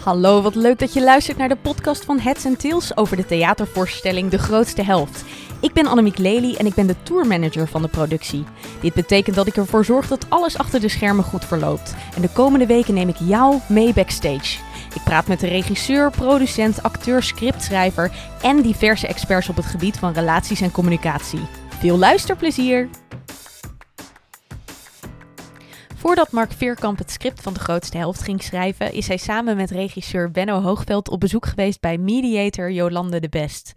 Hallo, 0.00 0.42
wat 0.42 0.54
leuk 0.54 0.78
dat 0.78 0.92
je 0.92 1.02
luistert 1.02 1.36
naar 1.36 1.48
de 1.48 1.56
podcast 1.56 2.04
van 2.04 2.18
Heads 2.18 2.46
and 2.46 2.60
Tails 2.60 2.96
over 2.96 3.16
de 3.16 3.26
theatervoorstelling 3.26 4.30
De 4.30 4.38
Grootste 4.38 4.82
Helft. 4.82 5.24
Ik 5.60 5.72
ben 5.72 5.86
Annemiek 5.86 6.18
Lely 6.18 6.54
en 6.54 6.66
ik 6.66 6.74
ben 6.74 6.86
de 6.86 7.02
tourmanager 7.02 7.68
van 7.68 7.82
de 7.82 7.88
productie. 7.88 8.44
Dit 8.80 8.94
betekent 8.94 9.36
dat 9.36 9.46
ik 9.46 9.56
ervoor 9.56 9.84
zorg 9.84 10.08
dat 10.08 10.26
alles 10.28 10.58
achter 10.58 10.80
de 10.80 10.88
schermen 10.88 11.24
goed 11.24 11.44
verloopt. 11.44 11.94
En 12.16 12.22
de 12.22 12.28
komende 12.28 12.66
weken 12.66 12.94
neem 12.94 13.08
ik 13.08 13.16
jou 13.18 13.58
mee 13.68 13.92
backstage. 13.92 14.58
Ik 14.94 15.02
praat 15.04 15.26
met 15.26 15.40
de 15.40 15.48
regisseur, 15.48 16.10
producent, 16.10 16.82
acteur, 16.82 17.22
scriptschrijver 17.22 18.10
en 18.42 18.62
diverse 18.62 19.06
experts 19.06 19.48
op 19.48 19.56
het 19.56 19.66
gebied 19.66 19.98
van 19.98 20.12
relaties 20.12 20.60
en 20.60 20.72
communicatie. 20.72 21.40
Veel 21.78 21.98
luisterplezier! 21.98 22.88
Voordat 26.00 26.30
Mark 26.30 26.52
Veerkamp 26.52 26.98
het 26.98 27.10
script 27.10 27.42
van 27.42 27.52
de 27.52 27.60
grootste 27.60 27.96
helft 27.96 28.22
ging 28.22 28.42
schrijven, 28.42 28.92
is 28.92 29.08
hij 29.08 29.16
samen 29.16 29.56
met 29.56 29.70
regisseur 29.70 30.30
Benno 30.30 30.60
Hoogveld 30.60 31.08
op 31.08 31.20
bezoek 31.20 31.46
geweest 31.46 31.80
bij 31.80 31.98
mediator 31.98 32.70
Jolande 32.70 33.20
de 33.20 33.28
Best. 33.28 33.72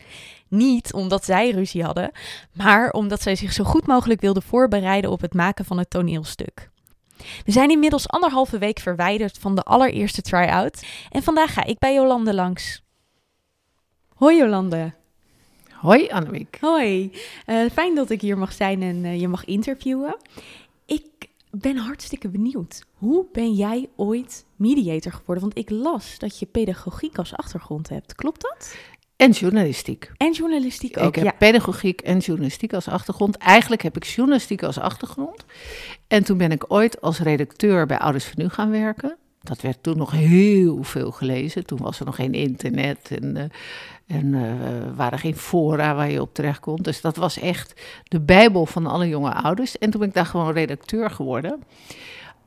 Niet 0.47 0.94
omdat 0.94 1.25
zij 1.25 1.52
ruzie 1.52 1.83
hadden, 1.83 2.11
maar 2.53 2.91
omdat 2.91 3.21
zij 3.21 3.35
zich 3.35 3.53
zo 3.53 3.63
goed 3.63 3.88
mogelijk 3.88 4.21
wilde 4.21 4.41
voorbereiden 4.41 5.11
op 5.11 5.21
het 5.21 5.33
maken 5.33 5.66
van 5.66 5.77
het 5.77 5.89
toneelstuk. 5.89 6.70
We 7.45 7.52
zijn 7.52 7.70
inmiddels 7.70 8.07
anderhalve 8.07 8.58
week 8.58 8.80
verwijderd 8.80 9.38
van 9.38 9.55
de 9.55 9.63
allereerste 9.63 10.21
try-out 10.21 10.85
en 11.09 11.23
vandaag 11.23 11.53
ga 11.53 11.63
ik 11.63 11.80
bij 11.80 11.94
Jolande 11.94 12.33
langs. 12.33 12.81
Hoi 14.08 14.38
Jolande. 14.38 14.94
Hoi 15.83 16.09
Annemiek. 16.09 16.58
Hoi, 16.61 17.11
uh, 17.45 17.69
fijn 17.71 17.95
dat 17.95 18.09
ik 18.09 18.21
hier 18.21 18.38
mag 18.38 18.53
zijn 18.53 18.81
en 18.81 19.03
uh, 19.03 19.19
je 19.19 19.27
mag 19.27 19.45
interviewen. 19.45 20.16
Ik 21.53 21.59
ben 21.59 21.77
hartstikke 21.77 22.30
benieuwd. 22.30 22.84
Hoe 22.93 23.25
ben 23.31 23.53
jij 23.53 23.89
ooit 23.95 24.45
mediator 24.55 25.11
geworden? 25.11 25.44
Want 25.44 25.58
ik 25.58 25.69
las 25.69 26.19
dat 26.19 26.39
je 26.39 26.45
pedagogiek 26.45 27.17
als 27.17 27.36
achtergrond 27.36 27.89
hebt. 27.89 28.16
Klopt 28.16 28.41
dat? 28.41 28.75
En 29.16 29.31
journalistiek. 29.31 30.11
En 30.17 30.31
journalistiek 30.31 30.97
ook, 30.97 31.17
Ik 31.17 31.23
heb 31.23 31.38
pedagogiek 31.38 32.02
en 32.02 32.17
journalistiek 32.17 32.73
als 32.73 32.88
achtergrond. 32.88 33.38
Eigenlijk 33.38 33.81
heb 33.81 33.95
ik 33.95 34.03
journalistiek 34.03 34.64
als 34.64 34.80
achtergrond. 34.80 35.45
En 36.08 36.23
toen 36.23 36.38
ben 36.38 36.52
ik 36.52 36.66
ooit 36.67 37.02
als 37.02 37.19
redacteur 37.19 37.86
bij 37.86 37.97
Ouders 37.97 38.25
van 38.25 38.44
Nu 38.44 38.49
gaan 38.49 38.70
werken. 38.70 39.17
Dat 39.42 39.61
werd 39.61 39.83
toen 39.83 39.97
nog 39.97 40.11
heel 40.11 40.83
veel 40.83 41.11
gelezen. 41.11 41.66
Toen 41.66 41.80
was 41.80 41.99
er 41.99 42.05
nog 42.05 42.16
geen 42.16 42.33
internet 42.33 43.11
en, 43.11 43.36
uh, 43.36 43.44
en 44.14 44.33
uh, 44.33 44.44
waren 44.95 45.19
geen 45.19 45.36
fora 45.36 45.95
waar 45.95 46.11
je 46.11 46.22
op 46.22 46.33
terecht 46.33 46.59
kon. 46.59 46.75
Dus 46.75 47.02
dat 47.02 47.16
was 47.16 47.39
echt 47.39 47.81
de 48.03 48.22
bijbel 48.22 48.66
van 48.66 48.88
alle 48.88 49.08
jonge 49.08 49.33
ouders. 49.33 49.78
En 49.78 49.89
toen 49.89 50.00
ben 50.00 50.09
ik 50.09 50.16
daar 50.16 50.25
gewoon 50.25 50.53
redacteur 50.53 51.09
geworden. 51.09 51.64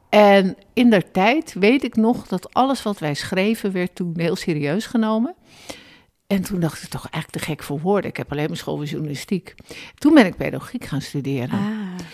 En 0.08 0.56
in 0.72 0.90
der 0.90 1.10
tijd 1.10 1.54
weet 1.58 1.84
ik 1.84 1.96
nog 1.96 2.26
dat 2.26 2.54
alles 2.54 2.82
wat 2.82 2.98
wij 2.98 3.14
schreven 3.14 3.72
werd 3.72 3.94
toen 3.94 4.12
heel 4.16 4.36
serieus 4.36 4.86
genomen. 4.86 5.34
En 6.26 6.42
toen 6.42 6.60
dacht 6.60 6.82
ik 6.82 6.88
toch 6.88 7.08
eigenlijk 7.10 7.44
te 7.44 7.50
gek 7.50 7.62
voor 7.62 7.80
woorden. 7.80 8.10
Ik 8.10 8.16
heb 8.16 8.32
alleen 8.32 8.48
maar 8.48 8.56
school 8.56 8.84
journalistiek. 8.84 9.54
Toen 9.94 10.14
ben 10.14 10.26
ik 10.26 10.36
pedagogiek 10.36 10.84
gaan 10.84 11.00
studeren. 11.00 11.58
Ah. 11.58 12.04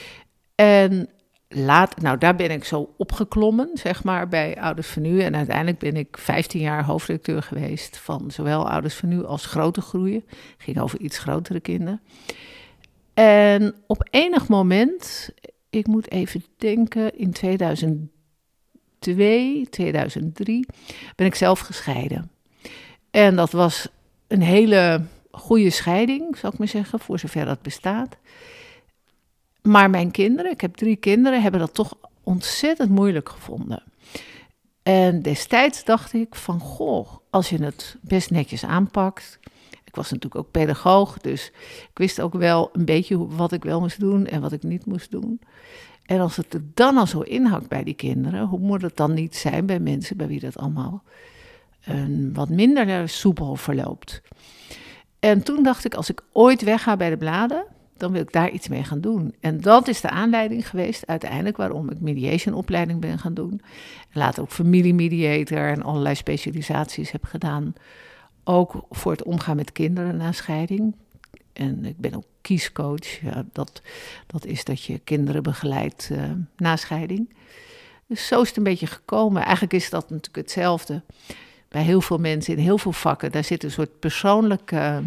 En 0.55 1.09
laat, 1.55 2.01
nou 2.01 2.19
daar 2.19 2.37
ben 2.37 2.51
ik 2.51 2.65
zo 2.65 2.95
opgeklommen, 2.97 3.71
zeg 3.75 4.05
maar, 4.05 4.29
bij 4.29 4.61
Ouders 4.61 4.89
van 4.89 5.03
Nu. 5.03 5.21
En 5.21 5.37
uiteindelijk 5.37 5.79
ben 5.79 5.97
ik 5.97 6.17
15 6.19 6.61
jaar 6.61 6.85
hoofdredacteur 6.85 7.43
geweest 7.43 7.97
van 7.97 8.31
zowel 8.31 8.71
Ouders 8.71 8.95
van 8.95 9.09
Nu 9.09 9.25
als 9.25 9.47
Grote 9.47 9.81
Groeien. 9.81 10.25
Ging 10.59 10.81
over 10.81 11.01
iets 11.01 11.19
grotere 11.19 11.61
kinderen. 11.61 12.01
En 13.15 13.75
op 13.87 14.09
enig 14.11 14.49
moment, 14.49 15.31
ik 15.71 15.87
moet 15.87 16.11
even 16.11 16.45
denken, 16.57 17.19
in 17.19 17.33
2002, 17.33 19.67
2003, 19.71 20.67
ben 21.17 21.27
ik 21.27 21.35
zelf 21.35 21.61
gescheiden. 21.61 22.31
En 23.11 23.37
dat 23.37 23.53
was 23.53 23.89
een 24.29 24.43
hele 24.43 25.03
goede 25.31 25.71
scheiding, 25.71 26.37
zou 26.37 26.53
ik 26.53 26.59
maar 26.59 26.69
zeggen, 26.69 27.01
voor 27.01 27.19
zover 27.19 27.45
dat 27.45 27.63
bestaat. 27.63 28.17
Maar 29.63 29.91
mijn 29.91 30.11
kinderen, 30.11 30.51
ik 30.51 30.61
heb 30.61 30.75
drie 30.75 30.97
kinderen, 30.97 31.43
hebben 31.43 31.61
dat 31.61 31.75
toch 31.75 31.95
ontzettend 32.23 32.91
moeilijk 32.91 33.29
gevonden. 33.29 33.83
En 34.83 35.23
destijds 35.23 35.85
dacht 35.85 36.13
ik 36.13 36.35
van, 36.35 36.61
goh, 36.61 37.09
als 37.31 37.49
je 37.49 37.63
het 37.63 37.97
best 38.01 38.31
netjes 38.31 38.65
aanpakt. 38.65 39.39
Ik 39.85 39.95
was 39.95 40.11
natuurlijk 40.11 40.45
ook 40.45 40.51
pedagoog, 40.51 41.19
dus 41.19 41.47
ik 41.91 41.99
wist 41.99 42.21
ook 42.21 42.35
wel 42.35 42.71
een 42.73 42.85
beetje 42.85 43.27
wat 43.27 43.53
ik 43.53 43.65
wel 43.65 43.81
moest 43.81 44.01
doen 44.01 44.27
en 44.27 44.41
wat 44.41 44.53
ik 44.53 44.63
niet 44.63 44.87
moest 44.87 45.11
doen. 45.11 45.41
En 46.07 46.21
als 46.21 46.37
het 46.37 46.55
er 46.55 46.63
dan 46.75 46.97
al 46.97 47.07
zo 47.07 47.21
inhakt 47.21 47.69
bij 47.69 47.85
die 47.85 47.95
kinderen, 47.95 48.47
hoe 48.47 48.59
moet 48.59 48.83
het 48.83 48.97
dan 48.97 49.15
niet 49.15 49.37
zijn 49.37 49.67
bij 49.67 49.81
mensen 49.81 50.17
bij 50.17 50.27
wie 50.27 50.41
dat 50.41 50.59
allemaal 50.59 51.03
een 51.85 52.31
wat 52.35 52.49
minder 52.49 53.09
soepel 53.09 53.57
verloopt? 53.57 54.23
En 55.19 55.43
toen 55.43 55.63
dacht 55.63 55.85
ik, 55.85 55.95
als 55.95 56.11
ik 56.11 56.23
ooit 56.33 56.63
wegga 56.63 56.97
bij 56.97 57.11
de 57.11 57.17
bladen, 57.17 57.65
dan 57.97 58.13
wil 58.13 58.21
ik 58.21 58.33
daar 58.33 58.51
iets 58.51 58.69
mee 58.69 58.85
gaan 58.85 59.01
doen. 59.01 59.35
En 59.41 59.61
dat 59.61 59.89
is 59.89 60.01
de 60.01 60.11
aanleiding 60.11 60.69
geweest 60.69 61.07
uiteindelijk 61.07 61.57
waarom 61.57 61.91
ik 61.91 62.01
mediation 62.01 62.55
opleiding 62.55 63.01
ben 63.01 63.19
gaan 63.19 63.35
doen. 63.35 63.61
En 64.11 64.19
later 64.19 64.43
ook 64.43 64.51
familiemediator 64.51 65.69
en 65.69 65.83
allerlei 65.83 66.15
specialisaties 66.15 67.11
heb 67.11 67.25
gedaan. 67.25 67.75
Ook 68.45 68.87
voor 68.91 69.13
het 69.13 69.23
omgaan 69.23 69.57
met 69.57 69.73
kinderen 69.73 70.17
na 70.17 70.33
scheiding. 70.33 70.95
En 71.53 71.85
ik 71.85 71.99
ben 71.99 72.15
ook 72.15 72.27
kiescoach. 72.41 73.21
Ja, 73.21 73.45
dat, 73.53 73.83
dat 74.27 74.45
is 74.45 74.65
dat 74.65 74.83
je 74.83 74.99
kinderen 74.99 75.43
begeleidt 75.43 76.09
uh, 76.13 76.31
na 76.57 76.77
scheiding. 76.77 77.35
Dus 78.07 78.27
zo 78.27 78.41
is 78.41 78.49
het 78.49 78.57
een 78.57 78.63
beetje 78.63 78.87
gekomen. 78.87 79.43
Eigenlijk 79.43 79.73
is 79.73 79.91
dat 79.91 80.11
natuurlijk 80.11 80.37
hetzelfde 80.37 81.03
bij 81.69 81.83
heel 81.83 82.01
veel 82.01 82.19
mensen 82.19 82.57
in 82.57 82.63
heel 82.63 82.79
veel 82.79 82.93
vakken. 82.93 83.33
Daar 83.33 83.45
zit 83.45 83.65
een 83.65 83.71
soort 83.71 83.99
persoonlijke... 83.99 85.03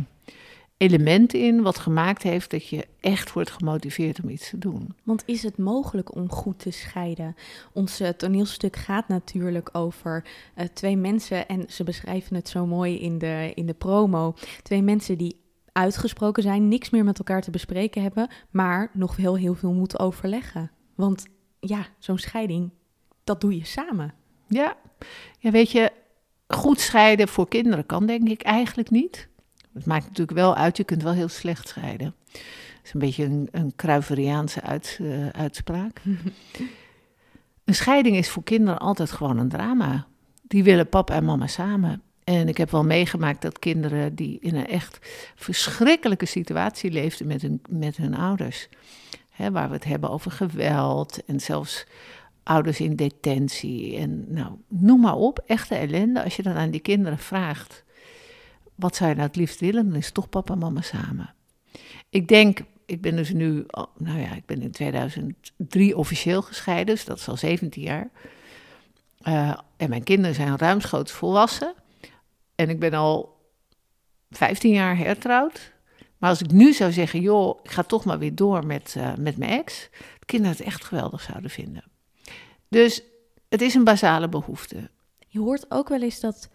Element 0.77 1.33
in 1.33 1.61
wat 1.61 1.77
gemaakt 1.77 2.23
heeft 2.23 2.51
dat 2.51 2.67
je 2.67 2.87
echt 2.99 3.33
wordt 3.33 3.51
gemotiveerd 3.51 4.21
om 4.23 4.29
iets 4.29 4.49
te 4.49 4.57
doen. 4.57 4.95
Want 5.03 5.23
is 5.25 5.43
het 5.43 5.57
mogelijk 5.57 6.15
om 6.15 6.31
goed 6.31 6.59
te 6.59 6.71
scheiden? 6.71 7.35
Ons 7.73 8.01
uh, 8.01 8.09
toneelstuk 8.09 8.75
gaat 8.75 9.07
natuurlijk 9.07 9.69
over 9.71 10.25
uh, 10.55 10.65
twee 10.65 10.97
mensen, 10.97 11.47
en 11.47 11.65
ze 11.69 11.83
beschrijven 11.83 12.35
het 12.35 12.49
zo 12.49 12.65
mooi 12.65 12.99
in 12.99 13.17
de, 13.17 13.51
in 13.53 13.65
de 13.65 13.73
promo. 13.73 14.33
Twee 14.61 14.81
mensen 14.81 15.17
die 15.17 15.43
uitgesproken 15.71 16.43
zijn, 16.43 16.67
niks 16.67 16.89
meer 16.89 17.03
met 17.03 17.17
elkaar 17.17 17.41
te 17.41 17.51
bespreken 17.51 18.01
hebben, 18.01 18.29
maar 18.51 18.89
nog 18.93 19.15
wel 19.15 19.37
heel 19.37 19.55
veel 19.55 19.73
moeten 19.73 19.99
overleggen. 19.99 20.71
Want 20.95 21.25
ja, 21.59 21.85
zo'n 21.99 22.17
scheiding, 22.17 22.71
dat 23.23 23.41
doe 23.41 23.55
je 23.55 23.65
samen. 23.65 24.13
Ja, 24.47 24.77
ja 25.39 25.51
weet 25.51 25.71
je, 25.71 25.91
goed 26.47 26.79
scheiden 26.79 27.27
voor 27.27 27.47
kinderen 27.47 27.85
kan 27.85 28.05
denk 28.05 28.29
ik 28.29 28.41
eigenlijk 28.41 28.89
niet. 28.89 29.27
Het 29.75 29.85
maakt 29.85 30.07
natuurlijk 30.07 30.37
wel 30.37 30.55
uit, 30.55 30.77
je 30.77 30.83
kunt 30.83 31.03
wel 31.03 31.13
heel 31.13 31.27
slecht 31.27 31.67
scheiden. 31.67 32.13
Dat 32.31 32.41
is 32.83 32.93
een 32.93 32.99
beetje 32.99 33.23
een, 33.23 33.47
een 33.51 33.73
Kruiveriaanse 33.75 34.61
uit, 34.61 34.97
uh, 35.01 35.27
uitspraak. 35.29 36.01
een 37.65 37.75
scheiding 37.75 38.15
is 38.15 38.29
voor 38.29 38.43
kinderen 38.43 38.79
altijd 38.79 39.11
gewoon 39.11 39.37
een 39.37 39.49
drama. 39.49 40.07
Die 40.41 40.63
willen 40.63 40.89
papa 40.89 41.13
en 41.13 41.25
mama 41.25 41.47
samen. 41.47 42.01
En 42.23 42.47
ik 42.47 42.57
heb 42.57 42.71
wel 42.71 42.83
meegemaakt 42.83 43.41
dat 43.41 43.59
kinderen 43.59 44.15
die 44.15 44.37
in 44.41 44.55
een 44.55 44.67
echt 44.67 44.99
verschrikkelijke 45.35 46.25
situatie 46.25 46.91
leefden 46.91 47.27
met 47.27 47.41
hun, 47.41 47.61
met 47.69 47.97
hun 47.97 48.15
ouders. 48.15 48.69
Hè, 49.29 49.51
waar 49.51 49.67
we 49.67 49.73
het 49.73 49.83
hebben 49.83 50.09
over 50.09 50.31
geweld 50.31 51.25
en 51.25 51.39
zelfs 51.39 51.85
ouders 52.43 52.79
in 52.79 52.95
detentie. 52.95 53.97
En 53.97 54.33
nou, 54.33 54.51
noem 54.67 54.99
maar 54.99 55.15
op, 55.15 55.43
echte 55.45 55.75
ellende. 55.75 56.23
Als 56.23 56.35
je 56.35 56.43
dan 56.43 56.55
aan 56.55 56.71
die 56.71 56.79
kinderen 56.79 57.19
vraagt 57.19 57.84
wat 58.75 58.97
je 58.97 59.03
nou 59.05 59.19
het 59.19 59.35
liefst 59.35 59.59
willen? 59.59 59.89
Dan 59.89 59.97
is 59.97 60.11
toch 60.11 60.29
papa 60.29 60.53
en 60.53 60.59
mama 60.59 60.81
samen. 60.81 61.33
Ik 62.09 62.27
denk, 62.27 62.59
ik 62.85 63.01
ben 63.01 63.15
dus 63.15 63.33
nu, 63.33 63.65
nou 63.97 64.19
ja, 64.19 64.33
ik 64.33 64.45
ben 64.45 64.61
in 64.61 64.71
2003 64.71 65.97
officieel 65.97 66.41
gescheiden, 66.41 66.95
dus 66.95 67.05
dat 67.05 67.17
is 67.17 67.27
al 67.27 67.37
17 67.37 67.83
jaar. 67.83 68.09
Uh, 69.27 69.57
en 69.77 69.89
mijn 69.89 70.03
kinderen 70.03 70.35
zijn 70.35 70.57
ruimschoots 70.57 71.11
volwassen. 71.11 71.73
En 72.55 72.69
ik 72.69 72.79
ben 72.79 72.93
al 72.93 73.37
15 74.29 74.71
jaar 74.71 74.97
hertrouwd. 74.97 75.73
Maar 76.17 76.29
als 76.29 76.41
ik 76.41 76.51
nu 76.51 76.73
zou 76.73 76.91
zeggen, 76.91 77.21
joh, 77.21 77.59
ik 77.63 77.71
ga 77.71 77.83
toch 77.83 78.05
maar 78.05 78.19
weer 78.19 78.35
door 78.35 78.65
met, 78.65 78.95
uh, 78.97 79.15
met 79.15 79.37
mijn 79.37 79.51
ex, 79.51 79.89
de 80.19 80.25
kinderen 80.25 80.57
het 80.57 80.65
echt 80.65 80.85
geweldig 80.85 81.21
zouden 81.21 81.49
vinden. 81.49 81.83
Dus 82.67 83.03
het 83.49 83.61
is 83.61 83.73
een 83.73 83.83
basale 83.83 84.29
behoefte. 84.29 84.89
Je 85.27 85.39
hoort 85.39 85.65
ook 85.71 85.89
wel 85.89 86.01
eens 86.01 86.19
dat 86.19 86.49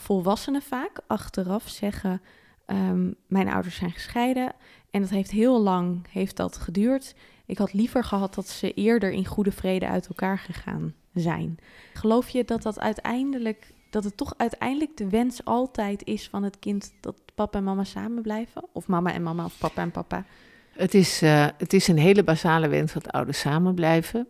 volwassenen 0.00 0.62
vaak 0.62 1.00
achteraf 1.06 1.68
zeggen: 1.68 2.22
um, 2.66 3.14
Mijn 3.26 3.48
ouders 3.48 3.76
zijn 3.76 3.90
gescheiden 3.90 4.52
en 4.90 5.00
dat 5.00 5.10
heeft 5.10 5.30
heel 5.30 5.60
lang 5.60 6.06
heeft 6.10 6.36
dat 6.36 6.56
geduurd. 6.56 7.14
Ik 7.46 7.58
had 7.58 7.72
liever 7.72 8.04
gehad 8.04 8.34
dat 8.34 8.48
ze 8.48 8.74
eerder 8.74 9.10
in 9.10 9.26
goede 9.26 9.52
vrede 9.52 9.88
uit 9.88 10.06
elkaar 10.06 10.38
gegaan 10.38 10.94
zijn. 11.14 11.58
Geloof 11.94 12.28
je 12.28 12.44
dat 12.44 12.62
dat 12.62 12.80
uiteindelijk, 12.80 13.72
dat 13.90 14.04
het 14.04 14.16
toch 14.16 14.34
uiteindelijk 14.36 14.96
de 14.96 15.08
wens 15.08 15.44
altijd 15.44 16.04
is 16.04 16.28
van 16.28 16.42
het 16.42 16.58
kind 16.58 16.92
dat 17.00 17.22
papa 17.34 17.58
en 17.58 17.64
mama 17.64 17.84
samen 17.84 18.22
blijven? 18.22 18.64
Of 18.72 18.86
mama 18.86 19.12
en 19.12 19.22
mama 19.22 19.44
of 19.44 19.58
papa 19.58 19.82
en 19.82 19.90
papa? 19.90 20.24
Het 20.72 20.94
is, 20.94 21.22
uh, 21.22 21.46
het 21.58 21.72
is 21.72 21.88
een 21.88 21.98
hele 21.98 22.24
basale 22.24 22.68
wens 22.68 22.92
dat 22.92 23.12
ouders 23.12 23.40
samen 23.40 23.74
blijven. 23.74 24.28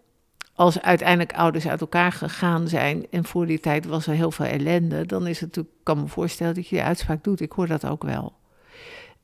Als 0.55 0.81
uiteindelijk 0.81 1.33
ouders 1.33 1.69
uit 1.69 1.81
elkaar 1.81 2.13
gegaan 2.13 2.69
zijn 2.69 3.07
en 3.11 3.25
voor 3.25 3.47
die 3.47 3.61
tijd 3.61 3.87
was 3.87 4.07
er 4.07 4.15
heel 4.15 4.31
veel 4.31 4.47
ellende, 4.47 5.07
dan 5.07 5.27
is 5.27 5.41
het 5.41 5.49
natuurlijk, 5.49 5.77
ik 5.79 5.85
kan 5.85 6.01
me 6.01 6.07
voorstellen 6.07 6.55
dat 6.55 6.69
je 6.69 6.77
die 6.77 6.85
uitspraak 6.85 7.25
doet. 7.25 7.41
Ik 7.41 7.53
hoor 7.53 7.67
dat 7.67 7.87
ook 7.87 8.03
wel. 8.03 8.33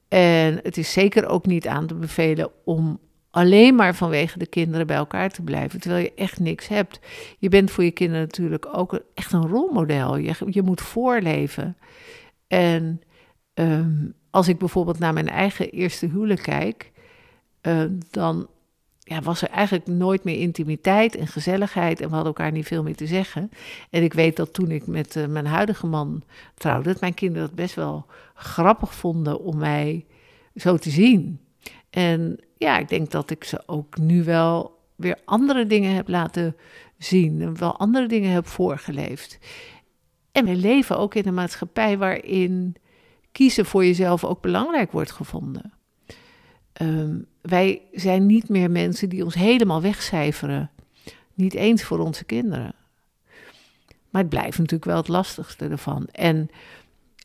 En 0.08 0.60
het 0.62 0.76
is 0.76 0.92
zeker 0.92 1.26
ook 1.26 1.46
niet 1.46 1.66
aan 1.66 1.86
te 1.86 1.94
bevelen 1.94 2.50
om 2.64 2.98
alleen 3.30 3.74
maar 3.74 3.94
vanwege 3.94 4.38
de 4.38 4.46
kinderen 4.46 4.86
bij 4.86 4.96
elkaar 4.96 5.30
te 5.30 5.42
blijven, 5.42 5.80
terwijl 5.80 6.02
je 6.02 6.14
echt 6.14 6.40
niks 6.40 6.68
hebt. 6.68 7.00
Je 7.38 7.48
bent 7.48 7.70
voor 7.70 7.84
je 7.84 7.90
kinderen 7.90 8.22
natuurlijk 8.22 8.68
ook 8.72 9.00
echt 9.14 9.32
een 9.32 9.48
rolmodel. 9.48 10.16
Je, 10.16 10.34
je 10.46 10.62
moet 10.62 10.80
voorleven. 10.80 11.76
En 12.46 13.00
ehm, 13.54 13.94
als 14.30 14.48
ik 14.48 14.58
bijvoorbeeld 14.58 14.98
naar 14.98 15.12
mijn 15.12 15.28
eigen 15.28 15.70
eerste 15.70 16.06
huwelijk 16.06 16.42
kijk, 16.42 16.92
uh, 17.62 17.84
dan 18.10 18.48
ja, 19.08 19.20
was 19.20 19.42
er 19.42 19.48
eigenlijk 19.48 19.86
nooit 19.86 20.24
meer 20.24 20.40
intimiteit 20.40 21.16
en 21.16 21.26
gezelligheid 21.26 22.00
en 22.00 22.08
we 22.08 22.14
hadden 22.14 22.34
elkaar 22.34 22.52
niet 22.52 22.66
veel 22.66 22.82
meer 22.82 22.96
te 22.96 23.06
zeggen. 23.06 23.50
En 23.90 24.02
ik 24.02 24.12
weet 24.12 24.36
dat 24.36 24.52
toen 24.52 24.70
ik 24.70 24.86
met 24.86 25.16
uh, 25.16 25.26
mijn 25.26 25.46
huidige 25.46 25.86
man 25.86 26.22
trouwde, 26.54 26.92
dat 26.92 27.00
mijn 27.00 27.14
kinderen 27.14 27.46
het 27.46 27.56
best 27.56 27.74
wel 27.74 28.06
grappig 28.34 28.94
vonden 28.94 29.40
om 29.40 29.56
mij 29.56 30.06
zo 30.54 30.76
te 30.76 30.90
zien. 30.90 31.40
En 31.90 32.40
ja, 32.56 32.78
ik 32.78 32.88
denk 32.88 33.10
dat 33.10 33.30
ik 33.30 33.44
ze 33.44 33.62
ook 33.66 33.98
nu 33.98 34.24
wel 34.24 34.78
weer 34.96 35.18
andere 35.24 35.66
dingen 35.66 35.94
heb 35.94 36.08
laten 36.08 36.56
zien 36.98 37.42
en 37.42 37.58
wel 37.58 37.78
andere 37.78 38.06
dingen 38.06 38.30
heb 38.30 38.46
voorgeleefd. 38.46 39.38
En 40.32 40.44
we 40.44 40.56
leven 40.56 40.98
ook 40.98 41.14
in 41.14 41.26
een 41.26 41.34
maatschappij 41.34 41.98
waarin 41.98 42.76
kiezen 43.32 43.66
voor 43.66 43.84
jezelf 43.84 44.24
ook 44.24 44.40
belangrijk 44.40 44.92
wordt 44.92 45.12
gevonden. 45.12 45.72
Um, 46.82 47.26
wij 47.46 47.82
zijn 47.92 48.26
niet 48.26 48.48
meer 48.48 48.70
mensen 48.70 49.08
die 49.08 49.24
ons 49.24 49.34
helemaal 49.34 49.80
wegcijferen. 49.80 50.70
Niet 51.34 51.54
eens 51.54 51.82
voor 51.82 51.98
onze 51.98 52.24
kinderen. 52.24 52.74
Maar 54.10 54.22
het 54.22 54.30
blijft 54.30 54.58
natuurlijk 54.58 54.84
wel 54.84 54.96
het 54.96 55.08
lastigste 55.08 55.68
ervan. 55.68 56.06
En 56.12 56.50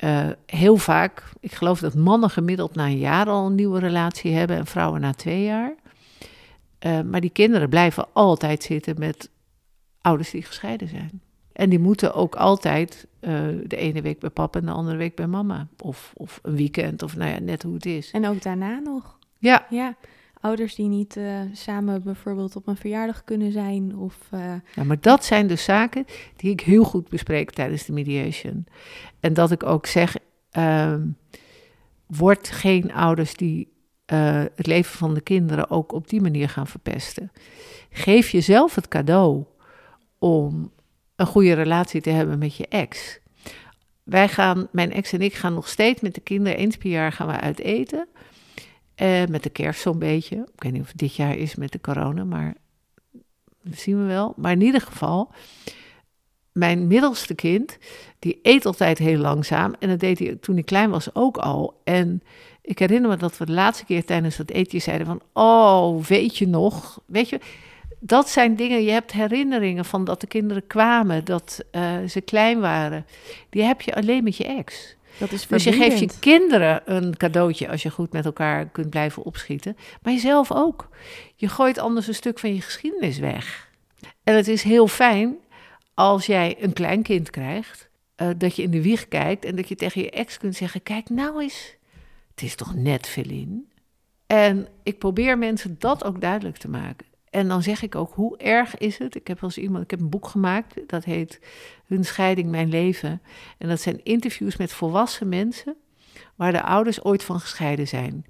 uh, 0.03 0.29
heel 0.45 0.77
vaak, 0.77 1.23
ik 1.39 1.51
geloof 1.51 1.79
dat 1.79 1.95
mannen 1.95 2.29
gemiddeld 2.29 2.75
na 2.75 2.85
een 2.85 2.97
jaar 2.97 3.27
al 3.27 3.45
een 3.45 3.55
nieuwe 3.55 3.79
relatie 3.79 4.33
hebben 4.33 4.57
en 4.57 4.65
vrouwen 4.65 5.01
na 5.01 5.13
twee 5.13 5.43
jaar. 5.43 5.75
Uh, 6.85 7.01
maar 7.01 7.21
die 7.21 7.29
kinderen 7.29 7.69
blijven 7.69 8.07
altijd 8.13 8.63
zitten 8.63 8.99
met 8.99 9.29
ouders 10.01 10.31
die 10.31 10.43
gescheiden 10.43 10.87
zijn. 10.87 11.21
En 11.53 11.69
die 11.69 11.79
moeten 11.79 12.13
ook 12.13 12.35
altijd 12.35 13.07
uh, 13.21 13.31
de 13.63 13.75
ene 13.75 14.01
week 14.01 14.19
bij 14.19 14.29
papa 14.29 14.59
en 14.59 14.65
de 14.65 14.71
andere 14.71 14.97
week 14.97 15.15
bij 15.15 15.27
mama. 15.27 15.67
Of, 15.77 16.11
of 16.15 16.39
een 16.43 16.55
weekend, 16.55 17.03
of 17.03 17.15
nou 17.15 17.31
ja, 17.31 17.39
net 17.39 17.63
hoe 17.63 17.73
het 17.73 17.85
is. 17.85 18.11
En 18.11 18.27
ook 18.27 18.41
daarna 18.41 18.79
nog. 18.79 19.19
Ja. 19.41 19.65
Ja, 19.69 19.95
ouders 20.39 20.75
die 20.75 20.87
niet 20.87 21.15
uh, 21.15 21.39
samen 21.51 22.03
bijvoorbeeld 22.03 22.55
op 22.55 22.67
een 22.67 22.75
verjaardag 22.75 23.23
kunnen 23.23 23.51
zijn. 23.51 23.97
Of, 23.97 24.15
uh... 24.33 24.53
Ja, 24.75 24.83
maar 24.83 24.99
dat 24.99 25.25
zijn 25.25 25.47
de 25.47 25.55
zaken 25.55 26.05
die 26.35 26.51
ik 26.51 26.61
heel 26.61 26.83
goed 26.83 27.09
bespreek 27.09 27.51
tijdens 27.51 27.85
de 27.85 27.93
mediation. 27.93 28.65
En 29.19 29.33
dat 29.33 29.51
ik 29.51 29.63
ook 29.63 29.85
zeg, 29.85 30.15
uh, 30.57 30.95
word 32.07 32.47
geen 32.49 32.93
ouders 32.93 33.35
die 33.35 33.73
uh, 34.13 34.43
het 34.55 34.67
leven 34.67 34.97
van 34.97 35.13
de 35.13 35.21
kinderen 35.21 35.69
ook 35.69 35.91
op 35.91 36.09
die 36.09 36.21
manier 36.21 36.49
gaan 36.49 36.67
verpesten. 36.67 37.31
Geef 37.89 38.29
jezelf 38.29 38.75
het 38.75 38.87
cadeau 38.87 39.43
om 40.19 40.71
een 41.15 41.25
goede 41.25 41.53
relatie 41.53 42.01
te 42.01 42.09
hebben 42.09 42.39
met 42.39 42.55
je 42.55 42.67
ex. 42.67 43.19
Wij 44.03 44.27
gaan, 44.27 44.67
mijn 44.71 44.91
ex 44.91 45.11
en 45.11 45.21
ik 45.21 45.33
gaan 45.33 45.53
nog 45.53 45.67
steeds 45.67 46.01
met 46.01 46.15
de 46.15 46.21
kinderen 46.21 46.57
eens 46.57 46.77
per 46.77 46.89
jaar 46.89 47.11
gaan 47.11 47.27
we 47.27 47.39
uit 47.39 47.59
eten. 47.59 48.07
Uh, 49.01 49.25
met 49.25 49.43
de 49.43 49.49
kerst 49.49 49.81
zo'n 49.81 49.99
beetje. 49.99 50.35
Ik 50.35 50.63
weet 50.63 50.71
niet 50.71 50.81
of 50.81 50.87
het 50.87 50.97
dit 50.97 51.15
jaar 51.15 51.37
is 51.37 51.55
met 51.55 51.71
de 51.71 51.81
corona, 51.81 52.23
maar 52.23 52.55
dat 53.63 53.79
zien 53.79 54.01
we 54.01 54.07
wel. 54.07 54.33
Maar 54.37 54.51
in 54.51 54.61
ieder 54.61 54.81
geval, 54.81 55.31
mijn 56.51 56.87
middelste 56.87 57.35
kind, 57.35 57.77
die 58.19 58.39
eet 58.41 58.65
altijd 58.65 58.97
heel 58.97 59.17
langzaam. 59.17 59.75
En 59.79 59.89
dat 59.89 59.99
deed 59.99 60.19
hij 60.19 60.37
toen 60.41 60.55
hij 60.55 60.63
klein 60.63 60.89
was 60.89 61.15
ook 61.15 61.37
al. 61.37 61.81
En 61.83 62.21
ik 62.61 62.79
herinner 62.79 63.09
me 63.09 63.17
dat 63.17 63.37
we 63.37 63.45
de 63.45 63.51
laatste 63.51 63.85
keer 63.85 64.05
tijdens 64.05 64.37
dat 64.37 64.49
eten 64.49 64.81
zeiden 64.81 65.07
van... 65.07 65.21
Oh, 65.33 66.03
weet 66.03 66.37
je 66.37 66.47
nog? 66.47 67.01
Weet 67.05 67.29
je, 67.29 67.39
dat 67.99 68.29
zijn 68.29 68.55
dingen, 68.55 68.83
je 68.83 68.91
hebt 68.91 69.11
herinneringen 69.11 69.85
van 69.85 70.03
dat 70.03 70.21
de 70.21 70.27
kinderen 70.27 70.67
kwamen, 70.67 71.25
dat 71.25 71.63
uh, 71.71 71.97
ze 72.07 72.21
klein 72.21 72.59
waren. 72.59 73.05
Die 73.49 73.63
heb 73.63 73.81
je 73.81 73.95
alleen 73.95 74.23
met 74.23 74.37
je 74.37 74.45
ex. 74.45 74.95
Dat 75.17 75.31
is 75.31 75.47
dus 75.47 75.63
je 75.63 75.71
geeft 75.71 75.99
je 75.99 76.09
kinderen 76.19 76.81
een 76.85 77.17
cadeautje 77.17 77.69
als 77.69 77.83
je 77.83 77.89
goed 77.89 78.11
met 78.11 78.25
elkaar 78.25 78.65
kunt 78.69 78.89
blijven 78.89 79.23
opschieten. 79.23 79.77
Maar 80.01 80.13
jezelf 80.13 80.51
ook. 80.51 80.89
Je 81.35 81.47
gooit 81.47 81.77
anders 81.77 82.07
een 82.07 82.15
stuk 82.15 82.39
van 82.39 82.53
je 82.53 82.61
geschiedenis 82.61 83.17
weg. 83.17 83.69
En 84.23 84.35
het 84.35 84.47
is 84.47 84.63
heel 84.63 84.87
fijn 84.87 85.37
als 85.93 86.25
jij 86.25 86.55
een 86.59 86.73
kleinkind 86.73 87.29
krijgt, 87.29 87.89
uh, 88.17 88.27
dat 88.37 88.55
je 88.55 88.61
in 88.61 88.71
de 88.71 88.81
wieg 88.81 89.07
kijkt 89.07 89.45
en 89.45 89.55
dat 89.55 89.67
je 89.67 89.75
tegen 89.75 90.01
je 90.01 90.09
ex 90.09 90.37
kunt 90.37 90.55
zeggen: 90.55 90.83
Kijk 90.83 91.09
nou 91.09 91.41
eens, 91.41 91.75
het 92.29 92.41
is 92.41 92.55
toch 92.55 92.75
net 92.75 93.07
Feline? 93.07 93.63
En 94.27 94.67
ik 94.83 94.97
probeer 94.97 95.37
mensen 95.37 95.75
dat 95.79 96.03
ook 96.03 96.21
duidelijk 96.21 96.57
te 96.57 96.69
maken. 96.69 97.07
En 97.31 97.47
dan 97.47 97.63
zeg 97.63 97.81
ik 97.81 97.95
ook, 97.95 98.13
hoe 98.13 98.37
erg 98.37 98.77
is 98.77 98.97
het? 98.97 99.15
Ik 99.15 99.27
heb 99.27 99.39
wel 99.39 99.49
eens 99.49 99.63
iemand, 99.63 99.83
ik 99.83 99.91
heb 99.91 99.99
een 99.99 100.09
boek 100.09 100.27
gemaakt, 100.27 100.89
dat 100.89 101.03
heet 101.03 101.39
Hun 101.85 102.05
scheiding, 102.05 102.49
mijn 102.49 102.69
leven. 102.69 103.21
En 103.57 103.67
dat 103.67 103.81
zijn 103.81 104.03
interviews 104.03 104.57
met 104.57 104.73
volwassen 104.73 105.29
mensen, 105.29 105.75
waar 106.35 106.51
de 106.51 106.61
ouders 106.61 107.03
ooit 107.03 107.23
van 107.23 107.39
gescheiden 107.39 107.87
zijn. 107.87 108.25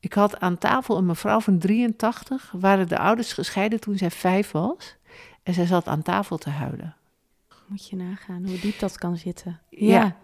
Ik 0.00 0.12
had 0.12 0.40
aan 0.40 0.58
tafel 0.58 0.96
een 0.96 1.06
mevrouw 1.06 1.40
van 1.40 1.58
83, 1.58 2.52
waren 2.56 2.88
de 2.88 2.98
ouders 2.98 3.32
gescheiden 3.32 3.80
toen 3.80 3.98
zij 3.98 4.10
vijf 4.10 4.50
was. 4.50 4.96
En 5.42 5.54
zij 5.54 5.66
zat 5.66 5.86
aan 5.86 6.02
tafel 6.02 6.36
te 6.36 6.50
huilen. 6.50 6.96
Moet 7.66 7.88
je 7.88 7.96
nagaan 7.96 8.46
hoe 8.46 8.60
diep 8.60 8.78
dat 8.78 8.98
kan 8.98 9.16
zitten. 9.16 9.60
Ja. 9.70 10.16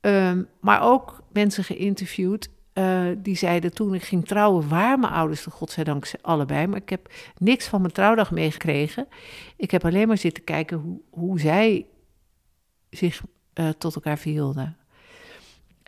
ja. 0.00 0.30
Um, 0.30 0.48
maar 0.60 0.82
ook 0.82 1.22
mensen 1.32 1.64
geïnterviewd 1.64 2.48
uh, 2.74 3.06
die 3.18 3.36
zeiden 3.36 3.74
toen 3.74 3.94
ik 3.94 4.02
ging 4.02 4.26
trouwen, 4.26 4.68
waren 4.68 5.00
mijn 5.00 5.12
ouders, 5.12 5.44
godzijdank 5.44 6.10
allebei, 6.20 6.66
maar 6.66 6.80
ik 6.80 6.88
heb 6.88 7.12
niks 7.38 7.66
van 7.66 7.80
mijn 7.80 7.92
trouwdag 7.92 8.30
meegekregen. 8.30 9.08
Ik 9.56 9.70
heb 9.70 9.84
alleen 9.84 10.08
maar 10.08 10.18
zitten 10.18 10.44
kijken 10.44 10.76
hoe, 10.78 11.00
hoe 11.10 11.40
zij 11.40 11.86
zich 12.90 13.22
uh, 13.54 13.68
tot 13.68 13.94
elkaar 13.94 14.18
verhielden. 14.18 14.76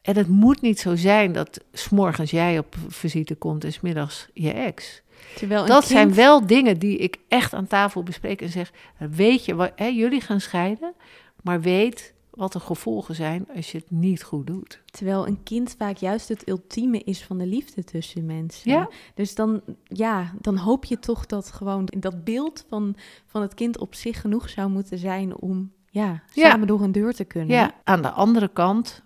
En 0.02 0.16
het 0.16 0.28
moet 0.28 0.60
niet 0.60 0.78
zo 0.78 0.96
zijn 0.96 1.32
dat 1.32 1.64
s'morgens 1.72 2.30
jij 2.30 2.58
op 2.58 2.76
visite 2.88 3.34
komt 3.34 3.64
en 3.64 3.72
smiddags 3.72 4.28
je 4.32 4.52
ex. 4.52 5.02
Terwijl 5.34 5.66
dat 5.66 5.78
kind... 5.78 5.92
zijn 5.92 6.14
wel 6.14 6.46
dingen 6.46 6.78
die 6.78 6.98
ik 6.98 7.16
echt 7.28 7.54
aan 7.54 7.66
tafel 7.66 8.02
bespreek 8.02 8.42
en 8.42 8.48
zeg: 8.48 8.72
Weet 8.98 9.44
je, 9.44 9.55
wat, 9.55 9.72
hè, 9.76 9.86
jullie 9.86 10.20
gaan 10.20 10.40
scheiden, 10.40 10.94
maar 11.43 11.60
weet 11.60 12.14
wat 12.36 12.52
de 12.52 12.60
gevolgen 12.60 13.14
zijn 13.14 13.46
als 13.55 13.72
je 13.72 13.78
het 13.78 13.90
niet 13.90 14.22
goed 14.22 14.46
doet. 14.46 14.82
Terwijl 14.84 15.26
een 15.26 15.43
kind 15.43 15.74
vaak 15.78 15.96
juist 15.96 16.28
het 16.28 16.48
ultieme 16.48 16.98
is 16.98 17.24
van 17.24 17.38
de 17.38 17.46
liefde 17.46 17.84
tussen 17.84 18.26
mensen. 18.26 18.70
Ja. 18.70 18.88
Dus 19.14 19.34
dan, 19.34 19.62
ja, 19.82 20.32
dan 20.40 20.56
hoop 20.56 20.84
je 20.84 20.98
toch 20.98 21.26
dat 21.26 21.52
gewoon 21.52 21.88
dat 21.98 22.24
beeld 22.24 22.64
van, 22.69 22.96
van 23.26 23.43
het 23.43 23.55
kind 23.55 23.78
op 23.78 23.94
zich 23.94 24.20
genoeg 24.20 24.48
zou 24.48 24.70
moeten 24.70 24.98
zijn 24.98 25.36
om 25.36 25.72
ja, 25.90 26.22
samen 26.34 26.60
ja. 26.60 26.66
door 26.66 26.82
een 26.82 26.93
deur 26.93 27.14
te 27.14 27.24
kunnen. 27.24 27.56
Ja, 27.56 27.74
aan 27.84 28.02
de 28.02 28.10
andere 28.10 28.48
kant, 28.48 29.02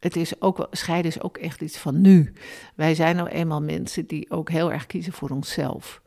het 0.00 0.16
is 0.16 0.40
ook, 0.40 0.68
scheiden 0.70 1.10
is 1.10 1.22
ook 1.22 1.36
echt 1.36 1.60
iets 1.60 1.78
van 1.78 2.00
nu. 2.00 2.32
Wij 2.74 2.94
zijn 2.94 3.16
nou 3.16 3.28
eenmaal 3.28 3.62
mensen 3.62 4.06
die 4.06 4.30
ook 4.30 4.50
heel 4.50 4.72
erg 4.72 4.86
kiezen 4.86 5.12
voor 5.12 5.30
onszelf. 5.30 6.02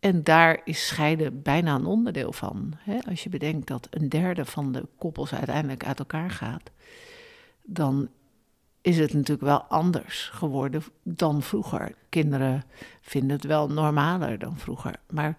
En 0.00 0.24
daar 0.24 0.60
is 0.64 0.86
scheiden 0.86 1.42
bijna 1.42 1.74
een 1.74 1.86
onderdeel 1.86 2.32
van. 2.32 2.72
Hè? 2.76 2.98
Als 3.08 3.22
je 3.22 3.28
bedenkt 3.28 3.66
dat 3.66 3.88
een 3.90 4.08
derde 4.08 4.44
van 4.44 4.72
de 4.72 4.86
koppels 4.98 5.34
uiteindelijk 5.34 5.84
uit 5.84 5.98
elkaar 5.98 6.30
gaat, 6.30 6.70
dan 7.62 8.08
is 8.80 8.98
het 8.98 9.12
natuurlijk 9.12 9.46
wel 9.46 9.62
anders 9.62 10.28
geworden 10.32 10.82
dan 11.02 11.42
vroeger. 11.42 11.94
Kinderen 12.08 12.64
vinden 13.00 13.30
het 13.30 13.44
wel 13.44 13.68
normaler 13.68 14.38
dan 14.38 14.58
vroeger. 14.58 14.94
Maar 15.10 15.36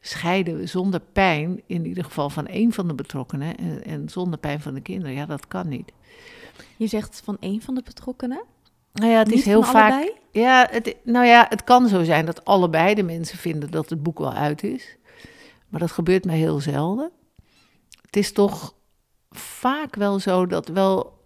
scheiden 0.00 0.68
zonder 0.68 1.00
pijn, 1.00 1.62
in 1.66 1.86
ieder 1.86 2.04
geval 2.04 2.30
van 2.30 2.46
één 2.46 2.72
van 2.72 2.88
de 2.88 2.94
betrokkenen, 2.94 3.56
en, 3.56 3.84
en 3.84 4.08
zonder 4.08 4.38
pijn 4.38 4.60
van 4.60 4.74
de 4.74 4.80
kinderen, 4.80 5.14
ja, 5.14 5.26
dat 5.26 5.48
kan 5.48 5.68
niet. 5.68 5.92
Je 6.76 6.86
zegt 6.86 7.20
van 7.24 7.36
één 7.40 7.60
van 7.60 7.74
de 7.74 7.82
betrokkenen? 7.82 8.44
Nou 8.92 9.10
ja, 9.10 9.18
het 9.18 9.28
Niet 9.28 9.38
is 9.38 9.44
heel 9.44 9.62
vaak. 9.62 9.92
allebei? 9.92 10.12
Ja, 10.30 10.68
het, 10.70 10.96
nou 11.02 11.26
ja, 11.26 11.46
het 11.48 11.64
kan 11.64 11.88
zo 11.88 12.04
zijn 12.04 12.26
dat 12.26 12.44
allebei 12.44 12.94
de 12.94 13.02
mensen 13.02 13.38
vinden 13.38 13.70
dat 13.70 13.90
het 13.90 14.02
boek 14.02 14.18
wel 14.18 14.32
uit 14.32 14.62
is. 14.62 14.96
Maar 15.68 15.80
dat 15.80 15.90
gebeurt 15.90 16.24
mij 16.24 16.36
heel 16.36 16.60
zelden. 16.60 17.10
Het 18.02 18.16
is 18.16 18.32
toch 18.32 18.74
vaak 19.30 19.96
wel 19.96 20.18
zo 20.18 20.46
dat 20.46 20.68
wel 20.68 21.18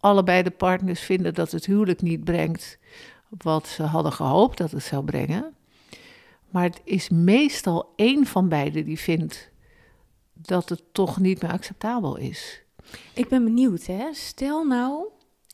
allebei 0.00 0.42
de 0.42 0.50
partners 0.50 1.00
vinden 1.00 1.34
dat 1.34 1.50
het 1.50 1.66
huwelijk 1.66 2.02
niet 2.02 2.24
brengt 2.24 2.78
wat 3.28 3.66
ze 3.66 3.82
hadden 3.82 4.12
gehoopt 4.12 4.58
dat 4.58 4.70
het 4.70 4.82
zou 4.82 5.04
brengen. 5.04 5.54
Maar 6.50 6.64
het 6.64 6.80
is 6.84 7.08
meestal 7.08 7.92
één 7.96 8.26
van 8.26 8.48
beiden 8.48 8.84
die 8.84 8.98
vindt 8.98 9.50
dat 10.32 10.68
het 10.68 10.82
toch 10.92 11.18
niet 11.18 11.42
meer 11.42 11.50
acceptabel 11.52 12.16
is. 12.16 12.62
Ik 13.14 13.28
ben 13.28 13.44
benieuwd, 13.44 13.86
hè? 13.86 14.12
Stel 14.12 14.64
nou, 14.64 15.04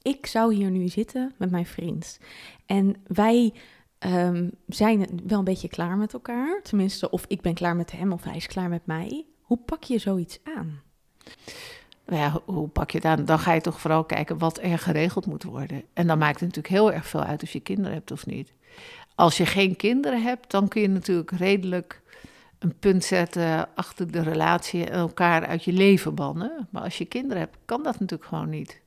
ik 0.08 0.26
zou 0.26 0.54
hier 0.54 0.70
nu 0.70 0.88
zitten 0.88 1.32
met 1.36 1.50
mijn 1.50 1.66
vriend. 1.66 2.18
En 2.66 2.96
wij 3.06 3.52
ehm, 3.98 4.48
zijn 4.66 5.20
wel 5.26 5.38
een 5.38 5.44
beetje 5.44 5.68
klaar 5.68 5.96
met 5.96 6.12
elkaar. 6.12 6.60
Tenminste, 6.62 7.10
of 7.10 7.24
ik 7.26 7.40
ben 7.40 7.54
klaar 7.54 7.76
met 7.76 7.92
hem 7.92 8.12
of 8.12 8.24
hij 8.24 8.36
is 8.36 8.46
klaar 8.46 8.68
met 8.68 8.86
mij. 8.86 9.26
Hoe 9.42 9.58
pak 9.58 9.84
je 9.84 9.98
zoiets 9.98 10.38
aan? 10.44 10.80
Nou 12.06 12.20
ja, 12.20 12.40
hoe 12.44 12.68
pak 12.68 12.90
je 12.90 12.98
het 12.98 13.06
aan? 13.06 13.24
Dan 13.24 13.38
ga 13.38 13.52
je 13.52 13.60
toch 13.60 13.80
vooral 13.80 14.04
kijken 14.04 14.38
wat 14.38 14.62
er 14.62 14.78
geregeld 14.78 15.26
moet 15.26 15.42
worden. 15.42 15.82
En 15.92 16.06
dan 16.06 16.18
maakt 16.18 16.40
het 16.40 16.54
natuurlijk 16.54 16.74
heel 16.74 16.92
erg 16.92 17.06
veel 17.06 17.22
uit 17.22 17.42
of 17.42 17.50
je 17.50 17.60
kinderen 17.60 17.92
hebt 17.92 18.10
of 18.10 18.26
niet. 18.26 18.52
Als 19.14 19.36
je 19.36 19.46
geen 19.46 19.76
kinderen 19.76 20.22
hebt, 20.22 20.50
dan 20.50 20.68
kun 20.68 20.82
je 20.82 20.88
natuurlijk 20.88 21.30
redelijk 21.30 22.02
een 22.58 22.78
punt 22.78 23.04
zetten 23.04 23.68
achter 23.74 24.12
de 24.12 24.22
relatie 24.22 24.84
en 24.84 24.98
elkaar 24.98 25.46
uit 25.46 25.64
je 25.64 25.72
leven 25.72 26.14
bannen. 26.14 26.68
Maar 26.70 26.82
als 26.82 26.98
je 26.98 27.04
kinderen 27.04 27.38
hebt, 27.38 27.56
kan 27.64 27.82
dat 27.82 28.00
natuurlijk 28.00 28.28
gewoon 28.28 28.50
niet. 28.50 28.80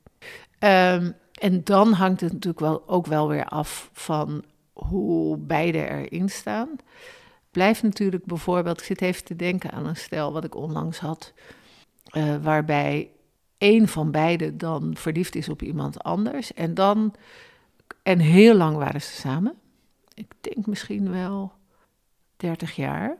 Ehm, 0.62 1.10
en 1.32 1.64
dan 1.64 1.92
hangt 1.92 2.20
het 2.20 2.32
natuurlijk 2.32 2.60
wel, 2.60 2.88
ook 2.88 3.06
wel 3.06 3.28
weer 3.28 3.44
af 3.44 3.90
van 3.92 4.44
hoe 4.72 5.36
beide 5.36 5.88
erin 5.88 6.28
staan. 6.28 6.68
Blijft 7.50 7.82
natuurlijk 7.82 8.24
bijvoorbeeld, 8.24 8.78
ik 8.78 8.84
zit 8.84 9.02
even 9.02 9.24
te 9.24 9.36
denken 9.36 9.70
aan 9.70 9.86
een 9.86 9.96
stel 9.96 10.32
wat 10.32 10.44
ik 10.44 10.54
onlangs 10.54 10.98
had, 10.98 11.32
uh, 12.12 12.36
waarbij 12.42 13.10
een 13.58 13.88
van 13.88 14.10
beiden 14.10 14.58
dan 14.58 14.96
verliefd 14.96 15.34
is 15.34 15.48
op 15.48 15.62
iemand 15.62 16.02
anders. 16.02 16.54
En 16.54 16.74
dan, 16.74 17.14
en 18.02 18.18
heel 18.18 18.54
lang 18.54 18.76
waren 18.76 19.02
ze 19.02 19.12
samen. 19.12 19.54
Ik 20.14 20.32
denk 20.40 20.66
misschien 20.66 21.10
wel 21.10 21.52
30 22.36 22.76
jaar. 22.76 23.18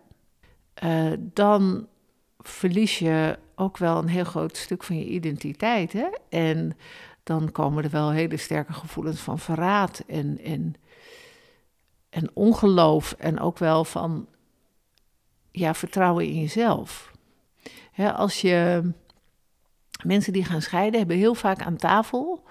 Uh, 0.85 1.13
dan 1.19 1.87
verlies 2.39 2.99
je 2.99 3.39
ook 3.55 3.79
wel 3.79 3.99
een 3.99 4.09
heel 4.09 4.25
groot 4.25 4.57
stuk 4.57 4.83
van 4.83 4.99
je 4.99 5.05
identiteit. 5.05 5.93
Hè? 5.93 6.09
En 6.29 6.77
dan 7.23 7.53
komen 7.53 7.85
er 7.85 7.91
wel 7.91 8.11
hele 8.11 8.37
sterke 8.37 8.73
gevoelens 8.73 9.21
van 9.21 9.39
verraad 9.39 10.03
en, 10.07 10.39
en, 10.39 10.75
en 12.11 12.31
ongeloof. 12.35 13.13
En 13.13 13.41
ook 13.41 13.59
wel 13.59 13.85
van 13.85 14.27
ja, 15.51 15.75
vertrouwen 15.75 16.25
in 16.25 16.41
jezelf. 16.41 17.13
als 17.97 18.41
je 18.41 18.91
mensen 20.05 20.33
die 20.33 20.45
gaan 20.45 20.63
scheiden, 20.63 20.99
hebben 20.99 21.17
heel 21.17 21.35
vaak 21.35 21.63
aan 21.63 21.77
tafel 21.77 22.45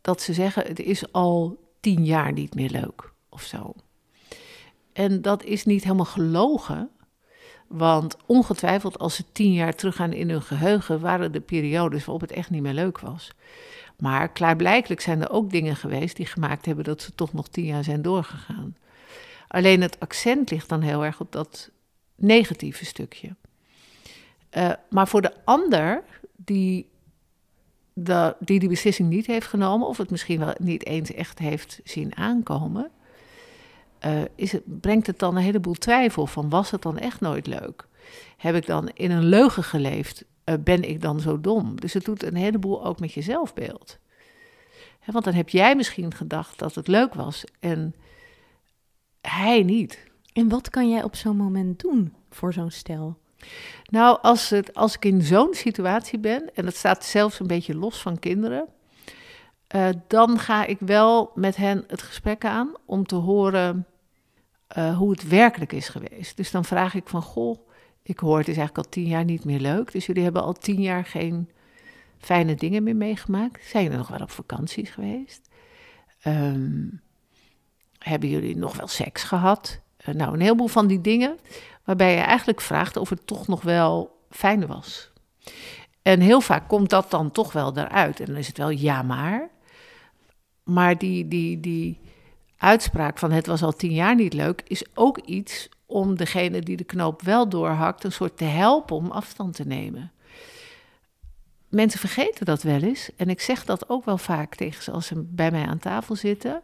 dat 0.00 0.22
ze 0.22 0.32
zeggen: 0.32 0.66
het 0.66 0.80
is 0.80 1.12
al 1.12 1.58
tien 1.80 2.04
jaar 2.04 2.32
niet 2.32 2.54
meer 2.54 2.70
leuk 2.70 3.12
of 3.28 3.42
zo. 3.42 3.74
En 4.92 5.22
dat 5.22 5.44
is 5.44 5.64
niet 5.64 5.82
helemaal 5.82 6.04
gelogen. 6.04 6.90
Want 7.68 8.16
ongetwijfeld, 8.26 8.98
als 8.98 9.14
ze 9.14 9.24
tien 9.32 9.52
jaar 9.52 9.74
teruggaan 9.74 10.12
in 10.12 10.30
hun 10.30 10.42
geheugen, 10.42 11.00
waren 11.00 11.32
de 11.32 11.40
periodes 11.40 12.04
waarop 12.04 12.20
het 12.20 12.32
echt 12.32 12.50
niet 12.50 12.62
meer 12.62 12.72
leuk 12.72 13.00
was. 13.00 13.32
Maar 13.98 14.28
klaarblijkelijk 14.28 15.00
zijn 15.00 15.22
er 15.22 15.30
ook 15.30 15.50
dingen 15.50 15.76
geweest 15.76 16.16
die 16.16 16.26
gemaakt 16.26 16.66
hebben 16.66 16.84
dat 16.84 17.02
ze 17.02 17.14
toch 17.14 17.32
nog 17.32 17.48
tien 17.48 17.64
jaar 17.64 17.84
zijn 17.84 18.02
doorgegaan. 18.02 18.76
Alleen 19.48 19.82
het 19.82 20.00
accent 20.00 20.50
ligt 20.50 20.68
dan 20.68 20.80
heel 20.80 21.04
erg 21.04 21.20
op 21.20 21.32
dat 21.32 21.70
negatieve 22.14 22.84
stukje. 22.84 23.36
Uh, 24.56 24.72
maar 24.90 25.08
voor 25.08 25.22
de 25.22 25.32
ander 25.44 26.02
die, 26.36 26.90
de, 27.92 28.36
die 28.38 28.58
die 28.58 28.68
beslissing 28.68 29.08
niet 29.08 29.26
heeft 29.26 29.46
genomen, 29.46 29.88
of 29.88 29.96
het 29.96 30.10
misschien 30.10 30.38
wel 30.38 30.54
niet 30.58 30.86
eens 30.86 31.12
echt 31.12 31.38
heeft 31.38 31.80
zien 31.84 32.16
aankomen, 32.16 32.90
uh, 34.06 34.22
is 34.34 34.52
het, 34.52 34.80
brengt 34.80 35.06
het 35.06 35.18
dan 35.18 35.36
een 35.36 35.42
heleboel 35.42 35.74
twijfel 35.74 36.26
van 36.26 36.48
was 36.48 36.70
het 36.70 36.82
dan 36.82 36.98
echt 36.98 37.20
nooit 37.20 37.46
leuk? 37.46 37.86
Heb 38.36 38.54
ik 38.54 38.66
dan 38.66 38.90
in 38.94 39.10
een 39.10 39.24
leugen 39.24 39.62
geleefd? 39.64 40.24
Uh, 40.48 40.54
ben 40.60 40.88
ik 40.88 41.02
dan 41.02 41.20
zo 41.20 41.40
dom? 41.40 41.80
Dus 41.80 41.92
het 41.92 42.04
doet 42.04 42.22
een 42.22 42.36
heleboel 42.36 42.84
ook 42.84 43.00
met 43.00 43.12
je 43.12 43.22
zelfbeeld. 43.22 43.98
He, 45.00 45.12
want 45.12 45.24
dan 45.24 45.34
heb 45.34 45.48
jij 45.48 45.76
misschien 45.76 46.14
gedacht 46.14 46.58
dat 46.58 46.74
het 46.74 46.88
leuk 46.88 47.14
was 47.14 47.44
en 47.60 47.94
hij 49.20 49.62
niet. 49.62 50.10
En 50.32 50.48
wat 50.48 50.70
kan 50.70 50.90
jij 50.90 51.02
op 51.02 51.16
zo'n 51.16 51.36
moment 51.36 51.80
doen 51.80 52.14
voor 52.30 52.52
zo'n 52.52 52.70
stel? 52.70 53.18
Nou, 53.84 54.18
als, 54.22 54.50
het, 54.50 54.74
als 54.74 54.94
ik 54.94 55.04
in 55.04 55.22
zo'n 55.22 55.54
situatie 55.54 56.18
ben, 56.18 56.54
en 56.54 56.64
dat 56.64 56.74
staat 56.74 57.04
zelfs 57.04 57.40
een 57.40 57.46
beetje 57.46 57.76
los 57.76 58.02
van 58.02 58.18
kinderen, 58.18 58.68
uh, 59.74 59.88
dan 60.06 60.38
ga 60.38 60.64
ik 60.64 60.78
wel 60.80 61.30
met 61.34 61.56
hen 61.56 61.84
het 61.86 62.02
gesprek 62.02 62.44
aan 62.44 62.72
om 62.84 63.06
te 63.06 63.14
horen 63.14 63.86
uh, 64.76 64.96
hoe 64.96 65.10
het 65.10 65.28
werkelijk 65.28 65.72
is 65.72 65.88
geweest. 65.88 66.36
Dus 66.36 66.50
dan 66.50 66.64
vraag 66.64 66.94
ik 66.94 67.08
van, 67.08 67.22
goh, 67.22 67.65
ik 68.06 68.18
hoor 68.18 68.38
het 68.38 68.48
is 68.48 68.56
eigenlijk 68.56 68.86
al 68.86 68.92
tien 68.92 69.06
jaar 69.06 69.24
niet 69.24 69.44
meer 69.44 69.60
leuk, 69.60 69.92
dus 69.92 70.06
jullie 70.06 70.22
hebben 70.22 70.42
al 70.42 70.52
tien 70.52 70.80
jaar 70.80 71.04
geen 71.04 71.50
fijne 72.18 72.54
dingen 72.54 72.82
meer 72.82 72.96
meegemaakt. 72.96 73.64
Zijn 73.64 73.82
jullie 73.82 73.98
nog 73.98 74.08
wel 74.08 74.20
op 74.20 74.30
vakanties 74.30 74.90
geweest? 74.90 75.48
Um, 76.26 77.00
hebben 77.98 78.28
jullie 78.28 78.56
nog 78.56 78.76
wel 78.76 78.86
seks 78.86 79.22
gehad? 79.22 79.80
Uh, 80.08 80.14
nou, 80.14 80.34
een 80.34 80.40
heleboel 80.40 80.66
van 80.66 80.86
die 80.86 81.00
dingen 81.00 81.38
waarbij 81.84 82.14
je 82.14 82.20
eigenlijk 82.20 82.60
vraagt 82.60 82.96
of 82.96 83.08
het 83.10 83.26
toch 83.26 83.46
nog 83.46 83.62
wel 83.62 84.20
fijn 84.30 84.66
was. 84.66 85.12
En 86.02 86.20
heel 86.20 86.40
vaak 86.40 86.68
komt 86.68 86.90
dat 86.90 87.10
dan 87.10 87.30
toch 87.30 87.52
wel 87.52 87.76
eruit. 87.76 88.20
En 88.20 88.26
dan 88.26 88.36
is 88.36 88.46
het 88.46 88.58
wel 88.58 88.70
ja 88.70 89.02
maar. 89.02 89.48
Maar 90.62 90.98
die, 90.98 91.28
die, 91.28 91.60
die 91.60 92.00
uitspraak 92.56 93.18
van 93.18 93.30
het 93.30 93.46
was 93.46 93.62
al 93.62 93.72
tien 93.72 93.92
jaar 93.92 94.14
niet 94.14 94.32
leuk, 94.32 94.62
is 94.66 94.84
ook 94.94 95.18
iets 95.18 95.68
om 95.86 96.16
degene 96.16 96.60
die 96.60 96.76
de 96.76 96.84
knoop 96.84 97.22
wel 97.22 97.48
doorhakt, 97.48 98.04
een 98.04 98.12
soort 98.12 98.36
te 98.36 98.44
helpen 98.44 98.96
om 98.96 99.10
afstand 99.10 99.54
te 99.54 99.66
nemen. 99.66 100.12
Mensen 101.68 102.00
vergeten 102.00 102.46
dat 102.46 102.62
wel 102.62 102.82
eens. 102.82 103.10
En 103.16 103.28
ik 103.28 103.40
zeg 103.40 103.64
dat 103.64 103.88
ook 103.88 104.04
wel 104.04 104.18
vaak 104.18 104.54
tegen 104.54 104.82
ze 104.82 104.90
als 104.90 105.06
ze 105.06 105.22
bij 105.28 105.50
mij 105.50 105.66
aan 105.66 105.78
tafel 105.78 106.16
zitten. 106.16 106.62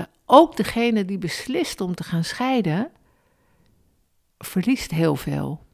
Uh, 0.00 0.06
ook 0.26 0.56
degene 0.56 1.04
die 1.04 1.18
beslist 1.18 1.80
om 1.80 1.94
te 1.94 2.04
gaan 2.04 2.24
scheiden, 2.24 2.90
verliest 4.38 4.90
heel 4.90 5.16
veel. 5.16 5.64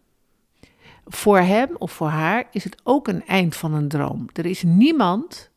Voor 1.04 1.38
hem 1.38 1.76
of 1.76 1.92
voor 1.92 2.08
haar 2.08 2.48
is 2.50 2.64
het 2.64 2.80
ook 2.82 3.08
een 3.08 3.26
eind 3.26 3.56
van 3.56 3.74
een 3.74 3.88
droom. 3.88 4.28
Er 4.32 4.46
is 4.46 4.62
niemand, 4.62 5.50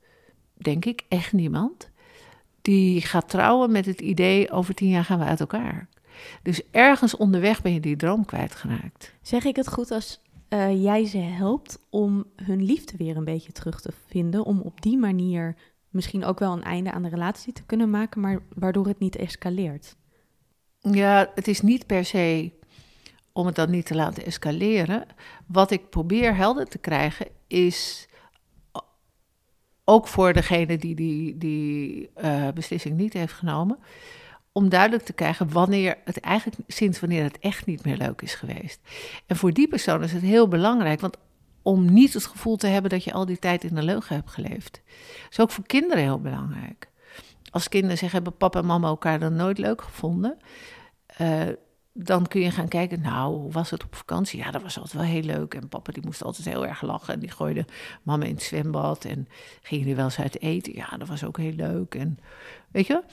denk 0.53 0.85
ik, 0.85 1.03
echt 1.07 1.33
niemand, 1.33 1.89
die 2.61 3.01
gaat 3.01 3.29
trouwen 3.29 3.71
met 3.71 3.85
het 3.85 4.01
idee 4.01 4.51
over 4.51 4.73
tien 4.73 4.89
jaar 4.89 5.05
gaan 5.05 5.19
we 5.19 5.25
uit 5.25 5.39
elkaar. 5.39 5.87
Dus 6.43 6.61
ergens 6.71 7.17
onderweg 7.17 7.61
ben 7.61 7.73
je 7.73 7.79
die 7.79 7.95
droom 7.95 8.25
kwijtgeraakt. 8.25 9.13
Zeg 9.21 9.43
ik 9.43 9.55
het 9.55 9.67
goed 9.67 9.91
als 9.91 10.21
uh, 10.49 10.83
jij 10.83 11.05
ze 11.05 11.17
helpt 11.17 11.79
om 11.89 12.25
hun 12.35 12.63
liefde 12.63 12.97
weer 12.97 13.17
een 13.17 13.23
beetje 13.23 13.51
terug 13.51 13.81
te 13.81 13.91
vinden, 14.07 14.45
om 14.45 14.59
op 14.59 14.81
die 14.81 14.97
manier 14.97 15.55
misschien 15.89 16.25
ook 16.25 16.39
wel 16.39 16.51
een 16.51 16.63
einde 16.63 16.91
aan 16.91 17.03
de 17.03 17.09
relatie 17.09 17.53
te 17.53 17.63
kunnen 17.63 17.89
maken, 17.89 18.21
maar 18.21 18.39
waardoor 18.55 18.87
het 18.87 18.99
niet 18.99 19.15
escaleert? 19.15 19.95
Ja, 20.79 21.31
het 21.35 21.47
is 21.47 21.61
niet 21.61 21.85
per 21.85 22.05
se 22.05 22.51
om 23.31 23.45
het 23.45 23.55
dan 23.55 23.69
niet 23.69 23.85
te 23.85 23.95
laten 23.95 24.25
escaleren. 24.25 25.05
Wat 25.45 25.71
ik 25.71 25.89
probeer 25.89 26.35
helder 26.35 26.65
te 26.65 26.77
krijgen 26.77 27.27
is 27.47 28.07
ook 29.83 30.07
voor 30.07 30.33
degene 30.33 30.77
die 30.77 30.95
die, 30.95 31.37
die 31.37 32.09
uh, 32.23 32.47
beslissing 32.51 32.97
niet 32.97 33.13
heeft 33.13 33.33
genomen, 33.33 33.79
om 34.51 34.69
duidelijk 34.69 35.03
te 35.03 35.13
krijgen 35.13 35.51
wanneer 35.51 35.97
het 36.05 36.19
eigenlijk 36.19 36.57
sinds 36.67 36.99
wanneer 36.99 37.23
het 37.23 37.39
echt 37.39 37.65
niet 37.65 37.85
meer 37.85 37.97
leuk 37.97 38.21
is 38.21 38.35
geweest. 38.35 38.79
En 39.25 39.35
voor 39.35 39.51
die 39.51 39.67
persoon 39.67 40.03
is 40.03 40.11
het 40.11 40.21
heel 40.21 40.47
belangrijk, 40.47 40.99
want 40.99 41.17
om 41.61 41.93
niet 41.93 42.13
het 42.13 42.25
gevoel 42.25 42.55
te 42.55 42.67
hebben 42.67 42.91
dat 42.91 43.03
je 43.03 43.13
al 43.13 43.25
die 43.25 43.39
tijd 43.39 43.63
in 43.63 43.75
de 43.75 43.83
leugen 43.83 44.15
hebt 44.15 44.29
geleefd. 44.29 44.81
Is 45.29 45.39
ook 45.39 45.51
voor 45.51 45.65
kinderen 45.65 46.03
heel 46.03 46.21
belangrijk. 46.21 46.89
Als 47.49 47.69
kinderen 47.69 47.97
zeggen, 47.97 48.21
hebben 48.21 48.37
papa 48.37 48.59
en 48.59 48.65
mama 48.65 48.87
elkaar 48.87 49.19
dan 49.19 49.35
nooit 49.35 49.57
leuk 49.57 49.81
gevonden? 49.81 50.37
Uh, 51.21 51.41
dan 51.93 52.27
kun 52.27 52.41
je 52.41 52.51
gaan 52.51 52.67
kijken, 52.67 53.01
nou, 53.01 53.35
hoe 53.35 53.51
was 53.51 53.69
het 53.69 53.83
op 53.83 53.95
vakantie? 53.95 54.39
Ja, 54.39 54.51
dat 54.51 54.61
was 54.61 54.77
altijd 54.77 54.93
wel 54.93 55.11
heel 55.11 55.21
leuk. 55.21 55.53
En 55.53 55.69
papa 55.69 55.91
die 55.91 56.05
moest 56.05 56.23
altijd 56.23 56.47
heel 56.47 56.67
erg 56.67 56.81
lachen. 56.81 57.13
En 57.13 57.19
die 57.19 57.31
gooide 57.31 57.65
mama 58.03 58.25
in 58.25 58.33
het 58.33 58.43
zwembad. 58.43 59.05
En 59.05 59.27
gingen 59.61 59.83
jullie 59.83 59.95
wel 59.95 60.05
eens 60.05 60.19
uit 60.19 60.41
eten? 60.41 60.75
Ja, 60.75 60.97
dat 60.97 61.07
was 61.07 61.23
ook 61.23 61.37
heel 61.37 61.53
leuk. 61.53 61.95
En 61.95 62.19
weet 62.71 62.87
je, 62.87 63.03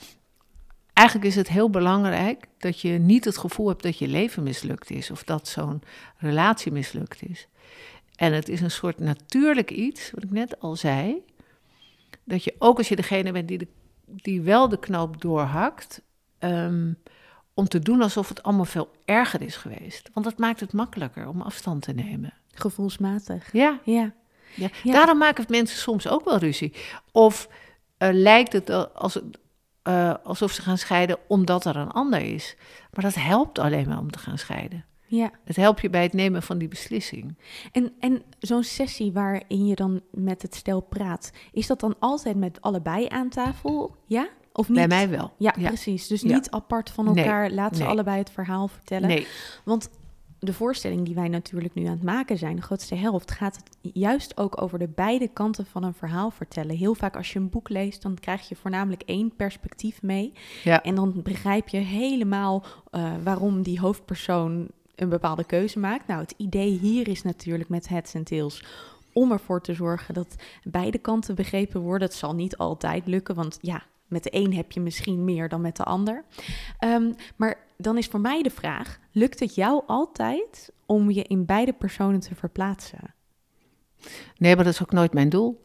eigenlijk 0.99 1.27
is 1.27 1.35
het 1.35 1.47
heel 1.47 1.69
belangrijk 1.69 2.45
dat 2.57 2.81
je 2.81 2.89
niet 2.89 3.25
het 3.25 3.37
gevoel 3.37 3.67
hebt 3.67 3.83
dat 3.83 3.97
je 3.97 4.07
leven 4.07 4.43
mislukt 4.43 4.89
is. 4.89 5.11
Of 5.11 5.23
dat 5.23 5.47
zo'n 5.47 5.81
relatie 6.17 6.71
mislukt 6.71 7.23
is. 7.23 7.47
En 8.15 8.33
het 8.33 8.49
is 8.49 8.61
een 8.61 8.71
soort 8.71 8.99
natuurlijk 8.99 9.71
iets, 9.71 10.11
wat 10.11 10.23
ik 10.23 10.31
net 10.31 10.59
al 10.59 10.75
zei. 10.75 11.21
Dat 12.23 12.43
je 12.43 12.55
ook 12.59 12.77
als 12.77 12.89
je 12.89 12.95
degene 12.95 13.31
bent 13.31 13.47
die, 13.47 13.57
de, 13.57 13.67
die 14.05 14.41
wel 14.41 14.69
de 14.69 14.79
knoop 14.79 15.21
doorhakt... 15.21 16.01
Um, 16.39 16.97
om 17.59 17.67
te 17.67 17.79
doen 17.79 18.01
alsof 18.01 18.29
het 18.29 18.43
allemaal 18.43 18.65
veel 18.65 18.91
erger 19.05 19.41
is 19.41 19.55
geweest. 19.55 20.09
Want 20.13 20.25
dat 20.25 20.37
maakt 20.37 20.59
het 20.59 20.73
makkelijker 20.73 21.27
om 21.27 21.41
afstand 21.41 21.81
te 21.81 21.91
nemen. 21.91 22.33
Gevoelsmatig. 22.53 23.53
Ja. 23.53 23.79
Ja. 23.83 24.13
ja. 24.55 24.69
Daarom 24.83 25.17
maken 25.17 25.45
mensen 25.47 25.77
soms 25.77 26.07
ook 26.07 26.25
wel 26.25 26.37
ruzie. 26.37 26.73
Of 27.11 27.49
uh, 27.97 28.09
lijkt 28.11 28.53
het 28.53 28.69
als, 28.93 29.19
uh, 29.83 30.13
alsof 30.23 30.51
ze 30.51 30.61
gaan 30.61 30.77
scheiden 30.77 31.17
omdat 31.27 31.65
er 31.65 31.75
een 31.75 31.91
ander 31.91 32.21
is. 32.21 32.55
Maar 32.93 33.03
dat 33.03 33.15
helpt 33.15 33.59
alleen 33.59 33.87
maar 33.87 33.99
om 33.99 34.11
te 34.11 34.19
gaan 34.19 34.37
scheiden. 34.37 34.85
Ja. 35.07 35.31
Het 35.43 35.55
helpt 35.55 35.81
je 35.81 35.89
bij 35.89 36.03
het 36.03 36.13
nemen 36.13 36.43
van 36.43 36.57
die 36.57 36.67
beslissing. 36.67 37.37
En, 37.71 37.93
en 37.99 38.23
zo'n 38.39 38.63
sessie 38.63 39.11
waarin 39.11 39.65
je 39.65 39.75
dan 39.75 40.01
met 40.11 40.41
het 40.41 40.55
stel 40.55 40.81
praat, 40.81 41.31
is 41.51 41.67
dat 41.67 41.79
dan 41.79 41.95
altijd 41.99 42.35
met 42.35 42.61
allebei 42.61 43.07
aan 43.07 43.29
tafel? 43.29 43.95
Ja? 44.05 44.27
Of 44.53 44.67
niet? 44.67 44.77
Bij 44.77 44.87
mij 44.87 45.09
wel. 45.09 45.33
Ja, 45.37 45.51
precies. 45.51 46.07
Dus 46.07 46.21
Ja. 46.21 46.33
niet 46.33 46.51
apart 46.51 46.89
van 46.89 47.05
Nee, 47.05 47.23
elkaar. 47.23 47.51
Laat 47.51 47.75
ze 47.75 47.81
nee. 47.81 47.91
allebei 47.91 48.17
het 48.17 48.29
verhaal 48.31 48.67
vertellen. 48.67 49.07
Nee, 49.07 49.27
Want 49.63 49.89
de 50.39 50.53
voorstelling 50.53 51.05
die 51.05 51.15
wij 51.15 51.27
natuurlijk 51.27 51.73
nu 51.73 51.85
aan 51.85 51.91
het 51.91 52.03
maken 52.03 52.37
zijn, 52.37 52.55
de 52.55 52.61
grootste 52.61 52.95
helft, 52.95 53.31
gaat 53.31 53.55
het 53.55 53.77
juist 53.93 54.37
ook 54.37 54.61
over 54.61 54.79
de 54.79 54.87
beide 54.87 55.27
kanten 55.27 55.65
van 55.65 55.83
een 55.83 55.93
verhaal 55.93 56.31
vertellen. 56.31 56.75
Heel 56.75 56.93
vaak 56.93 57.15
als 57.15 57.33
je 57.33 57.39
een 57.39 57.49
boek 57.49 57.69
leest, 57.69 58.01
dan 58.01 58.15
krijg 58.19 58.49
je 58.49 58.55
voornamelijk 58.55 59.01
één 59.01 59.35
perspectief 59.35 60.01
mee. 60.01 60.33
Ja. 60.63 60.83
En 60.83 60.95
dan 60.95 61.21
begrijp 61.23 61.67
je 61.67 61.77
helemaal 61.77 62.65
eh, 62.91 63.11
waarom 63.23 63.61
die 63.61 63.79
hoofdpersoon 63.79 64.67
een 64.95 65.09
bepaalde 65.09 65.43
keuze 65.43 65.79
maakt. 65.79 66.07
Nou, 66.07 66.21
het 66.21 66.33
idee 66.37 66.69
hier 66.69 67.07
is 67.07 67.21
natuurlijk 67.21 67.69
met 67.69 67.87
Heads 67.87 68.15
and 68.15 68.25
Tails 68.25 68.63
om 69.13 69.31
ervoor 69.31 69.61
te 69.61 69.73
zorgen 69.73 70.13
dat 70.13 70.35
beide 70.63 70.97
kanten 70.97 71.35
begrepen 71.35 71.81
worden. 71.81 72.07
Het 72.07 72.17
zal 72.17 72.35
niet 72.35 72.57
altijd 72.57 73.07
lukken, 73.07 73.35
want 73.35 73.57
ja, 73.61 73.83
met 74.09 74.23
de 74.23 74.35
een 74.35 74.53
heb 74.53 74.71
je 74.71 74.79
misschien 74.79 75.23
meer 75.23 75.49
dan 75.49 75.61
met 75.61 75.75
de 75.75 75.83
ander. 75.83 76.23
Ehm, 76.79 77.11
maar 77.35 77.57
dan 77.77 77.97
is 77.97 78.07
voor 78.07 78.19
mij 78.19 78.41
de 78.41 78.49
vraag: 78.49 78.99
lukt 79.11 79.39
het 79.39 79.55
jou 79.55 79.83
altijd 79.87 80.71
om 80.85 81.11
je 81.11 81.23
in 81.23 81.45
beide 81.45 81.73
personen 81.73 82.19
te 82.19 82.35
verplaatsen? 82.35 83.13
nee, 84.37 84.55
maar 84.55 84.63
dat 84.63 84.73
is 84.73 84.81
ook 84.81 84.91
nooit 84.91 85.13
mijn 85.13 85.29
doel. 85.29 85.63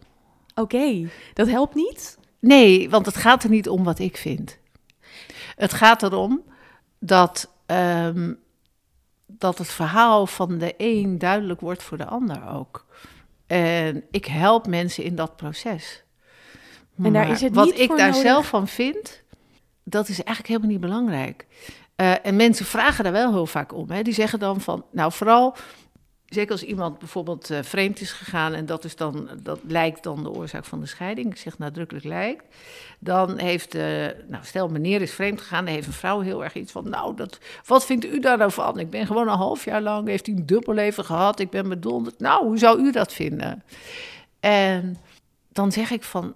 Oké, 0.55 1.09
dat 1.33 1.49
helpt 1.49 1.75
niet. 1.75 2.19
Nee, 2.39 2.91
want 2.91 3.07
het 3.07 3.17
gaat 3.17 3.45
er 3.45 3.51
niet 3.51 3.69
om 3.69 3.85
wat 3.85 3.99
ik 3.99 4.17
vind. 4.17 4.59
Het 5.57 5.73
gaat 5.73 6.03
erom 6.03 6.43
dat, 6.99 7.51
ehm, 7.67 8.35
dat 9.27 9.59
het 9.59 9.69
verhaal 9.69 10.27
van 10.27 10.59
de 10.59 10.75
een 10.77 11.19
duidelijk 11.19 11.61
wordt 11.61 11.83
voor 11.83 11.99
de 11.99 12.07
ander 12.07 12.49
ook. 12.49 12.87
En 13.47 14.05
ik 14.11 14.25
help 14.25 14.67
mensen 14.67 15.05
in 15.05 15.15
dat 15.15 15.37
proces. 15.37 16.04
En 16.97 17.13
daar 17.13 17.13
Maar 17.13 17.31
is 17.31 17.41
het 17.41 17.55
wat 17.55 17.65
niet 17.65 17.79
ik 17.79 17.87
voor 17.87 17.97
daar 17.97 18.09
nodig. 18.09 18.23
zelf 18.23 18.47
van 18.47 18.69
vind, 18.69 19.23
dat 19.85 20.09
is 20.09 20.17
eigenlijk 20.17 20.49
helemaal 20.49 20.71
niet 20.71 20.81
belangrijk. 20.81 21.47
Eh, 21.97 22.27
en 22.27 22.37
mensen 22.37 22.67
vragen 22.67 23.05
daar 23.05 23.13
wel 23.13 23.33
heel 23.33 23.47
vaak 23.47 23.75
om. 23.75 23.91
Hè. 23.91 24.03
Die 24.03 24.15
zeggen 24.15 24.39
dan 24.39 24.61
van, 24.61 24.85
nou 24.91 25.13
vooral, 25.13 25.57
zeker 26.35 26.53
als 26.53 26.63
iemand 26.63 26.99
bijvoorbeeld 26.99 27.51
eh, 27.51 27.63
vreemd 27.63 28.01
is 28.01 28.13
gegaan 28.13 28.53
en 28.53 28.67
dat, 28.67 28.85
is 28.85 28.97
dan, 28.97 29.29
dat 29.43 29.61
lijkt 29.67 30.03
dan 30.03 30.23
de 30.23 30.31
oorzaak 30.31 30.65
van 30.65 30.81
de 30.81 30.87
scheiding, 30.87 31.27
ik 31.27 31.37
zeg 31.37 31.59
nadrukkelijk 31.59 32.05
lijkt, 32.05 32.45
dan 32.99 33.39
heeft, 33.39 33.75
eh, 33.75 34.07
nou 34.29 34.45
stel 34.45 34.69
meneer 34.69 35.03
is 35.03 35.13
vreemd 35.13 35.41
gegaan, 35.41 35.65
dan 35.65 35.75
heeft 35.75 35.87
een 35.87 35.93
vrouw 35.93 36.21
heel 36.21 36.45
erg 36.45 36.55
iets 36.55 36.73
van, 36.73 36.89
nou 36.89 37.17
dat, 37.17 37.39
wat 37.67 37.85
vindt 37.85 38.05
u 38.05 38.21
daar 38.21 38.39
nou 38.39 38.53
van? 38.53 38.79
Ik 38.79 38.91
ben 38.91 39.07
gewoon 39.07 39.29
een 39.29 39.37
half 39.37 39.65
jaar 39.65 39.83
lang, 39.83 40.09
heeft 40.09 40.27
hij 40.27 40.35
een 40.35 40.47
dubbelleven 40.47 41.05
gehad, 41.05 41.41
ik 41.41 41.51
ben 41.51 41.69
bedonderd. 41.69 42.19
Nou, 42.19 42.45
hoe 42.45 42.59
zou 42.59 42.81
u 42.81 42.93
dat 42.93 43.13
vinden? 43.13 43.63
En 44.41 44.97
dan 45.53 45.73
zeg 45.73 45.91
ik 45.91 46.03
van, 46.03 46.35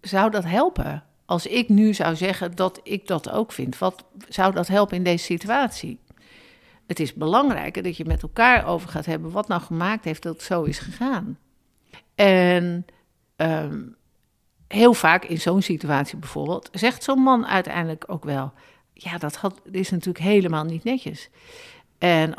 zou 0.00 0.30
dat 0.30 0.44
helpen? 0.44 1.04
Als 1.24 1.46
ik 1.46 1.68
nu 1.68 1.94
zou 1.94 2.16
zeggen 2.16 2.56
dat 2.56 2.80
ik 2.82 3.06
dat 3.06 3.30
ook 3.30 3.52
vind, 3.52 3.78
wat 3.78 4.04
zou 4.28 4.52
dat 4.52 4.68
helpen 4.68 4.96
in 4.96 5.04
deze 5.04 5.24
situatie? 5.24 6.00
Het 6.86 7.00
is 7.00 7.14
belangrijker 7.14 7.82
dat 7.82 7.96
je 7.96 8.04
met 8.04 8.22
elkaar 8.22 8.66
over 8.66 8.88
gaat 8.88 9.06
hebben 9.06 9.30
wat 9.30 9.48
nou 9.48 9.60
gemaakt 9.60 10.04
heeft 10.04 10.22
dat 10.22 10.32
het 10.32 10.42
zo 10.42 10.62
is 10.62 10.78
gegaan. 10.78 11.38
En 12.14 12.86
ehm, 13.36 13.82
heel 14.68 14.94
vaak 14.94 15.24
in 15.24 15.40
zo'n 15.40 15.62
situatie 15.62 16.18
bijvoorbeeld, 16.18 16.68
zegt 16.72 17.02
zo'n 17.02 17.22
man 17.22 17.46
uiteindelijk 17.46 18.04
ook 18.06 18.24
wel: 18.24 18.52
Ja, 18.92 19.18
dat 19.18 19.36
had, 19.36 19.60
is 19.70 19.90
natuurlijk 19.90 20.24
helemaal 20.24 20.64
niet 20.64 20.84
netjes. 20.84 21.30
En 21.98 22.34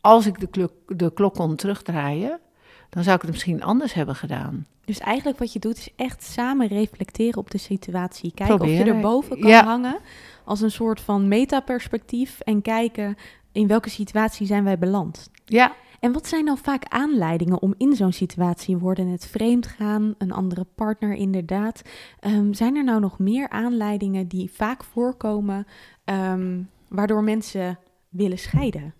als 0.00 0.26
ik 0.26 0.54
de 0.54 0.70
de 0.86 1.12
klok 1.12 1.34
kon 1.34 1.56
terugdraaien, 1.56 2.40
dan 2.90 3.02
zou 3.02 3.16
ik 3.16 3.22
het 3.22 3.30
misschien 3.30 3.62
anders 3.62 3.92
hebben 3.92 4.14
gedaan. 4.14 4.66
Dus 4.84 4.98
eigenlijk 4.98 5.38
wat 5.38 5.52
je 5.52 5.58
doet 5.58 5.76
is 5.78 5.88
echt 5.96 6.22
samen 6.24 6.66
reflecteren 6.66 7.38
op 7.38 7.50
de 7.50 7.58
situatie. 7.58 8.32
Kijken 8.34 8.60
of 8.60 8.66
je 8.68 8.84
erboven 8.84 9.40
kan 9.40 9.50
Ja. 9.50 9.64
hangen 9.64 9.98
als 10.44 10.60
een 10.60 10.70
soort 10.70 11.00
van 11.00 11.28
metaperspectief 11.28 12.40
en 12.40 12.62
kijken 12.62 13.16
in 13.52 13.66
welke 13.66 13.90
situatie 13.90 14.46
zijn 14.46 14.64
wij 14.64 14.78
beland. 14.78 15.30
Ja, 15.44 15.72
En 16.00 16.12
wat 16.12 16.26
zijn 16.26 16.44
nou 16.44 16.58
vaak 16.62 16.84
aanleidingen 16.88 17.62
om 17.62 17.74
in 17.78 17.92
zo'n 17.96 18.12
situatie 18.12 18.76
worden 18.76 19.06
het 19.08 19.26
vreemd 19.26 19.66
gaan, 19.66 20.14
een 20.18 20.32
andere 20.32 20.66
partner 20.74 21.12
inderdaad. 21.14 21.82
Ehm, 22.20 22.52
zijn 22.52 22.76
er 22.76 22.84
nou 22.84 23.00
nog 23.00 23.18
meer 23.18 23.48
aanleidingen 23.48 24.28
die 24.28 24.50
vaak 24.52 24.84
voorkomen 24.84 25.66
ehm, 26.04 26.60
waardoor 26.88 27.22
mensen 27.24 27.78
willen 28.08 28.38
scheiden? 28.38 28.94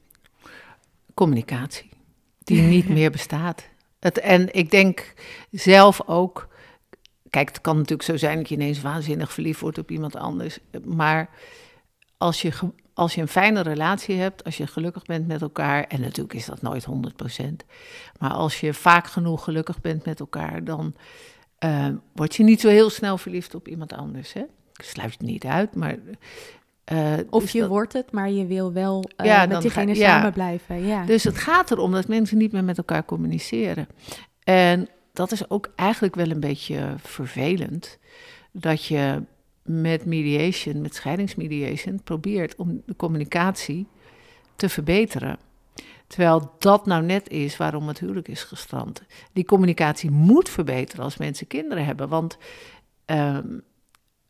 communicatie, 1.15 1.89
die 2.39 2.61
niet 2.63 2.89
meer 2.99 3.11
bestaat. 3.11 3.69
En 4.01 4.55
ik 4.55 4.71
denk 4.71 5.15
zelf 5.51 6.03
ook, 6.07 6.49
kijk, 7.31 7.49
het 7.49 7.61
kan 7.61 7.77
natuurlijk 7.77 8.03
zo 8.03 8.17
zijn 8.17 8.37
dat 8.39 8.49
je 8.49 8.55
ineens 8.55 8.81
waanzinnig 8.81 9.33
verliefd 9.33 9.61
wordt 9.61 9.79
op 9.79 9.91
iemand 9.91 10.17
anders, 10.17 10.59
maar 10.85 11.31
als 12.19 12.43
je, 12.43 12.53
als 12.95 13.15
je 13.15 13.21
een 13.21 13.29
fijne 13.29 13.61
relatie 13.61 14.17
hebt, 14.17 14.45
als 14.45 14.57
je 14.57 14.67
gelukkig 14.67 15.05
bent 15.05 15.27
met 15.27 15.43
elkaar, 15.43 15.85
en 15.85 16.01
natuurlijk 16.01 16.35
is 16.35 16.47
dat 16.47 16.63
nooit 16.63 16.87
100%, 17.41 17.43
maar 18.19 18.31
als 18.31 18.61
je 18.61 18.75
vaak 18.75 19.07
genoeg 19.07 19.45
gelukkig 19.45 19.81
bent 19.81 20.05
met 20.05 20.21
elkaar, 20.21 20.65
dan 20.65 20.95
eh, 21.59 21.89
word 22.15 22.37
je 22.37 22.43
niet 22.43 22.61
zo 22.61 22.69
heel 22.69 22.91
snel 22.91 23.19
verliefd 23.19 23.55
op 23.55 23.69
iemand 23.69 23.93
anders. 23.93 24.33
Hè? 24.33 24.41
Ik 24.75 24.85
sluit 24.85 25.13
het 25.13 25.21
niet 25.21 25.45
uit, 25.45 25.75
maar. 25.75 25.97
Eh, 26.91 27.13
Of 27.31 27.43
dus 27.43 27.53
je 27.53 27.61
dat- 27.61 27.69
wordt 27.69 27.93
het, 27.93 28.13
maar 28.13 28.31
je 28.31 28.47
wil 28.47 28.73
wel 28.73 29.05
Ja, 29.17 29.47
met 29.47 29.61
diegene 29.63 29.95
ga- 29.95 30.01
ja. 30.01 30.09
samen 30.09 30.33
blijven. 30.33 30.87
Ja. 30.87 31.05
Dus 31.05 31.25
het 31.25 31.37
gaat 31.39 31.71
erom 31.71 31.93
dat 31.93 32.09
mensen 32.09 32.39
niet 32.39 32.53
meer 32.53 32.65
met 32.65 32.79
elkaar 32.79 33.05
communiceren. 33.05 33.89
En 34.45 34.89
dat 35.13 35.33
is 35.33 35.51
ook 35.51 35.73
eigenlijk 35.77 36.15
wel 36.15 36.31
een 36.31 36.41
beetje 36.41 36.95
vervelend. 37.03 37.99
Dat 38.53 38.85
je 38.85 39.23
met 39.63 40.05
mediation, 40.05 40.81
met 40.81 40.95
scheidingsmediation, 40.95 42.03
probeert 42.05 42.57
om 42.57 42.83
de 42.87 42.97
communicatie 42.97 43.87
te 44.57 44.69
verbeteren. 44.69 45.39
Terwijl 46.07 46.53
dat 46.59 46.87
nou 46.87 47.03
net 47.03 47.29
is 47.29 47.57
waarom 47.57 47.89
het 47.89 47.99
huwelijk 47.99 48.29
is 48.29 48.43
gestrand. 48.43 49.03
Die 49.33 49.45
communicatie 49.45 50.11
moet 50.11 50.49
verbeteren 50.49 51.05
als 51.05 51.17
mensen 51.17 51.47
kinderen 51.47 51.85
hebben. 51.85 52.09
Want 52.09 52.39
ehm, 53.05 53.47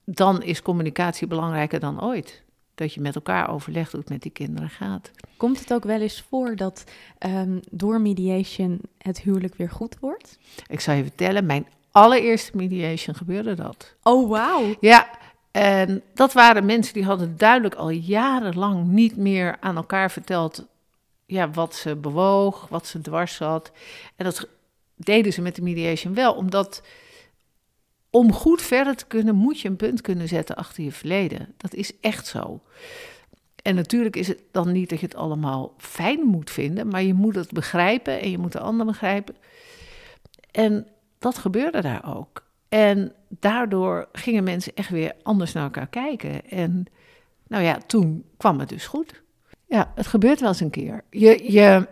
dan 0.04 0.42
is 0.42 0.62
communicatie 0.62 1.26
belangrijker 1.26 1.80
dan 1.80 2.02
ooit. 2.04 2.42
Dat 2.80 2.94
je 2.94 3.00
met 3.00 3.14
elkaar 3.14 3.50
overleg 3.50 3.90
doet 3.90 4.08
met 4.08 4.22
die 4.22 4.30
kinderen 4.30 4.70
gaat. 4.70 5.10
Komt 5.36 5.58
het 5.60 5.72
ook 5.72 5.84
wel 5.84 6.00
eens 6.00 6.24
voor 6.28 6.56
dat 6.56 6.84
ehm, 7.18 7.58
door 7.70 8.00
mediation 8.00 8.80
het 8.98 9.20
huwelijk 9.20 9.54
weer 9.54 9.70
goed 9.70 9.96
wordt? 9.98 10.38
Ik 10.66 10.80
zal 10.80 10.94
je 10.94 11.02
vertellen, 11.02 11.46
mijn 11.46 11.66
allereerste 11.90 12.56
mediation 12.56 13.14
gebeurde 13.14 13.54
dat. 13.54 13.94
Oh, 14.02 14.30
wauw. 14.30 14.74
Ja, 14.80 15.08
en 15.50 16.02
dat 16.14 16.32
waren 16.32 16.64
mensen 16.64 16.94
die 16.94 17.04
hadden 17.04 17.36
duidelijk 17.36 17.74
al 17.74 17.90
jarenlang 17.90 18.86
niet 18.86 19.16
meer 19.16 19.56
aan 19.60 19.76
elkaar 19.76 20.10
verteld 20.10 20.66
ja, 21.26 21.50
wat 21.50 21.74
ze 21.74 21.96
bewoog, 21.96 22.66
wat 22.68 22.86
ze 22.86 23.00
dwars 23.00 23.34
zat. 23.34 23.72
En 24.16 24.24
dat 24.24 24.48
deden 24.94 25.32
ze 25.32 25.42
met 25.42 25.56
de 25.56 25.62
mediation 25.62 26.14
wel, 26.14 26.32
omdat 26.32 26.82
om 28.10 28.32
goed 28.32 28.62
verder 28.62 28.96
te 28.96 29.06
kunnen 29.06 29.34
moet 29.34 29.60
je 29.60 29.68
een 29.68 29.76
punt 29.76 30.00
kunnen 30.00 30.28
zetten 30.28 30.56
achter 30.56 30.84
je 30.84 30.92
verleden. 30.92 31.54
Dat 31.56 31.74
is 31.74 31.92
echt 32.00 32.26
zo. 32.26 32.60
En 33.62 33.74
natuurlijk 33.74 34.16
is 34.16 34.28
het 34.28 34.42
dan 34.50 34.72
niet 34.72 34.90
dat 34.90 35.00
je 35.00 35.06
het 35.06 35.14
allemaal 35.14 35.74
fijn 35.78 36.20
moet 36.20 36.50
vinden, 36.50 36.88
maar 36.88 37.02
je 37.02 37.14
moet 37.14 37.34
het 37.34 37.52
begrijpen 37.52 38.20
en 38.20 38.30
je 38.30 38.38
moet 38.38 38.52
de 38.52 38.60
ander 38.60 38.86
begrijpen. 38.86 39.34
En 40.50 40.86
dat 41.18 41.38
gebeurde 41.38 41.80
daar 41.80 42.16
ook. 42.16 42.48
En 42.68 43.12
daardoor 43.28 44.08
gingen 44.12 44.44
mensen 44.44 44.74
echt 44.74 44.90
weer 44.90 45.12
anders 45.22 45.52
naar 45.52 45.64
elkaar 45.64 45.88
kijken. 45.88 46.50
En 46.50 46.86
nou 47.46 47.64
ja, 47.64 47.78
toen 47.86 48.24
kwam 48.36 48.58
het 48.58 48.68
dus 48.68 48.86
goed. 48.86 49.22
Ja, 49.66 49.92
het 49.94 50.06
gebeurt 50.06 50.40
wel 50.40 50.48
eens 50.48 50.60
een 50.60 50.70
keer. 50.70 51.04
Je, 51.10 51.52
je, 51.52 51.88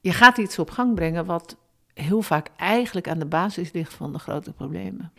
je 0.00 0.12
gaat 0.12 0.38
iets 0.38 0.58
op 0.58 0.70
gang 0.70 0.94
brengen 0.94 1.24
wat 1.24 1.56
heel 2.02 2.22
vaak 2.22 2.48
eigenlijk 2.56 3.08
aan 3.08 3.18
de 3.18 3.26
basis 3.26 3.72
ligt 3.72 3.94
van 3.94 4.12
de 4.12 4.18
grote 4.18 4.52
problemen. 4.52 5.12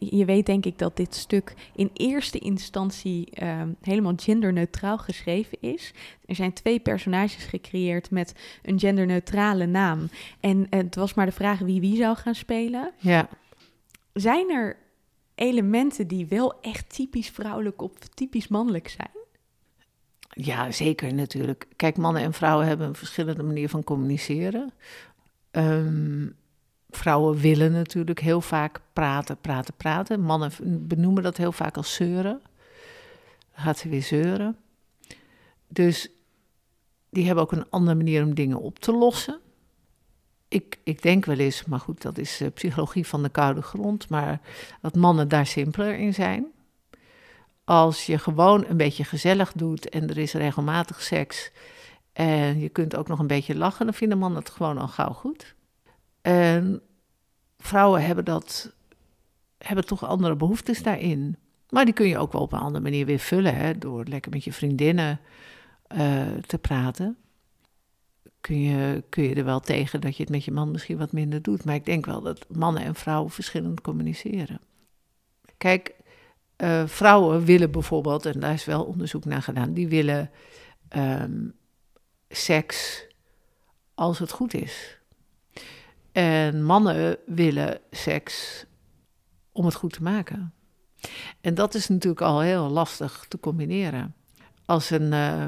Je- 0.00 0.24
weet 0.24 0.46
denk 0.46 0.64
ik 0.66 0.78
dat 0.78 0.96
dit 0.96 1.14
stuk 1.14 1.54
in 1.74 1.90
eerste 1.92 2.38
instantie 2.38 3.30
ehm, 3.30 3.68
helemaal 3.80 4.12
genderneutraal 4.16 4.98
geschreven 4.98 5.58
is. 5.60 5.92
Er 6.26 6.34
zijn 6.34 6.52
twee 6.52 6.80
personages 6.80 7.44
gecreëerd 7.44 8.10
met 8.10 8.34
een 8.62 8.78
genderneutrale 8.78 9.66
naam. 9.66 10.08
En 10.40 10.66
eh, 10.70 10.78
het 10.80 10.94
was 10.94 11.14
maar 11.14 11.26
de 11.26 11.32
vraag 11.32 11.58
wie 11.58 11.80
wie 11.80 11.96
zou 11.96 12.16
gaan 12.16 12.34
spelen. 12.34 12.92
Ja, 12.98 13.28
Zijn 14.12 14.50
er 14.50 14.76
elementen 15.34 16.06
die 16.08 16.26
wel 16.26 16.60
echt 16.60 16.94
typisch 16.94 17.28
vrouwelijk 17.30 17.82
of 17.82 17.92
typisch 18.14 18.48
mannelijk 18.48 18.88
zijn? 18.88 19.10
ja 20.30 20.70
zeker 20.70 21.14
natuurlijk. 21.14 21.66
Kijk, 21.76 21.96
mannen 21.96 22.22
en 22.22 22.32
vrouwen 22.32 22.66
hebben 22.66 22.86
een 22.86 22.94
verschillende 22.94 23.42
manier 23.42 23.68
van 23.68 23.84
communiceren. 23.84 24.72
Ehm, 25.58 26.28
vrouwen 26.90 27.36
willen 27.36 27.72
natuurlijk 27.72 28.20
heel 28.20 28.40
vaak 28.40 28.80
praten, 28.92 29.40
praten, 29.40 29.74
praten. 29.74 30.20
Mannen 30.20 30.50
benoemen 30.88 31.22
dat 31.22 31.36
heel 31.36 31.52
vaak 31.52 31.76
als 31.76 31.94
zeuren. 31.94 32.40
Dan 33.54 33.64
gaat 33.64 33.78
ze 33.78 33.88
weer 33.88 34.02
zeuren. 34.02 34.56
Dus 35.68 36.08
die 37.10 37.26
hebben 37.26 37.44
ook 37.44 37.52
een 37.52 37.70
andere 37.70 37.96
manier 37.96 38.24
om 38.24 38.34
dingen 38.34 38.60
op 38.60 38.78
te 38.78 38.92
lossen. 38.92 39.40
Ik, 40.48 40.78
ik 40.82 41.02
denk 41.02 41.24
wel 41.24 41.38
eens, 41.38 41.64
maar 41.64 41.80
goed, 41.80 42.02
dat 42.02 42.18
is 42.18 42.40
eh, 42.40 42.48
psychologie 42.54 43.06
van 43.06 43.22
de 43.22 43.28
koude 43.28 43.62
grond, 43.62 44.08
maar 44.08 44.40
dat 44.80 44.94
mannen 44.94 45.28
daar 45.28 45.46
simpeler 45.46 45.94
in 45.94 46.14
zijn. 46.14 46.46
als 47.64 48.06
je 48.06 48.18
gewoon 48.18 48.64
een 48.68 48.76
beetje 48.76 49.04
gezellig 49.04 49.52
doet 49.52 49.88
en 49.88 50.08
er 50.08 50.18
is 50.18 50.32
regelmatig 50.32 51.02
seks 51.02 51.50
en 52.18 52.58
je 52.60 52.68
kunt 52.68 52.96
ook 52.96 53.08
nog 53.08 53.18
een 53.18 53.26
beetje 53.26 53.56
lachen, 53.56 53.84
dan 53.84 53.94
vindt 53.94 54.12
een 54.12 54.20
man 54.20 54.36
het 54.36 54.50
gewoon 54.50 54.78
al 54.78 54.88
gauw 54.88 55.12
goed. 55.12 55.54
En 56.22 56.80
vrouwen 57.58 58.04
hebben 58.04 58.24
dat, 58.24 58.74
hebben 59.58 59.86
toch 59.86 60.04
andere 60.04 60.36
behoeftes 60.36 60.82
daarin. 60.82 61.36
Maar 61.68 61.84
die 61.84 61.94
kun 61.94 62.08
je 62.08 62.18
ook 62.18 62.32
wel 62.32 62.40
op 62.40 62.52
een 62.52 62.58
andere 62.58 62.82
manier 62.82 63.06
weer 63.06 63.18
vullen, 63.18 63.54
hè, 63.54 63.78
door 63.78 64.04
lekker 64.04 64.30
met 64.30 64.44
je 64.44 64.52
vriendinnen 64.52 65.20
uh, 65.96 66.26
te 66.46 66.58
praten. 66.58 67.16
Kun 68.40 68.60
je, 68.62 69.04
kun 69.08 69.22
je 69.22 69.34
er 69.34 69.44
wel 69.44 69.60
tegen 69.60 70.00
dat 70.00 70.16
je 70.16 70.22
het 70.22 70.32
met 70.32 70.44
je 70.44 70.52
man 70.52 70.70
misschien 70.70 70.98
wat 70.98 71.12
minder 71.12 71.42
doet. 71.42 71.64
Maar 71.64 71.74
ik 71.74 71.84
denk 71.84 72.06
wel 72.06 72.20
dat 72.20 72.46
mannen 72.48 72.82
en 72.82 72.94
vrouwen 72.94 73.30
verschillend 73.30 73.80
communiceren. 73.80 74.60
Kijk, 75.56 75.94
uh, 76.56 76.86
vrouwen 76.86 77.44
willen 77.44 77.70
bijvoorbeeld, 77.70 78.26
en 78.26 78.40
daar 78.40 78.52
is 78.52 78.64
wel 78.64 78.84
onderzoek 78.84 79.24
naar 79.24 79.42
gedaan, 79.42 79.72
die 79.72 79.88
willen 79.88 80.30
um, 80.96 81.56
seks 82.28 83.06
als 83.94 84.18
het 84.18 84.32
goed 84.32 84.54
is. 84.54 84.98
En 86.12 86.64
mannen 86.64 87.16
willen 87.26 87.80
seks 87.90 88.64
om 89.52 89.64
het 89.64 89.74
goed 89.74 89.92
te 89.92 90.02
maken. 90.02 90.52
En 91.40 91.54
dat 91.54 91.74
is 91.74 91.88
natuurlijk 91.88 92.22
al 92.22 92.40
heel 92.40 92.68
lastig 92.68 93.24
te 93.28 93.40
combineren. 93.40 94.14
Als 94.64 94.90
een, 94.90 95.12
uh, 95.12 95.46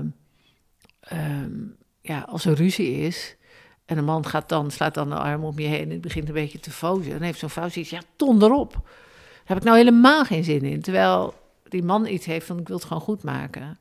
um, 1.12 1.76
ja, 2.00 2.20
als 2.20 2.44
er 2.44 2.54
ruzie 2.54 2.92
is 2.96 3.36
en 3.84 3.98
een 3.98 4.04
man 4.04 4.26
gaat 4.26 4.48
dan, 4.48 4.70
slaat 4.70 4.94
dan 4.94 5.08
de 5.08 5.14
arm 5.14 5.44
om 5.44 5.58
je 5.58 5.66
heen 5.66 5.90
en 5.90 6.00
begint 6.00 6.28
een 6.28 6.34
beetje 6.34 6.60
te 6.60 6.70
fozen, 6.70 7.10
dan 7.10 7.22
heeft 7.22 7.38
zo'n 7.38 7.50
vrouw 7.50 7.68
zoiets, 7.68 7.90
ja, 7.90 8.02
ton 8.16 8.42
erop. 8.42 8.72
Daar 8.72 9.44
heb 9.44 9.56
ik 9.56 9.64
nou 9.64 9.76
helemaal 9.76 10.24
geen 10.24 10.44
zin 10.44 10.62
in. 10.62 10.80
Terwijl 10.80 11.34
die 11.68 11.82
man 11.82 12.06
iets 12.06 12.26
heeft 12.26 12.46
van, 12.46 12.58
ik 12.58 12.68
wil 12.68 12.76
het 12.76 12.86
gewoon 12.86 13.02
goed 13.02 13.22
maken. 13.22 13.78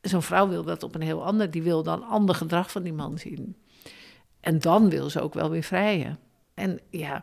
Zo'n 0.00 0.22
vrouw 0.22 0.48
wil 0.48 0.62
dat 0.62 0.82
op 0.82 0.94
een 0.94 1.00
heel 1.00 1.24
ander, 1.24 1.50
die 1.50 1.62
wil 1.62 1.82
dan 1.82 2.02
ander 2.02 2.34
gedrag 2.34 2.70
van 2.70 2.82
die 2.82 2.92
man 2.92 3.18
zien. 3.18 3.56
En 4.40 4.58
dan 4.58 4.90
wil 4.90 5.10
ze 5.10 5.20
ook 5.20 5.34
wel 5.34 5.50
weer 5.50 5.62
vrijen. 5.62 6.18
En 6.54 6.80
ja, 6.90 7.22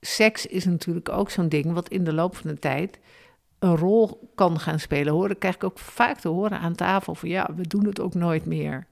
seks 0.00 0.46
is 0.46 0.64
natuurlijk 0.64 1.08
ook 1.08 1.30
zo'n 1.30 1.48
ding 1.48 1.72
wat 1.72 1.88
in 1.88 2.04
de 2.04 2.12
loop 2.12 2.36
van 2.36 2.50
de 2.50 2.58
tijd 2.58 2.98
een 3.58 3.76
rol 3.76 4.30
kan 4.34 4.60
gaan 4.60 4.78
spelen. 4.78 5.12
Horen 5.12 5.38
krijg 5.38 5.54
ik 5.54 5.64
ook 5.64 5.78
vaak 5.78 6.20
te 6.20 6.28
horen 6.28 6.58
aan 6.58 6.74
tafel 6.74 7.14
van 7.14 7.28
ja, 7.28 7.50
we 7.56 7.66
doen 7.66 7.86
het 7.86 8.00
ook 8.00 8.14
nooit 8.14 8.44
meer. 8.44 8.86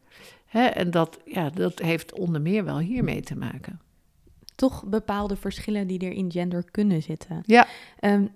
En 0.52 0.90
dat, 0.90 1.18
ja, 1.24 1.50
dat 1.50 1.78
heeft 1.78 2.12
onder 2.12 2.40
meer 2.40 2.64
wel 2.64 2.78
hiermee 2.78 3.20
te 3.20 3.36
maken. 3.36 3.80
Toch 4.54 4.84
bepaalde 4.84 5.36
verschillen 5.36 5.86
die 5.86 5.98
er 5.98 6.12
in 6.12 6.30
gender 6.30 6.64
kunnen 6.70 7.02
zitten. 7.02 7.42
Ja. 7.46 7.66
Um, 8.00 8.30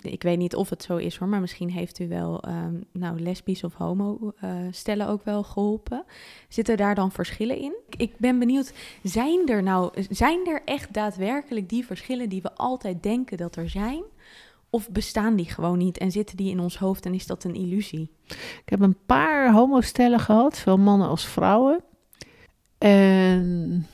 ik 0.00 0.22
weet 0.22 0.38
niet 0.38 0.54
of 0.54 0.70
het 0.70 0.82
zo 0.82 0.96
is 0.96 1.16
hoor, 1.16 1.28
maar 1.28 1.40
misschien 1.40 1.70
heeft 1.70 1.98
u 1.98 2.08
wel 2.08 2.44
um, 2.48 2.84
nou, 2.92 3.20
lesbisch 3.20 3.64
of 3.64 3.74
homo 3.74 4.32
uh, 4.44 4.50
stellen 4.70 5.08
ook 5.08 5.24
wel 5.24 5.42
geholpen. 5.42 6.04
Zitten 6.48 6.76
daar 6.76 6.94
dan 6.94 7.12
verschillen 7.12 7.58
in? 7.58 7.74
Ik 7.96 8.18
ben 8.18 8.38
benieuwd, 8.38 8.72
zijn 9.02 9.48
er 9.48 9.62
nou, 9.62 10.02
zijn 10.10 10.46
er 10.46 10.62
echt 10.64 10.92
daadwerkelijk 10.94 11.68
die 11.68 11.86
verschillen 11.86 12.28
die 12.28 12.42
we 12.42 12.54
altijd 12.54 13.02
denken 13.02 13.36
dat 13.36 13.56
er 13.56 13.70
zijn? 13.70 14.02
Of 14.70 14.90
bestaan 14.90 15.36
die 15.36 15.46
gewoon 15.46 15.78
niet 15.78 15.98
en 15.98 16.10
zitten 16.10 16.36
die 16.36 16.50
in 16.50 16.60
ons 16.60 16.78
hoofd 16.78 17.06
en 17.06 17.14
is 17.14 17.26
dat 17.26 17.44
een 17.44 17.54
illusie? 17.54 18.10
Ik 18.28 18.62
heb 18.64 18.80
een 18.80 18.98
paar 19.06 19.52
homostellen 19.52 20.20
gehad, 20.20 20.56
zowel 20.56 20.76
mannen 20.76 21.08
als 21.08 21.26
vrouwen. 21.26 21.80
En 22.78 23.86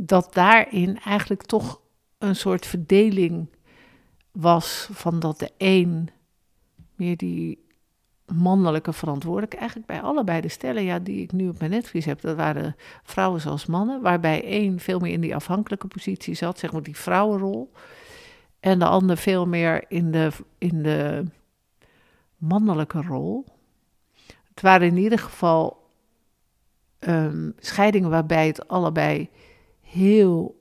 dat 0.00 0.34
daarin 0.34 0.98
eigenlijk 1.00 1.42
toch 1.42 1.80
een 2.18 2.36
soort 2.36 2.66
verdeling 2.66 3.48
was 4.32 4.88
van 4.92 5.20
dat 5.20 5.38
de 5.38 5.50
een 5.56 6.10
meer 6.94 7.16
die 7.16 7.66
mannelijke 8.26 8.92
verantwoordelijkheid, 8.92 9.60
eigenlijk 9.60 9.90
bij 9.90 10.00
allebei 10.10 10.40
de 10.40 10.48
stellen 10.48 10.82
ja, 10.82 10.98
die 10.98 11.22
ik 11.22 11.32
nu 11.32 11.48
op 11.48 11.58
mijn 11.58 11.70
netvlies 11.70 12.04
heb, 12.04 12.20
dat 12.20 12.36
waren 12.36 12.76
vrouwen 13.02 13.40
zoals 13.40 13.66
mannen, 13.66 14.02
waarbij 14.02 14.44
één 14.44 14.78
veel 14.78 14.98
meer 14.98 15.12
in 15.12 15.20
die 15.20 15.34
afhankelijke 15.34 15.86
positie 15.86 16.34
zat, 16.34 16.58
zeg 16.58 16.72
maar 16.72 16.82
die 16.82 16.96
vrouwenrol. 16.96 17.72
En 18.60 18.78
de 18.78 18.84
ander 18.84 19.16
veel 19.16 19.46
meer 19.46 19.84
in 19.88 20.10
de, 20.10 20.30
in 20.58 20.82
de 20.82 21.24
mannelijke 22.36 23.02
rol. 23.02 23.44
Het 24.48 24.60
waren 24.60 24.86
in 24.86 24.96
ieder 24.96 25.18
geval 25.18 25.90
um, 27.00 27.54
scheidingen 27.58 28.10
waarbij 28.10 28.46
het 28.46 28.68
allebei 28.68 29.30
heel 29.90 30.60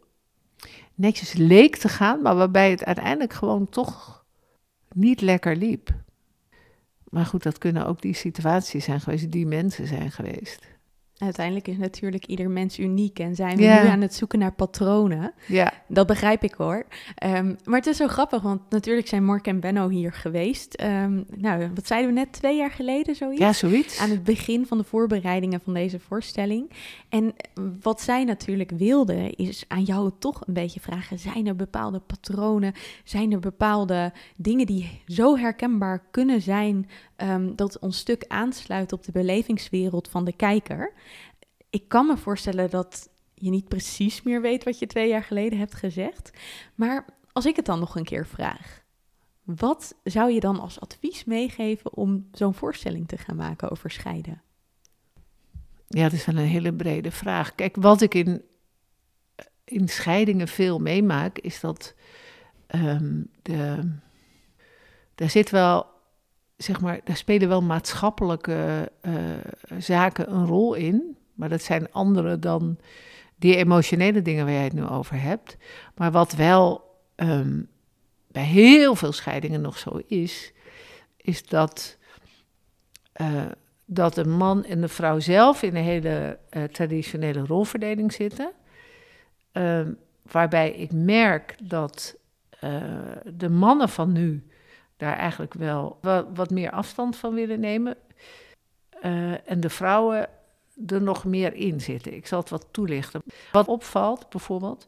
netjes 0.96 1.34
leek 1.34 1.76
te 1.76 1.90
gaan, 1.90 2.22
maar 2.22 2.36
waarbij 2.36 2.70
het 2.70 2.86
uiteindelijk 2.86 3.34
gewoon 3.34 3.70
toch 3.70 4.26
niet 4.94 5.22
lekker 5.22 5.56
liep. 5.56 5.90
Maar 7.10 7.26
goed, 7.26 7.44
dat 7.44 7.58
kunnen 7.58 7.86
ook 7.86 8.02
die 8.02 8.14
situaties 8.14 8.84
zijn 8.84 9.02
geweest, 9.02 9.32
die 9.32 9.46
mensen 9.46 9.88
zijn 9.88 10.12
geweest. 10.12 10.66
Uiteindelijk 11.18 11.68
is 11.68 11.78
natuurlijk 11.78 12.26
ieder 12.26 12.50
mens 12.50 12.80
uniek 12.80 13.20
en 13.20 13.36
zijn 13.36 13.58
we 13.58 13.64
nu 13.64 13.70
aan 13.70 14.02
het 14.02 14.14
zoeken 14.14 14.40
naar 14.40 14.54
patronen. 14.54 15.34
Ja. 15.48 15.77
Dat 15.88 16.08
begrijp 16.08 16.44
ik 16.44 16.54
hoor. 16.54 16.86
Um, 17.24 17.58
maar 17.66 17.80
het 17.80 17.88
is 17.88 17.98
zo 17.98 18.08
grappig, 18.08 18.42
want 18.42 18.62
natuurlijk 18.70 19.08
zijn 19.08 19.26
Mark 19.26 19.48
en 19.48 19.60
Benno 19.60 19.90
hier 19.90 20.14
geweest. 20.14 20.82
Um, 20.82 21.26
nou, 21.36 21.70
wat 21.74 21.88
zeiden 21.88 22.14
we 22.14 22.20
net, 22.20 22.32
twee 22.32 22.58
jaar 22.58 22.72
geleden 22.72 23.16
zoiets? 23.16 23.40
Ja, 23.40 23.54
zoiets. 23.54 24.00
Aan 24.00 24.10
het 24.10 24.24
begin 24.24 24.66
van 24.66 24.78
de 24.78 24.84
voorbereidingen 24.84 25.62
van 25.64 25.74
deze 25.74 26.00
voorstelling. 26.00 26.72
En 27.10 27.36
wat 27.82 28.02
zij 28.02 28.24
natuurlijk 28.24 28.72
wilden, 28.72 29.36
is 29.36 29.66
aan 29.68 29.84
jou 29.84 30.12
toch 30.20 30.48
een 30.48 30.54
beetje 30.54 30.80
vragen: 30.80 31.20
zijn 31.20 31.48
er 31.48 31.56
bepaalde 31.56 32.00
patronen? 32.00 32.74
Zijn 33.04 33.32
er 33.32 33.40
bepaalde 33.40 34.14
dingen 34.36 34.66
die 34.66 35.02
zo 35.08 35.38
herkenbaar 35.38 36.04
kunnen 36.12 36.42
zijn 36.42 36.90
um, 37.18 37.56
dat 37.56 37.80
ons 37.80 37.98
stuk 37.98 38.26
aansluit 38.28 38.94
op 38.94 39.04
de 39.04 39.12
belevingswereld 39.12 40.08
van 40.08 40.26
de 40.26 40.34
kijker? 40.34 40.94
ik 41.70 41.88
kan 41.88 42.06
me 42.06 42.18
voorstellen 42.18 42.70
dat 42.70 43.10
je 43.40 43.50
niet 43.50 43.68
precies 43.68 44.22
meer 44.22 44.42
weet 44.42 44.64
wat 44.64 44.80
je 44.80 44.88
twee 44.88 45.10
jaar 45.10 45.24
geleden 45.24 45.60
hebt 45.60 45.74
gezegd. 45.74 46.32
Maar 46.76 47.06
als 47.32 47.46
ik 47.46 47.56
het 47.56 47.66
dan 47.66 47.80
nog 47.80 47.96
een 47.96 48.04
keer 48.04 48.28
vraag, 48.28 48.84
wat 49.44 49.96
zou 50.04 50.32
je 50.32 50.40
dan 50.40 50.60
als 50.60 50.80
advies 50.80 51.26
meegeven 51.26 51.94
om 51.94 52.28
zo'n 52.32 52.54
voorstelling 52.54 53.08
te 53.08 53.18
gaan 53.18 53.36
maken 53.36 53.70
over 53.70 53.92
scheiden? 53.92 54.42
Ja, 55.88 56.04
dat 56.04 56.14
is 56.14 56.26
wel 56.26 56.36
een 56.36 56.48
hele 56.48 56.74
brede 56.74 57.12
vraag. 57.12 57.56
Kijk, 57.56 57.76
wat 57.76 58.02
ik 58.02 58.14
in, 58.14 58.42
in 59.64 59.88
scheidingen 59.88 60.48
veel 60.48 60.80
meemaak, 60.80 61.40
is 61.40 61.60
dat 61.60 61.96
um, 62.76 63.30
de, 63.42 63.92
daar 65.16 65.30
zit 65.30 65.50
wel, 65.50 65.86
zeg 66.58 66.82
maar, 66.82 67.00
daar 67.04 67.18
spelen 67.18 67.48
wel 67.48 67.62
maatschappelijke 67.62 68.92
uh, 69.02 69.14
zaken 69.78 70.34
een 70.34 70.46
rol 70.46 70.74
in. 70.74 71.18
Maar 71.34 71.50
dat 71.50 71.62
zijn 71.62 71.92
andere 71.92 72.40
dan 72.40 72.78
die 73.38 73.56
emotionele 73.56 74.22
dingen 74.22 74.46
waar 74.46 74.54
jij 74.54 74.64
het 74.64 74.74
nu 74.74 74.86
over 74.86 75.22
hebt. 75.22 75.58
Maar 75.96 76.12
wat 76.12 76.34
wel 76.34 76.96
um, 77.16 77.70
bij 78.28 78.44
heel 78.44 78.96
veel 78.96 79.12
scheidingen 79.12 79.62
nog 79.62 79.78
zo 79.78 80.02
is, 80.08 80.54
is 81.18 81.46
dat, 81.46 81.98
uh, 83.22 83.46
dat 83.86 84.14
de 84.14 84.26
man 84.26 84.64
en 84.66 84.82
de 84.82 84.88
vrouw 84.88 85.20
zelf 85.20 85.62
in 85.62 85.76
een 85.76 85.84
hele 85.84 86.40
uh, 86.50 86.64
traditionele 86.64 87.46
rolverdeling 87.46 88.14
zitten. 88.14 88.52
Uh, 89.54 89.88
waarbij 90.32 90.72
ik 90.72 90.92
merk 90.92 91.56
dat 91.64 92.18
eh, 92.60 92.82
de 93.34 93.50
mannen 93.50 93.90
van 93.90 94.12
nu 94.12 94.48
daar 94.98 95.18
eigenlijk 95.18 95.54
wel 95.54 95.98
wat, 96.02 96.28
wat 96.34 96.50
meer 96.50 96.72
afstand 96.72 97.16
van 97.16 97.34
willen 97.34 97.60
nemen. 97.60 97.98
en 99.46 99.60
de 99.60 99.70
vrouwen 99.70 100.30
er 100.88 101.02
nog 101.02 101.26
meer 101.26 101.54
in 101.54 101.82
zitten. 101.82 102.14
Ik 102.14 102.28
zal 102.28 102.40
het 102.40 102.50
wat 102.50 102.68
toelichten. 102.72 103.22
Wat 103.52 103.68
opvalt 103.68 104.30
bijvoorbeeld, 104.30 104.86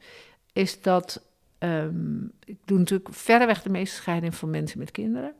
is 0.54 0.82
dat. 0.82 1.28
Um, 1.60 2.32
ik 2.43 2.58
doe 2.65 2.78
natuurlijk 2.78 3.10
verreweg 3.13 3.62
de 3.62 3.69
meeste 3.69 3.95
scheidingen 3.95 4.36
van 4.36 4.49
mensen 4.49 4.80
met 4.80 4.91
kinderen. 4.91 5.34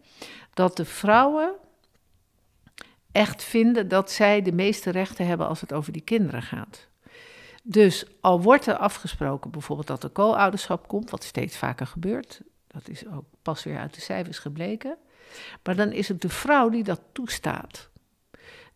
Dat 0.54 0.78
de 0.78 0.86
vrouwen 0.86 1.56
echt 3.12 3.44
vinden 3.44 3.88
dat 3.88 4.12
zij 4.12 4.42
de 4.42 4.52
meeste 4.52 4.90
rechten 4.90 5.28
hebben 5.28 5.48
als 5.48 5.62
het 5.62 5.74
over 5.74 5.94
die 5.94 6.02
kinderen 6.02 6.42
gaat. 6.42 6.88
Dus 7.64 8.06
al 8.22 8.42
wordt 8.42 8.66
er 8.66 8.78
afgesproken 8.78 9.52
bijvoorbeeld 9.52 9.88
dat 9.88 10.04
er 10.04 10.12
co-ouderschap 10.12 10.88
komt, 10.88 11.10
wat 11.10 11.24
steeds 11.24 11.58
vaker 11.58 11.88
gebeurt, 11.88 12.42
dat 12.68 12.90
is 12.90 13.08
ook 13.08 13.26
pas 13.42 13.64
weer 13.64 13.78
uit 13.78 13.94
de 13.94 14.02
cijfers 14.02 14.40
gebleken, 14.40 14.98
maar 15.64 15.76
dan 15.76 15.92
is 15.92 16.08
het 16.08 16.22
de 16.22 16.30
vrouw 16.30 16.70
die 16.70 16.84
dat 16.84 17.02
toestaat. 17.12 17.89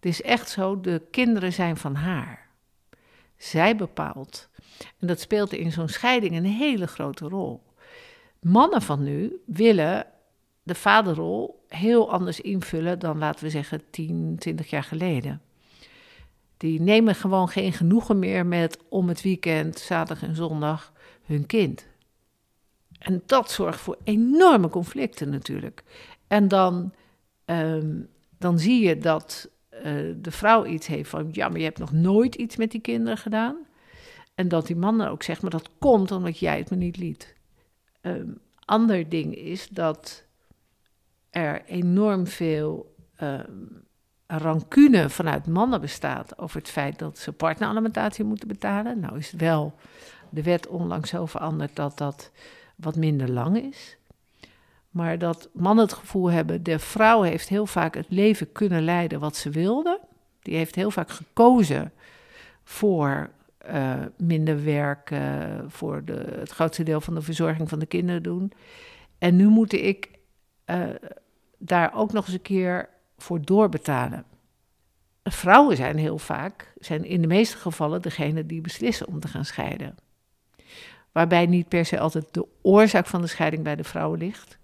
Het 0.04 0.12
is 0.12 0.22
echt 0.22 0.50
zo, 0.50 0.82
de 0.82 1.02
kinderen 1.12 1.54
zijn 1.54 1.78
van 1.78 1.96
haar. 1.96 2.48
Zij 3.38 3.76
bepaalt. 3.76 4.50
En 5.00 5.08
dat 5.08 5.20
speelt 5.20 5.54
in 5.54 5.72
zo'n 5.72 5.88
scheiding 5.88 6.36
een 6.36 6.46
hele 6.46 6.88
grote 6.88 7.28
rol. 7.28 7.64
Mannen 8.40 8.82
van 8.82 9.04
nu 9.04 9.42
willen 9.46 10.06
de 10.64 10.76
vaderrol 10.76 11.66
heel 11.68 12.12
anders 12.12 12.42
invullen 12.42 13.00
dan, 13.00 13.18
laten 13.18 13.44
we 13.44 13.50
zeggen, 13.50 13.82
10, 13.90 14.36
20 14.40 14.70
jaar 14.70 14.84
geleden. 14.84 15.42
Die 16.58 16.82
nemen 16.82 17.16
gewoon 17.16 17.50
geen 17.50 17.74
genoegen 17.74 18.20
meer 18.20 18.46
met 18.46 18.78
om 18.90 19.08
het 19.08 19.22
weekend, 19.22 19.80
zaterdag 19.80 20.30
en 20.30 20.36
zondag, 20.36 20.94
hun 21.26 21.46
kind. 21.46 21.88
En 23.00 23.24
dat 23.26 23.52
zorgt 23.52 23.80
voor 23.80 23.98
enorme 24.04 24.70
conflicten 24.70 25.30
natuurlijk. 25.30 25.84
En 26.28 26.48
dan 26.48 26.94
ehm, 27.46 27.96
dan 28.44 28.60
zie 28.60 28.88
je 28.88 28.98
dat 28.98 29.50
eh, 29.82 29.94
de 30.16 30.32
vrouw 30.32 30.66
iets 30.66 30.88
heeft 30.88 31.10
van, 31.10 31.30
ja, 31.32 31.50
maar 31.50 31.58
je 31.58 31.64
hebt 31.64 31.80
nog 31.80 31.92
nooit 31.92 32.36
iets 32.36 32.56
met 32.56 32.72
die 32.72 32.82
kinderen 32.82 33.18
gedaan. 33.18 33.58
En 34.36 34.48
dat 34.48 34.68
die 34.68 34.76
man 34.76 34.98
dan 34.98 35.08
ook 35.08 35.24
zegt, 35.24 35.42
maar 35.42 35.52
dat 35.52 35.70
komt 35.80 36.12
omdat 36.12 36.40
jij 36.40 36.58
het 36.58 36.70
me 36.70 36.76
niet 36.76 36.98
liet. 36.98 37.36
Um, 38.02 38.40
ander 38.66 39.10
ding 39.10 39.36
is 39.36 39.68
dat 39.70 40.24
er 41.30 41.66
enorm 41.66 42.28
veel 42.28 42.96
um, 43.22 43.84
rancune 44.28 45.10
vanuit 45.10 45.48
mannen 45.48 45.82
bestaat 45.82 46.38
over 46.38 46.58
het 46.58 46.70
feit 46.70 47.00
dat 47.00 47.18
ze 47.18 47.32
partneralimentatie 47.32 48.24
moeten 48.24 48.48
betalen. 48.48 49.00
Nou 49.00 49.18
is 49.18 49.32
wel 49.32 49.76
de 50.30 50.44
wet 50.44 50.68
onlangs 50.68 51.10
zo 51.10 51.26
veranderd 51.26 51.76
dat 51.76 51.98
dat 51.98 52.32
wat 52.76 52.96
minder 52.96 53.30
lang 53.32 53.58
is. 53.58 53.98
Maar 54.94 55.18
dat 55.18 55.50
mannen 55.54 55.86
het 55.86 55.94
gevoel 55.94 56.32
hebben, 56.32 56.64
de 56.64 56.80
vrouw 56.80 57.22
heeft 57.22 57.50
heel 57.50 57.66
vaak 57.66 57.96
het 57.96 58.06
leven 58.10 58.52
kunnen 58.52 58.84
leiden 58.84 59.20
wat 59.20 59.36
ze 59.36 59.50
wilde. 59.50 60.00
Die 60.42 60.56
heeft 60.56 60.76
heel 60.76 60.92
vaak 60.92 61.10
gekozen 61.10 61.92
voor 62.64 63.30
uh, 63.70 63.94
minder 64.18 64.64
werken, 64.64 65.72
voor 65.72 66.06
de, 66.06 66.36
het 66.40 66.52
grootste 66.52 66.84
deel 66.84 67.02
van 67.02 67.16
de 67.16 67.22
verzorging 67.22 67.70
van 67.70 67.80
de 67.80 67.86
kinderen 67.86 68.24
doen. 68.24 68.52
En 69.18 69.36
nu 69.36 69.48
moet 69.48 69.74
ik 69.74 70.10
uh, 70.66 70.84
daar 71.58 71.94
ook 71.96 72.12
nog 72.12 72.26
eens 72.26 72.34
een 72.34 72.42
keer 72.42 72.90
voor 73.18 73.42
doorbetalen. 73.42 74.26
Vrouwen 75.24 75.76
zijn 75.76 75.98
heel 75.98 76.18
vaak, 76.18 76.74
zijn 76.80 77.06
in 77.06 77.22
de 77.22 77.28
meeste 77.28 77.58
gevallen 77.58 78.02
degene 78.02 78.46
die 78.46 78.62
beslissen 78.62 79.08
om 79.08 79.20
te 79.20 79.28
gaan 79.28 79.46
scheiden. 79.46 79.96
Waarbij 81.12 81.46
niet 81.46 81.68
per 81.68 81.86
se 81.86 82.00
altijd 82.00 82.26
de 82.32 82.48
oorzaak 82.62 83.06
van 83.06 83.22
de 83.22 83.28
scheiding 83.28 83.64
bij 83.64 83.76
de 83.76 83.84
vrouw 83.84 84.14
ligt. 84.14 84.62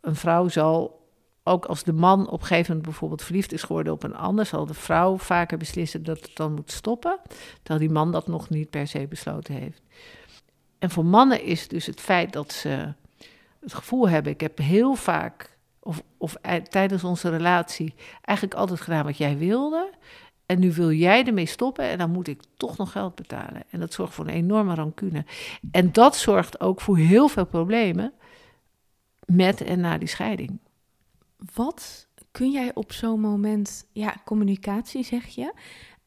Een 0.00 0.16
vrouw 0.16 0.48
zal, 0.48 1.08
ook 1.42 1.64
als 1.64 1.82
de 1.82 1.92
man 1.92 2.28
op 2.28 2.40
een 2.40 2.46
gegeven 2.46 2.68
moment 2.68 2.88
bijvoorbeeld 2.88 3.22
verliefd 3.22 3.52
is 3.52 3.62
geworden 3.62 3.92
op 3.92 4.02
een 4.02 4.16
ander, 4.16 4.46
zal 4.46 4.66
de 4.66 4.74
vrouw 4.74 5.18
vaker 5.18 5.58
beslissen 5.58 6.02
dat 6.02 6.20
het 6.20 6.36
dan 6.36 6.54
moet 6.54 6.72
stoppen, 6.72 7.18
terwijl 7.62 7.86
die 7.86 7.94
man 7.94 8.12
dat 8.12 8.26
nog 8.26 8.48
niet 8.48 8.70
per 8.70 8.86
se 8.86 9.06
besloten 9.08 9.54
heeft. 9.54 9.82
En 10.78 10.90
voor 10.90 11.04
mannen 11.04 11.42
is 11.42 11.68
dus 11.68 11.86
het 11.86 12.00
feit 12.00 12.32
dat 12.32 12.52
ze 12.52 12.92
het 13.60 13.74
gevoel 13.74 14.08
hebben, 14.08 14.32
ik 14.32 14.40
heb 14.40 14.58
heel 14.58 14.94
vaak 14.94 15.58
of, 15.80 16.02
of 16.16 16.36
tijdens 16.68 17.04
onze 17.04 17.28
relatie 17.28 17.94
eigenlijk 18.20 18.58
altijd 18.58 18.80
gedaan 18.80 19.04
wat 19.04 19.16
jij 19.16 19.38
wilde. 19.38 19.90
En 20.46 20.58
nu 20.58 20.72
wil 20.72 20.92
jij 20.92 21.24
ermee 21.26 21.46
stoppen 21.46 21.84
en 21.84 21.98
dan 21.98 22.10
moet 22.10 22.28
ik 22.28 22.42
toch 22.56 22.76
nog 22.76 22.92
geld 22.92 23.14
betalen. 23.14 23.62
En 23.70 23.80
dat 23.80 23.92
zorgt 23.92 24.14
voor 24.14 24.24
een 24.26 24.34
enorme 24.34 24.74
rancune. 24.74 25.24
En 25.70 25.92
dat 25.92 26.16
zorgt 26.16 26.60
ook 26.60 26.80
voor 26.80 26.96
heel 26.96 27.28
veel 27.28 27.46
problemen 27.46 28.12
met 29.32 29.60
en 29.60 29.80
na 29.80 29.98
die 29.98 30.08
scheiding. 30.08 30.60
Wat 31.54 32.06
kun 32.30 32.50
jij 32.50 32.74
op 32.74 32.92
zo'n 32.92 33.20
moment, 33.20 33.86
ja, 33.92 34.14
communicatie 34.24 35.04
zeg 35.04 35.26
je, 35.26 35.54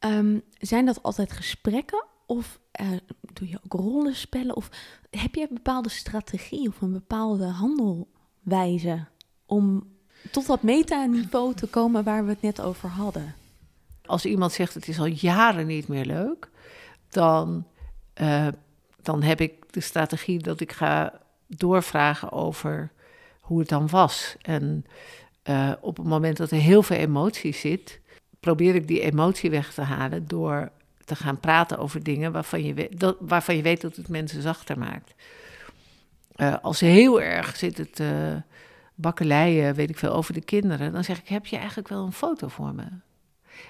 um, 0.00 0.42
zijn 0.58 0.86
dat 0.86 1.02
altijd 1.02 1.32
gesprekken 1.32 2.04
of 2.26 2.60
uh, 2.80 2.88
doe 3.32 3.48
je 3.48 3.58
ook 3.64 3.80
rollenspellen? 3.80 4.56
Of 4.56 4.70
heb 5.10 5.34
je 5.34 5.40
een 5.40 5.54
bepaalde 5.54 5.88
strategie 5.88 6.68
of 6.68 6.80
een 6.80 6.92
bepaalde 6.92 7.46
handelwijze? 7.46 9.06
om 9.46 9.92
tot 10.30 10.46
dat 10.46 10.62
meta-niveau 10.62 11.54
te 11.54 11.66
komen 11.66 12.04
waar 12.04 12.24
we 12.24 12.30
het 12.30 12.42
net 12.42 12.60
over 12.60 12.88
hadden. 12.88 13.34
Als 14.04 14.24
iemand 14.24 14.52
zegt 14.52 14.74
het 14.74 14.88
is 14.88 14.98
al 14.98 15.06
jaren 15.06 15.66
niet 15.66 15.88
meer 15.88 16.04
leuk, 16.04 16.50
dan, 17.08 17.66
uh, 18.20 18.48
dan 19.02 19.22
heb 19.22 19.40
ik 19.40 19.72
de 19.72 19.80
strategie 19.80 20.38
dat 20.38 20.60
ik 20.60 20.72
ga 20.72 21.20
doorvragen 21.46 22.32
over 22.32 22.92
hoe 23.44 23.58
het 23.58 23.68
dan 23.68 23.88
was. 23.88 24.36
En 24.42 24.86
uh, 25.44 25.72
op 25.80 25.96
het 25.96 26.06
moment 26.06 26.36
dat 26.36 26.50
er 26.50 26.58
heel 26.58 26.82
veel 26.82 26.96
emotie 26.96 27.54
zit, 27.54 28.00
probeer 28.40 28.74
ik 28.74 28.88
die 28.88 29.00
emotie 29.00 29.50
weg 29.50 29.74
te 29.74 29.82
halen 29.82 30.26
door 30.26 30.70
te 31.04 31.16
gaan 31.16 31.40
praten 31.40 31.78
over 31.78 32.02
dingen 32.02 32.32
waarvan 32.32 32.64
je, 32.64 32.74
weet, 32.74 33.00
dat, 33.00 33.16
waarvan 33.20 33.56
je 33.56 33.62
weet 33.62 33.80
dat 33.80 33.96
het 33.96 34.08
mensen 34.08 34.42
zachter 34.42 34.78
maakt. 34.78 35.14
Uh, 36.36 36.54
als 36.62 36.80
heel 36.80 37.22
erg 37.22 37.56
zit 37.56 37.78
het 37.78 38.00
bakkeleien, 38.94 39.74
weet 39.74 39.90
ik 39.90 39.98
veel, 39.98 40.12
over 40.12 40.34
de 40.34 40.44
kinderen. 40.44 40.92
Dan 40.92 41.04
zeg 41.04 41.18
ik, 41.18 41.28
heb 41.28 41.46
je 41.46 41.56
eigenlijk 41.56 41.88
wel 41.88 42.04
een 42.04 42.12
foto 42.12 42.48
voor 42.48 42.74
me? 42.74 42.84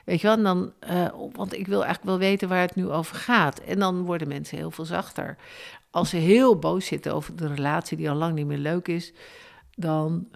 Weet 0.04 0.20
je 0.20 0.26
wel, 0.26 0.42
dan, 0.42 0.72
uh, 0.90 1.08
want 1.32 1.52
ik 1.52 1.66
wil 1.66 1.84
eigenlijk 1.84 2.18
wel 2.18 2.28
weten 2.28 2.48
waar 2.48 2.60
het 2.60 2.74
nu 2.74 2.90
over 2.90 3.16
gaat. 3.16 3.58
En 3.58 3.78
dan 3.78 4.04
worden 4.04 4.28
mensen 4.28 4.58
heel 4.58 4.70
veel 4.70 4.84
zachter. 4.84 5.37
Als 5.90 6.10
ze 6.10 6.16
heel 6.16 6.58
boos 6.58 6.87
zitten 6.87 7.14
over 7.14 7.37
de 7.37 7.46
relatie 7.46 7.96
die 7.96 8.10
al 8.10 8.16
lang 8.16 8.34
niet 8.34 8.46
meer 8.46 8.58
leuk 8.58 8.88
is, 8.88 9.12
dan 9.76 10.28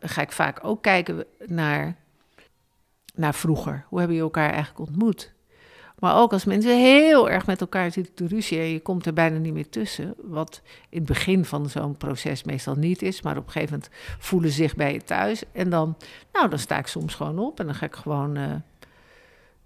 ga 0.00 0.22
ik 0.22 0.32
vaak 0.32 0.64
ook 0.64 0.82
kijken 0.82 1.24
naar, 1.46 1.96
naar 3.14 3.34
vroeger. 3.34 3.84
Hoe 3.88 3.98
hebben 3.98 4.16
je 4.16 4.22
elkaar 4.22 4.50
eigenlijk 4.50 4.88
ontmoet? 4.88 5.32
Maar 6.00 6.16
ook 6.16 6.32
als 6.32 6.44
mensen 6.44 6.78
heel 6.78 7.30
erg 7.30 7.46
met 7.46 7.60
elkaar 7.60 7.92
zitten 7.92 8.14
te 8.14 8.26
ruzie 8.26 8.58
en 8.58 8.70
je 8.70 8.80
komt 8.80 9.06
er 9.06 9.12
bijna 9.12 9.38
niet 9.38 9.52
meer 9.52 9.68
tussen. 9.68 10.14
Wat 10.22 10.62
in 10.88 10.98
het 10.98 11.06
begin 11.06 11.44
van 11.44 11.68
zo'n 11.68 11.96
proces 11.96 12.44
meestal 12.44 12.74
niet 12.74 13.02
is. 13.02 13.22
Maar 13.22 13.36
op 13.36 13.46
een 13.46 13.52
gegeven 13.52 13.74
moment 13.74 13.92
voelen 14.18 14.50
ze 14.50 14.56
zich 14.56 14.76
bij 14.76 14.92
je 14.92 15.02
thuis. 15.02 15.42
En 15.52 15.70
dan, 15.70 15.96
nou, 16.32 16.48
dan 16.48 16.58
sta 16.58 16.78
ik 16.78 16.86
soms 16.86 17.14
gewoon 17.14 17.38
op 17.38 17.60
en 17.60 17.66
dan 17.66 17.74
ga 17.74 17.86
ik 17.86 17.94
gewoon, 17.94 18.38
uh, 18.38 18.54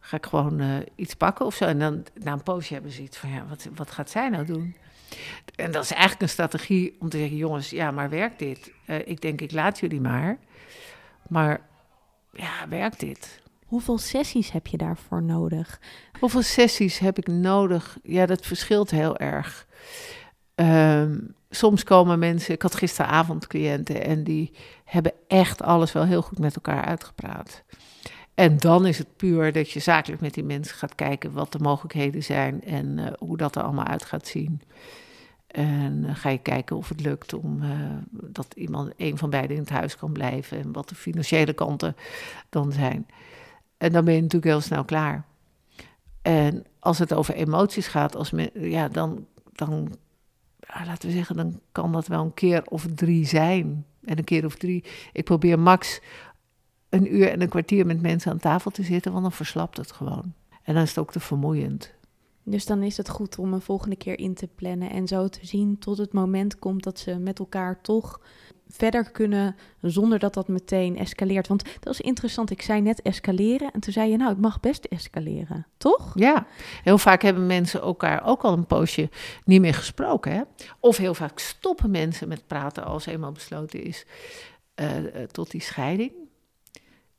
ga 0.00 0.16
ik 0.16 0.26
gewoon 0.26 0.60
uh, 0.60 0.76
iets 0.94 1.14
pakken 1.14 1.46
of 1.46 1.54
zo. 1.54 1.64
En 1.64 1.78
dan 1.78 2.04
na 2.14 2.32
een 2.32 2.42
poosje 2.42 2.72
hebben 2.72 2.92
ze 2.92 3.02
iets 3.02 3.16
van, 3.16 3.30
ja, 3.30 3.46
wat, 3.48 3.68
wat 3.74 3.90
gaat 3.90 4.10
zij 4.10 4.28
nou 4.28 4.44
doen? 4.44 4.74
En 5.54 5.70
dat 5.70 5.82
is 5.82 5.90
eigenlijk 5.90 6.22
een 6.22 6.28
strategie 6.28 6.96
om 7.00 7.08
te 7.08 7.18
zeggen, 7.18 7.36
jongens, 7.36 7.70
ja, 7.70 7.90
maar 7.90 8.10
werkt 8.10 8.38
dit? 8.38 8.72
Uh, 8.86 8.96
ik 9.04 9.20
denk, 9.20 9.40
ik 9.40 9.52
laat 9.52 9.78
jullie 9.78 10.00
maar. 10.00 10.38
Maar 11.28 11.60
ja, 12.32 12.68
werkt 12.68 13.00
dit? 13.00 13.42
Hoeveel 13.64 13.98
sessies 13.98 14.50
heb 14.50 14.66
je 14.66 14.76
daarvoor 14.76 15.22
nodig? 15.22 15.80
Hoeveel 16.20 16.42
sessies 16.42 16.98
heb 16.98 17.18
ik 17.18 17.26
nodig? 17.26 17.98
Ja, 18.02 18.26
dat 18.26 18.46
verschilt 18.46 18.90
heel 18.90 19.16
erg. 19.16 19.66
Um, 20.54 21.34
soms 21.50 21.84
komen 21.84 22.18
mensen, 22.18 22.54
ik 22.54 22.62
had 22.62 22.74
gisteravond 22.74 23.46
cliënten 23.46 24.04
en 24.04 24.24
die 24.24 24.52
hebben 24.84 25.12
echt 25.28 25.62
alles 25.62 25.92
wel 25.92 26.04
heel 26.04 26.22
goed 26.22 26.38
met 26.38 26.54
elkaar 26.54 26.84
uitgepraat. 26.84 27.64
En 28.34 28.56
dan 28.56 28.86
is 28.86 28.98
het 28.98 29.16
puur 29.16 29.52
dat 29.52 29.70
je 29.70 29.80
zakelijk 29.80 30.20
met 30.20 30.34
die 30.34 30.44
mensen 30.44 30.76
gaat 30.76 30.94
kijken 30.94 31.32
wat 31.32 31.52
de 31.52 31.58
mogelijkheden 31.58 32.22
zijn 32.22 32.64
en 32.64 32.98
uh, 32.98 33.06
hoe 33.18 33.36
dat 33.36 33.56
er 33.56 33.62
allemaal 33.62 33.86
uit 33.86 34.04
gaat 34.04 34.26
zien. 34.26 34.60
En 35.54 36.04
uh, 36.04 36.16
ga 36.16 36.28
je 36.28 36.38
kijken 36.38 36.76
of 36.76 36.88
het 36.88 37.00
lukt 37.00 37.34
om 37.34 37.62
uh, 37.62 37.70
dat 38.10 38.54
iemand, 38.56 38.92
een 38.96 39.18
van 39.18 39.30
beiden 39.30 39.56
in 39.56 39.62
het 39.62 39.70
huis 39.70 39.96
kan 39.96 40.12
blijven 40.12 40.58
en 40.58 40.72
wat 40.72 40.88
de 40.88 40.94
financiële 40.94 41.52
kanten 41.52 41.96
dan 42.48 42.72
zijn. 42.72 43.06
En 43.76 43.92
dan 43.92 44.04
ben 44.04 44.14
je 44.14 44.20
natuurlijk 44.20 44.50
heel 44.50 44.60
snel 44.60 44.84
klaar. 44.84 45.24
En 46.22 46.64
als 46.78 46.98
het 46.98 47.14
over 47.14 47.34
emoties 47.34 47.86
gaat, 47.86 48.16
als 48.16 48.30
men, 48.30 48.50
ja, 48.54 48.88
dan, 48.88 49.26
dan 49.52 49.94
laten 50.84 51.08
we 51.08 51.14
zeggen, 51.14 51.36
dan 51.36 51.60
kan 51.72 51.92
dat 51.92 52.06
wel 52.06 52.22
een 52.24 52.34
keer 52.34 52.62
of 52.64 52.86
drie 52.94 53.26
zijn. 53.26 53.86
En 54.04 54.18
een 54.18 54.24
keer 54.24 54.44
of 54.44 54.56
drie. 54.56 54.84
Ik 55.12 55.24
probeer 55.24 55.58
max 55.58 56.00
een 56.88 57.14
uur 57.14 57.30
en 57.30 57.40
een 57.40 57.48
kwartier 57.48 57.86
met 57.86 58.02
mensen 58.02 58.30
aan 58.30 58.38
tafel 58.38 58.70
te 58.70 58.82
zitten, 58.82 59.12
want 59.12 59.24
dan 59.24 59.32
verslapt 59.32 59.76
het 59.76 59.92
gewoon. 59.92 60.32
En 60.62 60.74
dan 60.74 60.82
is 60.82 60.88
het 60.88 60.98
ook 60.98 61.12
te 61.12 61.20
vermoeiend. 61.20 61.94
Dus 62.44 62.66
dan 62.66 62.82
is 62.82 62.96
het 62.96 63.08
goed 63.08 63.38
om 63.38 63.52
een 63.52 63.60
volgende 63.60 63.96
keer 63.96 64.18
in 64.18 64.34
te 64.34 64.48
plannen 64.54 64.90
en 64.90 65.08
zo 65.08 65.28
te 65.28 65.46
zien 65.46 65.78
tot 65.78 65.98
het 65.98 66.12
moment 66.12 66.58
komt 66.58 66.82
dat 66.82 66.98
ze 66.98 67.18
met 67.18 67.38
elkaar 67.38 67.80
toch 67.80 68.20
verder 68.68 69.10
kunnen 69.10 69.56
zonder 69.80 70.18
dat 70.18 70.34
dat 70.34 70.48
meteen 70.48 70.98
escaleert. 70.98 71.48
Want 71.48 71.64
dat 71.80 71.92
is 71.92 72.00
interessant. 72.00 72.50
Ik 72.50 72.62
zei 72.62 72.80
net 72.80 73.02
escaleren 73.02 73.72
en 73.72 73.80
toen 73.80 73.92
zei 73.92 74.10
je 74.10 74.16
nou, 74.16 74.30
het 74.30 74.40
mag 74.40 74.60
best 74.60 74.84
escaleren, 74.84 75.66
toch? 75.76 76.12
Ja, 76.14 76.46
heel 76.82 76.98
vaak 76.98 77.22
hebben 77.22 77.46
mensen 77.46 77.80
elkaar 77.80 78.24
ook 78.24 78.42
al 78.42 78.52
een 78.52 78.66
poosje 78.66 79.10
niet 79.44 79.60
meer 79.60 79.74
gesproken. 79.74 80.32
Hè? 80.32 80.42
Of 80.80 80.96
heel 80.96 81.14
vaak 81.14 81.38
stoppen 81.38 81.90
mensen 81.90 82.28
met 82.28 82.46
praten 82.46 82.84
als 82.84 83.06
eenmaal 83.06 83.32
besloten 83.32 83.82
is 83.82 84.06
uh, 84.80 84.86
tot 85.30 85.50
die 85.50 85.62
scheiding. 85.62 86.12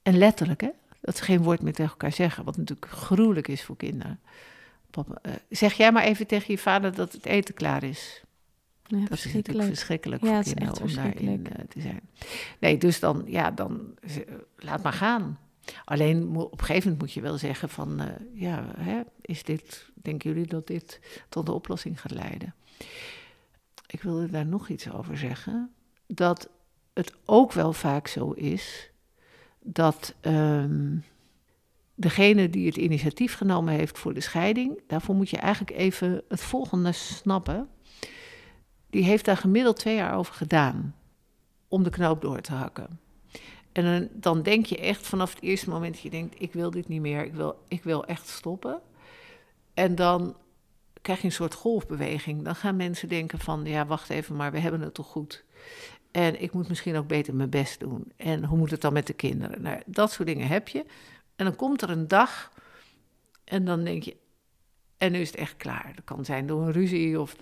En 0.02 0.18
letterlijk, 0.18 0.62
hè? 0.62 0.70
dat 1.02 1.18
ze 1.18 1.24
geen 1.24 1.44
woord 1.44 1.62
meer 1.62 1.74
tegen 1.74 1.92
elkaar 1.92 2.12
zeggen, 2.12 2.44
wat 2.44 2.58
natuurlijk 2.58 2.92
gruwelijk 2.92 3.48
is 3.48 3.64
voor 3.64 3.78
kinderen. 3.78 4.20
Papa, 5.04 5.30
uh, 5.30 5.34
zeg 5.50 5.74
jij 5.74 5.92
maar 5.92 6.04
even 6.04 6.28
tegen 6.28 6.54
je 6.54 6.58
vader 6.58 6.96
dat 6.96 7.12
het 7.12 7.26
eten 7.26 7.54
klaar 7.54 7.84
is. 7.84 8.24
Ja, 8.84 9.06
dat 9.06 9.18
is 9.26 9.34
natuurlijk 9.34 9.68
verschrikkelijk 9.68 10.24
ja, 10.24 10.44
voor 10.44 10.54
kinderen 10.54 10.82
om 10.82 10.94
daarin 10.94 11.40
uh, 11.40 11.66
te 11.70 11.82
zijn. 11.82 12.02
Nee, 12.60 12.78
dus 12.78 13.00
dan, 13.00 13.24
ja, 13.26 13.52
dan 13.52 13.96
laat 14.56 14.84
maar 14.84 14.94
gaan. 14.94 15.40
Alleen 15.86 16.36
op 16.36 16.52
een 16.52 16.66
gegeven 16.66 16.82
moment 16.84 17.00
moet 17.00 17.14
je 17.14 17.22
wel 17.22 17.38
zeggen 17.38 17.70
van, 17.70 18.02
uh, 18.02 18.08
ja, 18.34 18.66
hè, 18.78 19.02
is 19.22 19.44
dit, 19.44 19.90
denken 19.94 20.30
jullie 20.30 20.48
dat 20.48 20.68
dit 20.68 21.00
tot 21.30 21.46
de 21.46 21.52
oplossing 21.52 22.02
gaat 22.02 22.12
leiden? 22.12 22.54
Ik 23.88 24.02
wilde 24.02 24.30
daar 24.30 24.46
nog 24.46 24.70
iets 24.70 24.92
over 24.92 25.18
zeggen. 25.18 25.72
Dat 26.08 26.50
het 26.94 27.14
ook 27.26 27.52
wel 27.52 27.74
vaak 27.74 28.08
zo 28.08 28.32
is 28.32 28.90
dat 29.60 30.14
um, 30.22 31.04
degene 31.96 32.50
die 32.50 32.66
het 32.66 32.78
initiatief 32.78 33.36
genomen 33.36 33.74
heeft 33.74 33.98
voor 33.98 34.14
de 34.14 34.22
scheiding, 34.22 34.82
daarvoor 34.88 35.16
moet 35.16 35.30
je 35.30 35.38
eigenlijk 35.38 35.78
even 35.78 36.24
het 36.28 36.42
volgende 36.42 36.92
snappen 36.92 37.70
die 38.90 39.04
heeft 39.04 39.26
daar 39.26 39.38
gemiddeld 39.38 39.78
twee 39.78 39.96
jaar 39.96 40.18
over 40.18 40.34
gedaan 40.34 40.96
om 41.68 41.84
de 41.84 41.90
knoop 41.90 42.22
door 42.22 42.42
te 42.42 42.54
hakken. 42.54 43.00
En 43.72 44.10
dan, 44.14 44.42
denk 44.42 44.66
je 44.66 44.78
echt 44.78 45.08
vanaf 45.08 45.34
het 45.34 45.44
eerste 45.44 45.70
moment 45.70 45.94
dat 45.94 46.02
je 46.02 46.10
denkt: 46.10 46.42
ik 46.42 46.54
wil 46.54 46.72
dit 46.72 46.88
niet 46.88 47.02
meer, 47.02 47.26
ik 47.26 47.34
wil, 47.34 47.60
ik 47.68 47.84
wil 47.84 48.06
echt 48.06 48.28
stoppen. 48.28 48.82
En 49.74 49.96
dan 49.96 50.36
krijg 51.02 51.20
je 51.20 51.26
een 51.26 51.32
soort 51.32 51.54
golfbeweging. 51.54 52.44
Dan 52.44 52.56
gaan 52.56 52.76
mensen 52.76 53.10
denken 53.10 53.40
van, 53.40 53.66
ja, 53.66 53.86
wacht 53.86 54.10
even, 54.10 54.36
maar 54.36 54.52
we 54.52 54.60
hebben 54.60 54.82
het 54.82 54.94
toch 54.94 55.08
goed. 55.08 55.44
En 56.12 56.42
ik 56.42 56.54
moet 56.54 56.68
misschien 56.68 56.96
ook 56.96 57.08
beter 57.08 57.36
mijn 57.36 57.50
best 57.50 57.80
doen. 57.80 58.12
En 58.16 58.44
hoe 58.46 58.58
moet 58.58 58.72
het 58.72 58.82
dan 58.82 58.94
met 58.94 59.08
de 59.08 59.14
kinderen? 59.14 59.62
Nou, 59.62 59.82
dat 59.86 60.12
soort 60.12 60.28
dingen 60.28 60.48
heb 60.48 60.68
je. 60.68 60.86
En 61.36 61.46
dan 61.46 61.56
komt 61.56 61.82
er 61.82 61.90
een 61.90 62.08
dag 62.08 62.52
en 63.44 63.66
dan 63.66 63.84
denk 63.84 64.04
je, 64.04 64.18
en 64.98 65.12
nu 65.12 65.20
is 65.20 65.32
het 65.32 65.40
echt 65.40 65.58
klaar. 65.58 65.92
Dat 65.96 66.04
kan 66.04 66.26
zijn 66.26 66.48
door 66.48 66.62
een 66.62 66.72
ruzie 66.72 67.22
of 67.22 67.36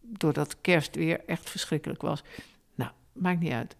doordat 0.00 0.60
kerst 0.60 0.96
weer 0.96 1.24
echt 1.26 1.50
verschrikkelijk 1.50 2.02
was. 2.02 2.22
Nou, 2.74 2.90
maakt 3.12 3.40
niet 3.40 3.52
uit. 3.52 3.76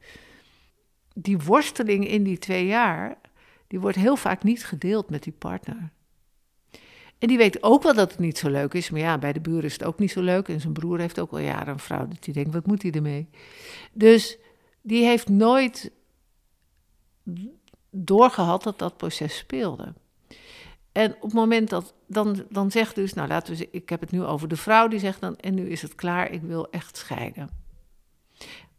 Die 1.15 1.39
worsteling 1.39 2.09
in 2.09 2.23
die 2.23 2.39
twee 2.39 2.67
jaar, 2.67 3.19
die 3.67 3.81
wordt 3.81 3.97
heel 3.97 4.17
vaak 4.17 4.43
niet 4.43 4.65
gedeeld 4.65 5.11
met 5.11 5.23
die 5.23 5.33
partner. 5.33 5.91
En 7.19 7.29
die 7.29 7.37
weet 7.37 7.63
ook 7.63 7.83
wel 7.83 7.95
dat 7.95 8.11
het 8.11 8.21
niet 8.21 8.39
zo 8.39 8.51
leuk 8.51 8.75
is. 8.75 8.91
Maar 8.91 9.01
ja, 9.01 9.19
bij 9.19 9.33
de 9.33 9.41
buren 9.41 9.65
is 9.65 9.73
het 9.73 9.85
ook 9.85 9.99
niet 9.99 10.11
zo 10.11 10.21
leuk. 10.21 10.49
En 10.49 10.61
zijn 10.61 10.73
broer 10.73 10.99
heeft 10.99 11.21
ook 11.21 11.31
al 11.31 11.39
jaren 11.39 11.73
een 11.73 11.79
vrouw. 11.79 12.09
Dat 12.09 12.25
hij 12.25 12.35
denkt, 12.35 12.53
wat 12.53 12.67
moet 12.67 12.83
hij 12.83 12.91
ermee? 12.91 13.29
Dus 13.93 14.39
die 14.81 15.05
heeft 15.05 15.29
nooit 15.29 15.93
doorgehad 17.91 18.63
dat 18.63 18.79
dat 18.79 18.97
proces 18.97 19.37
speelde. 19.37 19.95
En 20.93 21.15
op 21.15 21.23
het 21.23 21.33
moment 21.33 21.71
dat 21.71 21.95
dan, 22.07 22.45
dan 22.49 22.71
zegt 22.71 22.95
dus, 22.95 23.13
nou 23.13 23.29
laten 23.29 23.57
we, 23.57 23.69
ik 23.71 23.89
heb 23.89 24.01
het 24.01 24.11
nu 24.11 24.25
over 24.25 24.49
de 24.49 24.57
vrouw 24.57 24.89
die 24.89 24.99
zegt 24.99 25.21
dan, 25.21 25.37
en 25.37 25.55
nu 25.55 25.69
is 25.69 25.83
het 25.83 25.95
klaar, 25.95 26.31
ik 26.31 26.43
wil 26.43 26.71
echt 26.71 26.97
scheiden. 26.97 27.51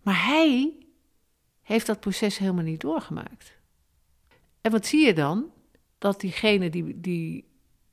Maar 0.01 0.25
hij 0.25 0.73
heeft 1.61 1.85
dat 1.85 1.99
proces 1.99 2.37
helemaal 2.37 2.63
niet 2.63 2.81
doorgemaakt. 2.81 3.57
En 4.61 4.71
wat 4.71 4.85
zie 4.85 5.05
je 5.05 5.13
dan? 5.13 5.51
Dat 5.97 6.19
diegene 6.19 6.69
die, 6.69 6.99
die 6.99 7.47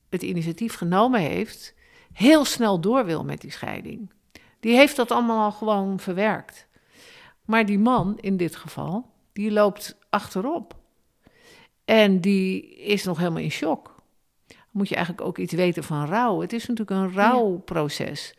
het 0.09 0.23
initiatief 0.23 0.75
genomen 0.75 1.21
heeft, 1.21 1.75
heel 2.13 2.45
snel 2.45 2.81
door 2.81 3.05
wil 3.05 3.25
met 3.25 3.41
die 3.41 3.51
scheiding. 3.51 4.11
Die 4.61 4.77
heeft 4.77 4.97
dat 4.97 5.11
allemaal 5.11 5.45
al 5.45 5.53
gewoon 5.53 6.01
verwerkt. 6.01 6.69
Maar 7.45 7.67
die 7.67 7.79
man, 7.79 8.19
in 8.19 8.37
dit 8.37 8.57
geval, 8.57 9.13
die 9.33 9.51
loopt 9.51 9.99
achterop. 10.11 10.77
En 11.87 12.21
die 12.21 12.77
is 12.77 13.05
nog 13.05 13.19
helemaal 13.19 13.43
in 13.43 13.51
shock. 13.51 13.95
Moet 14.71 14.89
je 14.89 14.95
eigenlijk 14.95 15.27
ook 15.27 15.39
iets 15.39 15.53
weten 15.53 15.85
van 15.85 16.07
rouw. 16.07 16.41
Het 16.41 16.53
is 16.53 16.67
natuurlijk 16.67 17.01
een 17.01 17.13
rouwproces. 17.13 18.35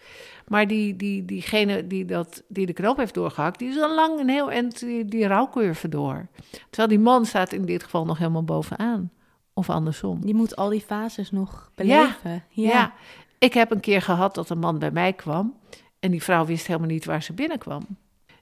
Maar 0.48 0.68
die, 0.68 0.96
die, 0.96 1.26
diegene 1.26 1.88
die, 1.88 2.06
dat, 2.06 2.44
die 2.48 2.66
de 2.66 2.74
knoop 2.74 2.98
heeft 2.98 3.14
doorgehakt, 3.14 3.60
die 3.60 3.70
is 3.70 3.80
al 3.80 3.96
lang 3.96 4.20
een 4.20 4.30
heel 4.30 4.52
eind 4.52 4.80
die, 4.80 5.06
die 5.06 5.28
rouwcurve 5.28 5.90
door. 5.90 6.28
Terwijl 6.70 6.88
die 6.88 7.00
man 7.00 7.26
staat 7.26 7.52
in 7.54 7.66
dit 7.66 7.84
geval 7.84 8.06
nog 8.06 8.18
helemaal 8.18 8.44
bovenaan. 8.44 9.12
Of 9.54 9.70
andersom. 9.70 10.22
Die 10.22 10.36
moet 10.36 10.56
al 10.56 10.70
die 10.70 10.82
fases 10.82 11.32
nog 11.32 11.72
beleven. 11.76 12.44
Ja, 12.50 12.70
ja. 12.70 12.94
ik 13.38 13.54
heb 13.54 13.72
een 13.72 13.80
keer 13.80 14.02
gehad 14.02 14.36
dat 14.36 14.50
een 14.50 14.60
man 14.60 14.80
bij 14.80 14.92
mij 14.92 15.14
kwam. 15.14 15.58
En 16.00 16.12
die 16.12 16.24
vrouw 16.24 16.46
wist 16.46 16.68
helemaal 16.68 16.88
niet 16.88 17.06
waar 17.06 17.24
ze 17.24 17.34
binnenkwam. 17.34 17.86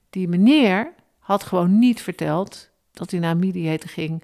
Die 0.09 0.27
meneer 0.27 0.93
had 1.19 1.43
gewoon 1.43 1.79
niet 1.79 2.01
verteld 2.01 2.69
dat 2.91 3.11
hij 3.11 3.19
naar 3.19 3.37
mediator 3.37 3.89
ging 3.89 4.23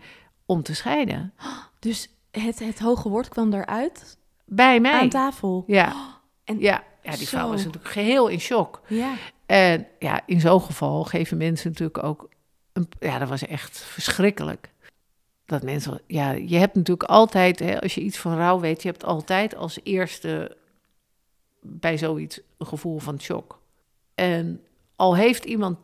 om 0.52 0.64
te 0.64 0.76
scheiden. 0.76 1.34
Dus 1.80 2.10
het, 2.32 2.60
het 2.60 2.80
hoge 2.80 3.10
woord 3.10 3.28
kwam 3.28 3.54
eruit? 3.54 4.18
Bij 4.46 4.80
mij. 4.80 5.00
Aan 5.00 5.10
tafel? 5.10 5.64
Ja. 5.68 6.20
En 6.44 6.60
ja, 6.60 6.84
ja, 7.04 7.16
die 7.16 7.28
vrouw 7.28 7.50
was 7.50 7.64
natuurlijk 7.64 7.94
geheel 7.94 8.28
in 8.28 8.40
shock. 8.40 8.82
Ja. 8.88 9.14
En 9.46 9.88
ja, 10.00 10.22
in 10.26 10.40
zo'n 10.40 10.62
geval 10.62 11.04
geven 11.04 11.38
mensen 11.38 11.70
natuurlijk 11.70 12.04
ook... 12.04 12.30
Een, 12.74 12.90
ja, 13.00 13.18
dat 13.18 13.30
was 13.30 13.46
echt 13.46 13.80
verschrikkelijk 13.80 14.70
dat 15.46 15.64
mensen, 15.64 16.02
ja, 16.08 16.32
je 16.32 16.58
hebt 16.58 16.76
natuurlijk 16.76 17.10
altijd, 17.10 17.60
hè, 17.60 17.82
als 17.82 17.96
je 17.96 18.02
iets 18.02 18.18
van 18.18 18.36
rouw 18.36 18.60
weet, 18.60 18.82
je 18.82 18.90
hebt 18.90 19.04
altijd 19.04 19.56
als 19.56 19.80
eerste 19.84 20.58
bij 21.62 21.98
zoiets 21.98 22.40
een 22.58 22.68
gevoel 22.68 23.00
van 23.00 23.22
shock. 23.22 23.60
En 24.16 24.62
al 24.96 25.16
heeft 25.16 25.46
iemand 25.46 25.78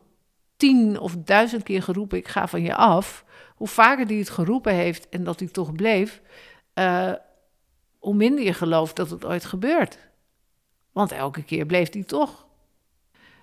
tien 0.58 1.00
of 1.00 1.16
duizend 1.16 1.62
keer 1.62 1.82
geroepen, 1.82 2.18
ik 2.18 2.28
ga 2.28 2.48
van 2.48 2.62
je 2.62 2.74
af, 2.74 3.24
hoe 3.56 3.68
vaker 3.68 4.06
die 4.06 4.18
het 4.18 4.30
geroepen 4.30 4.74
heeft 4.74 5.08
en 5.08 5.24
dat 5.24 5.38
hij 5.38 5.48
toch 5.48 5.72
bleef, 5.72 6.22
uh, 6.74 7.12
hoe 7.98 8.14
minder 8.14 8.44
je 8.44 8.54
gelooft 8.54 8.96
dat 8.96 9.10
het 9.10 9.24
ooit 9.24 9.44
gebeurt. 9.44 9.98
Want 10.92 11.12
elke 11.12 11.42
keer 11.42 11.66
bleef 11.66 11.92
hij 11.92 12.02
toch. 12.02 12.46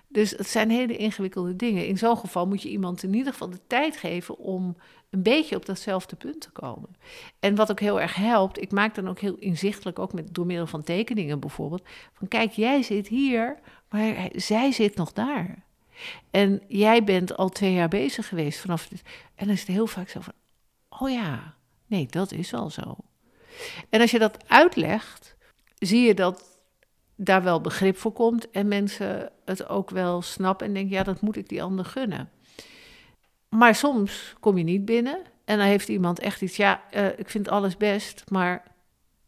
Dus 0.08 0.30
het 0.30 0.48
zijn 0.48 0.70
hele 0.70 0.96
ingewikkelde 0.96 1.56
dingen. 1.56 1.86
In 1.86 1.98
zo'n 1.98 2.16
geval 2.16 2.46
moet 2.46 2.62
je 2.62 2.68
iemand 2.68 3.02
in 3.02 3.14
ieder 3.14 3.32
geval 3.32 3.50
de 3.50 3.60
tijd 3.66 3.96
geven 3.96 4.38
om 4.38 4.76
een 5.10 5.22
beetje 5.22 5.56
op 5.56 5.66
datzelfde 5.66 6.16
punt 6.16 6.40
te 6.40 6.50
komen. 6.50 6.96
En 7.40 7.54
wat 7.54 7.70
ook 7.70 7.80
heel 7.80 8.00
erg 8.00 8.14
helpt, 8.14 8.62
ik 8.62 8.72
maak 8.72 8.94
dan 8.94 9.08
ook 9.08 9.18
heel 9.18 9.34
inzichtelijk, 9.34 9.98
ook 9.98 10.12
met, 10.12 10.34
door 10.34 10.46
middel 10.46 10.66
van 10.66 10.82
tekeningen 10.82 11.40
bijvoorbeeld, 11.40 11.82
van 12.12 12.28
kijk, 12.28 12.52
jij 12.52 12.82
zit 12.82 13.08
hier, 13.08 13.58
maar 13.88 14.28
zij 14.32 14.72
zit 14.72 14.96
nog 14.96 15.12
daar. 15.12 15.65
En 16.30 16.62
jij 16.68 17.04
bent 17.04 17.36
al 17.36 17.48
twee 17.48 17.72
jaar 17.72 17.88
bezig 17.88 18.28
geweest 18.28 18.60
vanaf 18.60 18.88
dit. 18.88 19.02
En 19.34 19.46
dan 19.46 19.54
is 19.54 19.60
het 19.60 19.68
heel 19.68 19.86
vaak 19.86 20.08
zo 20.08 20.20
van, 20.20 20.32
oh 20.88 21.10
ja, 21.10 21.54
nee, 21.86 22.06
dat 22.06 22.32
is 22.32 22.50
wel 22.50 22.70
zo. 22.70 22.96
En 23.88 24.00
als 24.00 24.10
je 24.10 24.18
dat 24.18 24.48
uitlegt, 24.48 25.36
zie 25.78 26.06
je 26.06 26.14
dat 26.14 26.58
daar 27.16 27.42
wel 27.42 27.60
begrip 27.60 27.96
voor 27.96 28.12
komt 28.12 28.50
en 28.50 28.68
mensen 28.68 29.30
het 29.44 29.68
ook 29.68 29.90
wel 29.90 30.22
snappen 30.22 30.66
en 30.66 30.72
denken, 30.72 30.96
ja, 30.96 31.02
dat 31.02 31.20
moet 31.20 31.36
ik 31.36 31.48
die 31.48 31.62
ander 31.62 31.84
gunnen. 31.84 32.30
Maar 33.48 33.74
soms 33.74 34.34
kom 34.40 34.58
je 34.58 34.64
niet 34.64 34.84
binnen 34.84 35.22
en 35.44 35.58
dan 35.58 35.66
heeft 35.66 35.88
iemand 35.88 36.18
echt 36.18 36.42
iets, 36.42 36.56
ja, 36.56 36.82
uh, 36.94 37.18
ik 37.18 37.30
vind 37.30 37.48
alles 37.48 37.76
best, 37.76 38.24
maar 38.30 38.62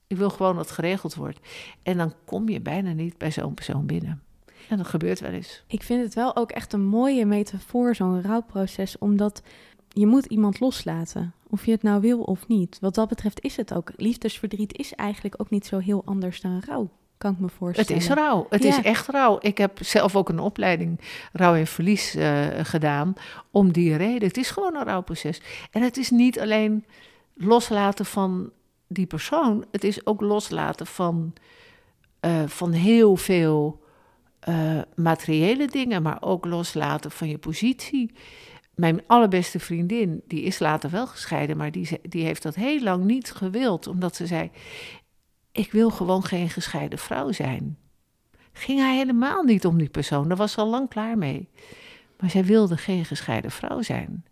ik 0.06 0.16
wil 0.16 0.30
gewoon 0.30 0.56
dat 0.56 0.70
geregeld 0.70 1.14
wordt. 1.14 1.38
En 1.82 1.96
dan 1.96 2.14
kom 2.24 2.48
je 2.48 2.60
bijna 2.60 2.92
niet 2.92 3.18
bij 3.18 3.30
zo'n 3.30 3.54
persoon 3.54 3.86
binnen. 3.86 4.22
En 4.68 4.76
dat 4.76 4.86
gebeurt 4.86 5.20
wel 5.20 5.30
eens. 5.30 5.62
Ik 5.66 5.82
vind 5.82 6.02
het 6.02 6.14
wel 6.14 6.36
ook 6.36 6.50
echt 6.50 6.72
een 6.72 6.84
mooie 6.84 7.26
metafoor, 7.26 7.94
zo'n 7.94 8.22
rouwproces, 8.22 8.98
omdat 8.98 9.42
je 9.88 10.06
moet 10.06 10.26
iemand 10.26 10.60
loslaten. 10.60 11.32
Of 11.50 11.64
je 11.64 11.70
het 11.70 11.82
nou 11.82 12.00
wil 12.00 12.20
of 12.20 12.48
niet. 12.48 12.78
Wat 12.80 12.94
dat 12.94 13.08
betreft 13.08 13.40
is 13.40 13.56
het 13.56 13.74
ook. 13.74 13.92
Liefdesverdriet 13.96 14.78
is 14.78 14.94
eigenlijk 14.94 15.34
ook 15.38 15.50
niet 15.50 15.66
zo 15.66 15.78
heel 15.78 16.02
anders 16.04 16.40
dan 16.40 16.62
rouw 16.66 16.90
kan 17.18 17.32
ik 17.32 17.38
me 17.38 17.48
voorstellen. 17.48 17.92
Het 17.92 18.02
is 18.02 18.14
rouw. 18.16 18.46
Het 18.50 18.64
is 18.64 18.80
echt 18.82 19.08
rouw. 19.08 19.38
Ik 19.40 19.58
heb 19.58 19.78
zelf 19.80 20.16
ook 20.16 20.28
een 20.28 20.38
opleiding 20.38 21.00
rouw 21.32 21.54
en 21.54 21.66
verlies 21.66 22.16
uh, 22.16 22.46
gedaan 22.62 23.14
om 23.50 23.72
die 23.72 23.96
reden. 23.96 24.28
Het 24.28 24.36
is 24.36 24.50
gewoon 24.50 24.76
een 24.76 24.84
rouwproces. 24.84 25.40
En 25.70 25.82
het 25.82 25.96
is 25.96 26.10
niet 26.10 26.40
alleen 26.40 26.84
loslaten 27.34 28.04
van 28.04 28.50
die 28.86 29.06
persoon. 29.06 29.64
Het 29.70 29.84
is 29.84 30.06
ook 30.06 30.20
loslaten 30.20 30.86
van, 30.86 31.32
uh, 32.20 32.42
van 32.46 32.72
heel 32.72 33.16
veel 33.16 33.80
uh, 34.48 34.80
materiële 34.94 35.66
dingen, 35.66 36.02
maar 36.02 36.16
ook 36.20 36.44
loslaten 36.44 37.10
van 37.10 37.28
je 37.28 37.38
positie. 37.38 38.12
Mijn 38.74 39.00
allerbeste 39.06 39.58
vriendin, 39.60 40.22
die 40.26 40.42
is 40.42 40.58
later 40.58 40.90
wel 40.90 41.06
gescheiden, 41.06 41.56
maar 41.56 41.70
die, 41.70 42.00
die 42.02 42.24
heeft 42.24 42.42
dat 42.42 42.54
heel 42.54 42.82
lang 42.82 43.04
niet 43.04 43.30
gewild, 43.30 43.86
omdat 43.86 44.16
ze 44.16 44.26
zei: 44.26 44.50
ik 45.52 45.72
wil 45.72 45.90
gewoon 45.90 46.24
geen 46.24 46.50
gescheiden 46.50 46.98
vrouw 46.98 47.32
zijn. 47.32 47.78
Ging 48.52 48.78
hij 48.80 48.96
helemaal 48.96 49.42
niet 49.42 49.66
om 49.66 49.78
die 49.78 49.88
persoon, 49.88 50.28
daar 50.28 50.36
was 50.36 50.52
ze 50.52 50.60
al 50.60 50.68
lang 50.68 50.88
klaar 50.88 51.18
mee. 51.18 51.48
Maar 52.20 52.30
zij 52.30 52.44
wilde 52.44 52.76
geen 52.76 53.04
gescheiden 53.04 53.50
vrouw 53.50 53.82
zijn. 53.82 54.24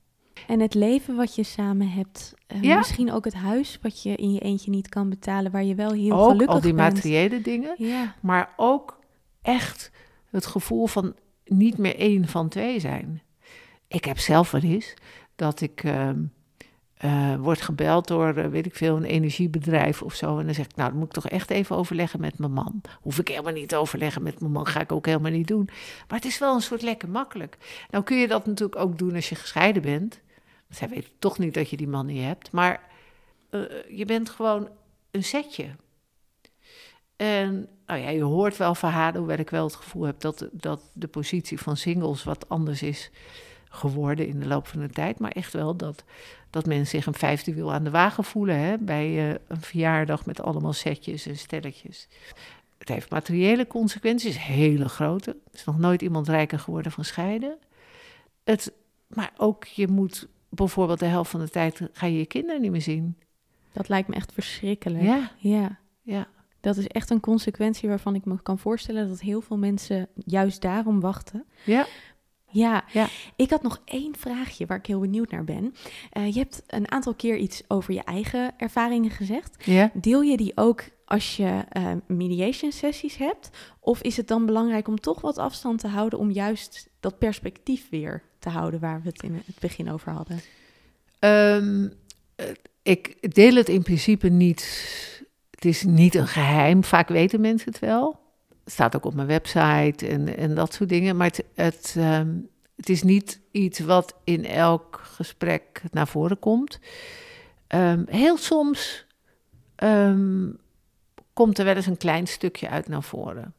En 0.46 0.60
het 0.60 0.74
leven 0.74 1.16
wat 1.16 1.34
je 1.34 1.42
samen 1.42 1.90
hebt, 1.90 2.34
uh, 2.54 2.62
ja. 2.62 2.76
misschien 2.76 3.12
ook 3.12 3.24
het 3.24 3.34
huis 3.34 3.78
wat 3.82 4.02
je 4.02 4.16
in 4.16 4.32
je 4.32 4.40
eentje 4.40 4.70
niet 4.70 4.88
kan 4.88 5.08
betalen, 5.08 5.52
waar 5.52 5.64
je 5.64 5.74
wel 5.74 5.92
heel 5.92 6.12
ook 6.12 6.30
gelukkig 6.30 6.54
al 6.54 6.60
die 6.60 6.74
bent. 6.74 6.94
materiële 6.94 7.40
dingen, 7.40 7.74
Ja. 7.78 8.14
maar 8.22 8.52
ook 8.56 8.98
echt 9.46 9.90
het 10.30 10.46
gevoel 10.46 10.86
van 10.86 11.14
niet 11.44 11.78
meer 11.78 11.96
één 11.96 12.28
van 12.28 12.48
twee 12.48 12.80
zijn. 12.80 13.22
Ik 13.88 14.04
heb 14.04 14.18
zelf 14.18 14.50
wel 14.50 14.60
eens 14.60 14.94
dat 15.36 15.60
ik 15.60 15.84
uh, 17.04 17.34
word 17.34 17.60
gebeld 17.60 18.08
door, 18.08 18.38
uh, 18.38 18.46
weet 18.46 18.66
ik 18.66 18.74
veel, 18.74 18.96
een 18.96 19.04
energiebedrijf 19.04 20.02
of 20.02 20.14
zo. 20.14 20.38
En 20.38 20.44
dan 20.44 20.54
zeg 20.54 20.64
ik, 20.64 20.76
nou, 20.76 20.88
dan 20.88 20.98
moet 20.98 21.06
ik 21.06 21.12
toch 21.22 21.28
echt 21.28 21.50
even 21.50 21.76
overleggen 21.76 22.20
met 22.20 22.38
mijn 22.38 22.52
man. 22.52 22.80
Hoef 23.00 23.18
ik 23.18 23.28
helemaal 23.28 23.52
niet 23.52 23.68
te 23.68 23.76
overleggen 23.76 24.22
met 24.22 24.40
mijn 24.40 24.52
man, 24.52 24.66
ga 24.66 24.80
ik 24.80 24.92
ook 24.92 25.06
helemaal 25.06 25.30
niet 25.30 25.48
doen. 25.48 25.64
Maar 26.08 26.18
het 26.18 26.24
is 26.24 26.38
wel 26.38 26.54
een 26.54 26.60
soort 26.60 26.82
lekker 26.82 27.08
makkelijk. 27.08 27.56
Nou 27.90 28.04
kun 28.04 28.16
je 28.16 28.28
dat 28.28 28.46
natuurlijk 28.46 28.80
ook 28.80 28.98
doen 28.98 29.14
als 29.14 29.28
je 29.28 29.34
gescheiden 29.34 29.82
bent. 29.82 30.20
Zij 30.68 30.88
weten 30.88 31.10
toch 31.18 31.38
niet 31.38 31.54
dat 31.54 31.70
je 31.70 31.76
die 31.76 31.88
man 31.88 32.06
niet 32.06 32.22
hebt. 32.22 32.50
Maar 32.50 32.80
uh, 33.50 33.62
je 33.88 34.04
bent 34.04 34.30
gewoon 34.30 34.68
een 35.10 35.24
setje. 35.24 35.66
En 37.16 37.68
nou 37.86 38.00
ja, 38.00 38.08
je 38.08 38.22
hoort 38.22 38.56
wel 38.56 38.74
verhalen, 38.74 39.18
hoewel 39.18 39.38
ik 39.38 39.50
wel 39.50 39.64
het 39.64 39.74
gevoel 39.74 40.02
heb 40.02 40.20
dat, 40.20 40.48
dat 40.52 40.82
de 40.92 41.08
positie 41.08 41.58
van 41.58 41.76
singles 41.76 42.24
wat 42.24 42.48
anders 42.48 42.82
is 42.82 43.10
geworden 43.68 44.26
in 44.26 44.40
de 44.40 44.46
loop 44.46 44.66
van 44.66 44.80
de 44.80 44.88
tijd. 44.88 45.18
Maar 45.18 45.30
echt 45.30 45.52
wel 45.52 45.76
dat, 45.76 46.04
dat 46.50 46.66
men 46.66 46.86
zich 46.86 47.06
een 47.06 47.14
vijfde 47.14 47.54
wiel 47.54 47.72
aan 47.72 47.84
de 47.84 47.90
wagen 47.90 48.24
voelen 48.24 48.58
hè, 48.58 48.78
bij 48.78 49.28
uh, 49.28 49.34
een 49.46 49.60
verjaardag 49.60 50.26
met 50.26 50.40
allemaal 50.40 50.72
setjes 50.72 51.26
en 51.26 51.36
stelletjes. 51.36 52.08
Het 52.78 52.88
heeft 52.88 53.10
materiële 53.10 53.66
consequenties, 53.66 54.42
hele 54.42 54.88
grote. 54.88 55.30
Er 55.30 55.54
is 55.54 55.64
nog 55.64 55.78
nooit 55.78 56.02
iemand 56.02 56.28
rijker 56.28 56.58
geworden 56.58 56.92
van 56.92 57.04
scheiden. 57.04 57.58
Het, 58.44 58.72
maar 59.06 59.32
ook 59.36 59.64
je 59.64 59.88
moet 59.88 60.28
bijvoorbeeld 60.48 60.98
de 60.98 61.06
helft 61.06 61.30
van 61.30 61.40
de 61.40 61.48
tijd 61.48 61.80
ga 61.92 62.06
je 62.06 62.18
je 62.18 62.26
kinderen 62.26 62.60
niet 62.60 62.70
meer 62.70 62.82
zien. 62.82 63.16
Dat 63.72 63.88
lijkt 63.88 64.08
me 64.08 64.14
echt 64.14 64.32
verschrikkelijk. 64.32 65.04
Ja, 65.04 65.30
Ja. 65.38 65.78
ja. 66.02 66.26
Dat 66.66 66.76
is 66.76 66.86
echt 66.86 67.10
een 67.10 67.20
consequentie 67.20 67.88
waarvan 67.88 68.14
ik 68.14 68.24
me 68.24 68.42
kan 68.42 68.58
voorstellen 68.58 69.08
dat 69.08 69.20
heel 69.20 69.40
veel 69.40 69.56
mensen 69.56 70.08
juist 70.14 70.60
daarom 70.62 71.00
wachten. 71.00 71.44
Ja. 71.64 71.86
Ja, 72.50 72.84
Ja. 72.92 73.08
ik 73.36 73.50
had 73.50 73.62
nog 73.62 73.82
één 73.84 74.16
vraagje 74.16 74.66
waar 74.66 74.78
ik 74.78 74.86
heel 74.86 75.00
benieuwd 75.00 75.30
naar 75.30 75.44
ben. 75.44 75.74
Eh, 76.10 76.32
je 76.32 76.38
hebt 76.38 76.62
een 76.66 76.90
aantal 76.90 77.14
keer 77.14 77.36
iets 77.36 77.62
over 77.68 77.94
je 77.94 78.02
eigen 78.02 78.54
ervaringen 78.56 79.10
gezegd. 79.10 79.64
Ja. 79.64 79.90
Deel 79.94 80.22
je 80.22 80.36
die 80.36 80.52
ook 80.54 80.84
als 81.04 81.36
je 81.36 81.64
eh, 81.68 81.92
mediation 82.06 82.72
sessies 82.72 83.16
hebt? 83.16 83.50
Of 83.80 84.02
is 84.02 84.16
het 84.16 84.28
dan 84.28 84.46
belangrijk 84.46 84.88
om 84.88 85.00
toch 85.00 85.20
wat 85.20 85.38
afstand 85.38 85.80
te 85.80 85.88
houden 85.88 86.18
om 86.18 86.30
juist 86.30 86.88
dat 87.00 87.18
perspectief 87.18 87.88
weer 87.90 88.22
te 88.38 88.48
houden 88.48 88.80
waar 88.80 89.02
we 89.02 89.08
het 89.08 89.22
in 89.22 89.42
het 89.46 89.58
begin 89.60 89.90
over 89.90 90.12
hadden? 90.12 90.40
Ehm, 91.18 91.88
eh, 92.34 92.46
ik 92.82 93.34
deel 93.34 93.54
het 93.54 93.68
in 93.68 93.82
principe 93.82 94.28
niet. 94.28 94.94
Het 95.56 95.64
is 95.64 95.82
niet 95.82 96.14
een 96.14 96.26
geheim. 96.26 96.84
Vaak 96.84 97.08
weten 97.08 97.40
mensen 97.40 97.72
het 97.72 97.78
wel. 97.78 98.20
Het 98.64 98.72
staat 98.72 98.96
ook 98.96 99.04
op 99.04 99.14
mijn 99.14 99.26
website 99.26 100.06
en, 100.08 100.36
en 100.36 100.54
dat 100.54 100.74
soort 100.74 100.88
dingen. 100.88 101.16
Maar 101.16 101.26
het, 101.26 101.44
het, 101.54 101.94
ehm, 101.98 102.28
het 102.76 102.88
is 102.88 103.02
niet 103.02 103.40
iets 103.50 103.78
wat 103.78 104.14
in 104.24 104.44
elk 104.44 105.00
gesprek 105.02 105.82
naar 105.90 106.08
voren 106.08 106.38
komt. 106.38 106.78
Ehm, 107.66 108.02
heel 108.06 108.36
soms 108.36 109.06
ehm, 109.74 110.48
komt 111.32 111.58
er 111.58 111.64
wel 111.64 111.76
eens 111.76 111.86
een 111.86 111.96
klein 111.96 112.26
stukje 112.26 112.68
uit 112.68 112.88
naar 112.88 113.02
voren. 113.02 113.54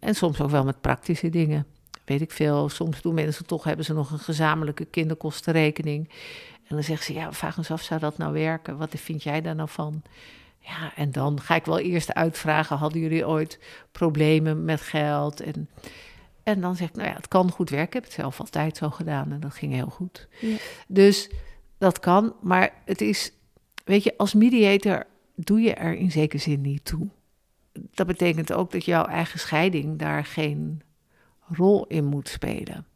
En 0.00 0.14
soms 0.14 0.40
ook 0.40 0.50
wel 0.50 0.64
met 0.64 0.80
praktische 0.80 1.30
dingen. 1.30 1.66
Weet 2.04 2.20
ik 2.20 2.30
veel. 2.30 2.68
Soms 2.68 3.02
doen 3.02 3.14
mensen 3.14 3.46
toch, 3.46 3.64
hebben 3.64 3.84
ze 3.84 3.92
nog 3.92 4.10
een 4.10 4.18
gezamenlijke 4.18 4.84
kinderkostenrekening. 4.84 6.08
En 6.72 6.78
dan 6.78 6.86
zeggen 6.86 7.06
ze, 7.06 7.20
ja, 7.20 7.32
vraag 7.32 7.56
eens 7.56 7.70
af, 7.70 7.82
zou 7.82 8.00
dat 8.00 8.18
nou 8.18 8.32
werken? 8.32 8.76
Wat 8.76 8.90
vind 8.94 9.22
jij 9.22 9.40
daar 9.40 9.54
nou 9.54 9.68
van? 9.68 10.02
Ja, 10.58 10.94
en 10.96 11.10
dan 11.10 11.40
ga 11.40 11.54
ik 11.54 11.64
wel 11.64 11.78
eerst 11.78 12.14
uitvragen, 12.14 12.76
hadden 12.76 13.00
jullie 13.00 13.26
ooit 13.26 13.58
problemen 13.90 14.64
met 14.64 14.80
geld? 14.80 15.40
En, 15.40 15.68
en 16.42 16.60
dan 16.60 16.76
zeg 16.76 16.88
ik, 16.88 16.94
nou 16.94 17.08
ja, 17.08 17.14
het 17.14 17.28
kan 17.28 17.50
goed 17.50 17.70
werken. 17.70 17.86
Ik 17.86 17.92
heb 17.92 18.04
het 18.04 18.12
zelf 18.12 18.40
altijd 18.40 18.76
zo 18.76 18.90
gedaan 18.90 19.32
en 19.32 19.40
dat 19.40 19.54
ging 19.54 19.72
heel 19.72 19.86
goed. 19.86 20.28
Ja. 20.40 20.56
Dus 20.88 21.30
dat 21.78 22.00
kan, 22.00 22.34
maar 22.42 22.72
het 22.84 23.00
is, 23.00 23.32
weet 23.84 24.02
je, 24.02 24.16
als 24.16 24.34
mediator 24.34 25.06
doe 25.34 25.60
je 25.60 25.74
er 25.74 25.94
in 25.94 26.10
zekere 26.10 26.42
zin 26.42 26.60
niet 26.60 26.84
toe. 26.84 27.08
Dat 27.72 28.06
betekent 28.06 28.52
ook 28.52 28.72
dat 28.72 28.84
jouw 28.84 29.04
eigen 29.04 29.38
scheiding 29.38 29.98
daar 29.98 30.24
geen 30.24 30.82
rol 31.48 31.86
in 31.86 32.04
moet 32.04 32.28
spelen. 32.28 32.86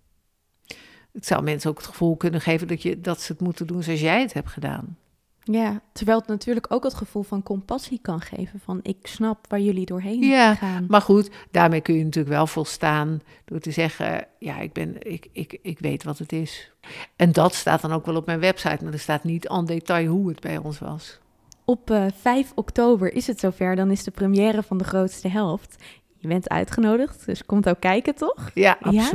Het 1.17 1.27
zou 1.27 1.43
mensen 1.43 1.71
ook 1.71 1.77
het 1.77 1.87
gevoel 1.87 2.17
kunnen 2.17 2.41
geven 2.41 2.69
dat, 2.69 2.83
je, 2.83 3.01
dat 3.01 3.21
ze 3.21 3.33
het 3.33 3.41
moeten 3.41 3.67
doen 3.67 3.83
zoals 3.83 4.01
jij 4.01 4.21
het 4.21 4.33
hebt 4.33 4.49
gedaan. 4.49 4.97
Ja, 5.43 5.81
terwijl 5.93 6.19
het 6.19 6.27
natuurlijk 6.29 6.67
ook 6.73 6.85
het 6.85 6.95
gevoel 6.95 7.23
van 7.23 7.43
compassie 7.43 7.99
kan 8.03 8.21
geven. 8.21 8.61
Van 8.61 8.81
ik 8.83 8.97
snap 9.03 9.47
waar 9.49 9.61
jullie 9.61 9.87
doorheen 9.87 10.23
Ja, 10.23 10.55
gaan. 10.55 10.85
Maar 10.89 11.01
goed, 11.01 11.31
daarmee 11.51 11.81
kun 11.81 11.95
je 11.95 12.05
natuurlijk 12.05 12.35
wel 12.35 12.47
volstaan 12.47 13.21
door 13.45 13.59
te 13.61 13.71
zeggen: 13.71 14.27
ja, 14.39 14.59
ik, 14.59 14.73
ben, 14.73 15.11
ik, 15.13 15.29
ik, 15.33 15.59
ik 15.63 15.79
weet 15.79 16.05
wat 16.05 16.19
het 16.19 16.33
is. 16.33 16.73
En 17.17 17.33
dat 17.33 17.55
staat 17.55 17.81
dan 17.81 17.93
ook 17.93 18.07
wel 18.07 18.17
op 18.17 18.27
mijn 18.27 18.41
website, 18.41 18.85
maar 18.85 18.93
er 18.93 18.99
staat 18.99 19.25
niet 19.25 19.49
aan 19.49 19.65
detail 19.67 20.09
hoe 20.09 20.29
het 20.29 20.41
bij 20.41 20.59
ons 20.59 20.79
was. 20.79 21.19
Op 21.65 21.91
eh, 21.91 22.05
5 22.21 22.53
oktober 22.55 23.13
is 23.13 23.27
het 23.27 23.41
zover. 23.41 23.77
Dan 23.77 23.91
is 23.91 24.05
de 24.05 24.11
première 24.11 24.63
van 24.63 24.79
de 24.79 24.85
grootste 24.85 25.29
helft. 25.29 25.85
Je 26.17 26.29
bent 26.29 26.49
uitgenodigd, 26.49 27.27
dus 27.27 27.45
komt 27.45 27.69
ook 27.69 27.81
kijken, 27.81 28.15
toch? 28.15 28.51
Ja, 28.55 28.79
Ja? 28.91 29.09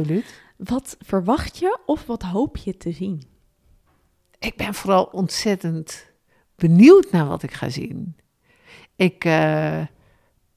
Wat 0.64 0.98
verwacht 1.00 1.58
je 1.58 1.80
of 1.86 2.06
wat 2.06 2.22
hoop 2.24 2.58
je 2.58 2.78
te 2.78 2.92
zien? 2.92 3.24
Ik 4.40 4.56
ben 4.56 4.74
vooral 4.74 5.04
ontzettend 5.04 6.06
benieuwd 6.56 7.12
naar 7.12 7.28
wat 7.28 7.44
ik 7.44 7.54
ga 7.54 7.70
zien. 7.70 8.16
Ik, 8.96 9.26
eh, 9.26 9.82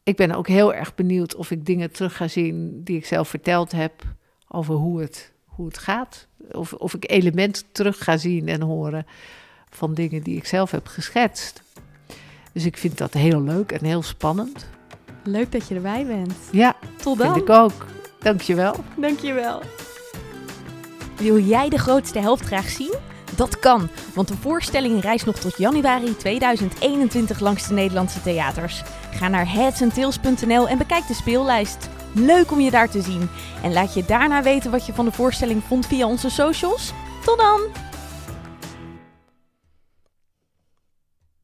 ik 0.03 0.17
ben 0.17 0.33
ook 0.33 0.49
heel 0.49 0.75
erg 0.75 0.95
benieuwd 0.95 1.35
of 1.35 1.51
ik 1.51 1.67
dingen 1.67 1.93
terug 1.93 2.17
ga 2.17 2.29
zien 2.29 2.81
die 2.85 2.97
ik 2.97 3.07
zelf 3.07 3.29
verteld 3.29 3.73
heb 3.73 4.03
over 4.49 4.75
hoe 4.75 5.01
het, 5.01 5.33
hoe 5.45 5.67
het 5.67 5.79
gaat. 5.79 6.27
Of, 6.53 6.73
of 6.73 6.95
ik 6.95 7.11
elementen 7.11 7.63
terug 7.73 8.05
ga 8.05 8.17
zien 8.17 8.49
en 8.49 8.61
horen 8.61 9.07
van 9.71 9.95
dingen 9.95 10.23
die 10.23 10.37
ik 10.37 10.47
zelf 10.47 10.71
heb 10.71 10.87
geschetst. 10.87 11.63
Dus 12.53 12.65
ik 12.65 12.77
vind 12.77 12.99
dat 12.99 13.13
heel 13.13 13.43
leuk 13.43 13.73
en 13.73 13.85
heel 13.85 14.03
spannend. 14.03 14.67
Leuk 15.23 15.53
dat 15.53 15.69
je 15.69 15.75
erbij 15.75 16.07
bent. 16.07 16.35
Ja, 16.53 16.77
Tot 16.97 17.17
vind 17.17 17.29
dan. 17.35 17.43
ik 17.43 17.49
ook. 17.49 17.87
Dankjewel. 18.19 18.85
Dankjewel. 18.97 19.63
Wil 21.17 21.39
jij 21.39 21.69
de 21.69 21.79
grootste 21.79 22.19
helft 22.19 22.45
graag 22.45 22.69
zien? 22.69 22.95
Dat 23.37 23.59
kan, 23.59 23.89
want 24.15 24.29
de 24.29 24.37
voorstelling 24.41 25.01
reist 25.01 25.27
nog 25.27 25.37
tot 25.37 25.57
januari 25.57 26.17
2021 26.17 27.41
langs 27.41 27.69
de 27.69 27.75
Nederlandse 27.75 28.23
theaters. 28.23 28.83
Ga 29.11 29.29
naar 29.29 29.53
headsandtails.nl 29.53 30.69
en 30.69 30.79
bekijk 30.79 31.07
de 31.07 31.15
speellijst. 31.15 31.89
Leuk 32.13 32.51
om 32.51 32.61
je 32.61 32.71
daar 32.71 32.91
te 32.91 33.03
zien. 33.03 33.29
En 33.63 33.73
laat 33.73 33.95
je 33.95 34.05
daarna 34.05 34.43
weten 34.43 34.71
wat 34.71 34.87
je 34.87 34.93
van 34.93 35.05
de 35.05 35.13
voorstelling 35.13 35.63
vond 35.67 35.87
via 35.87 36.07
onze 36.07 36.31
socials. 36.31 36.93
Tot 37.25 37.39
dan! 37.39 37.61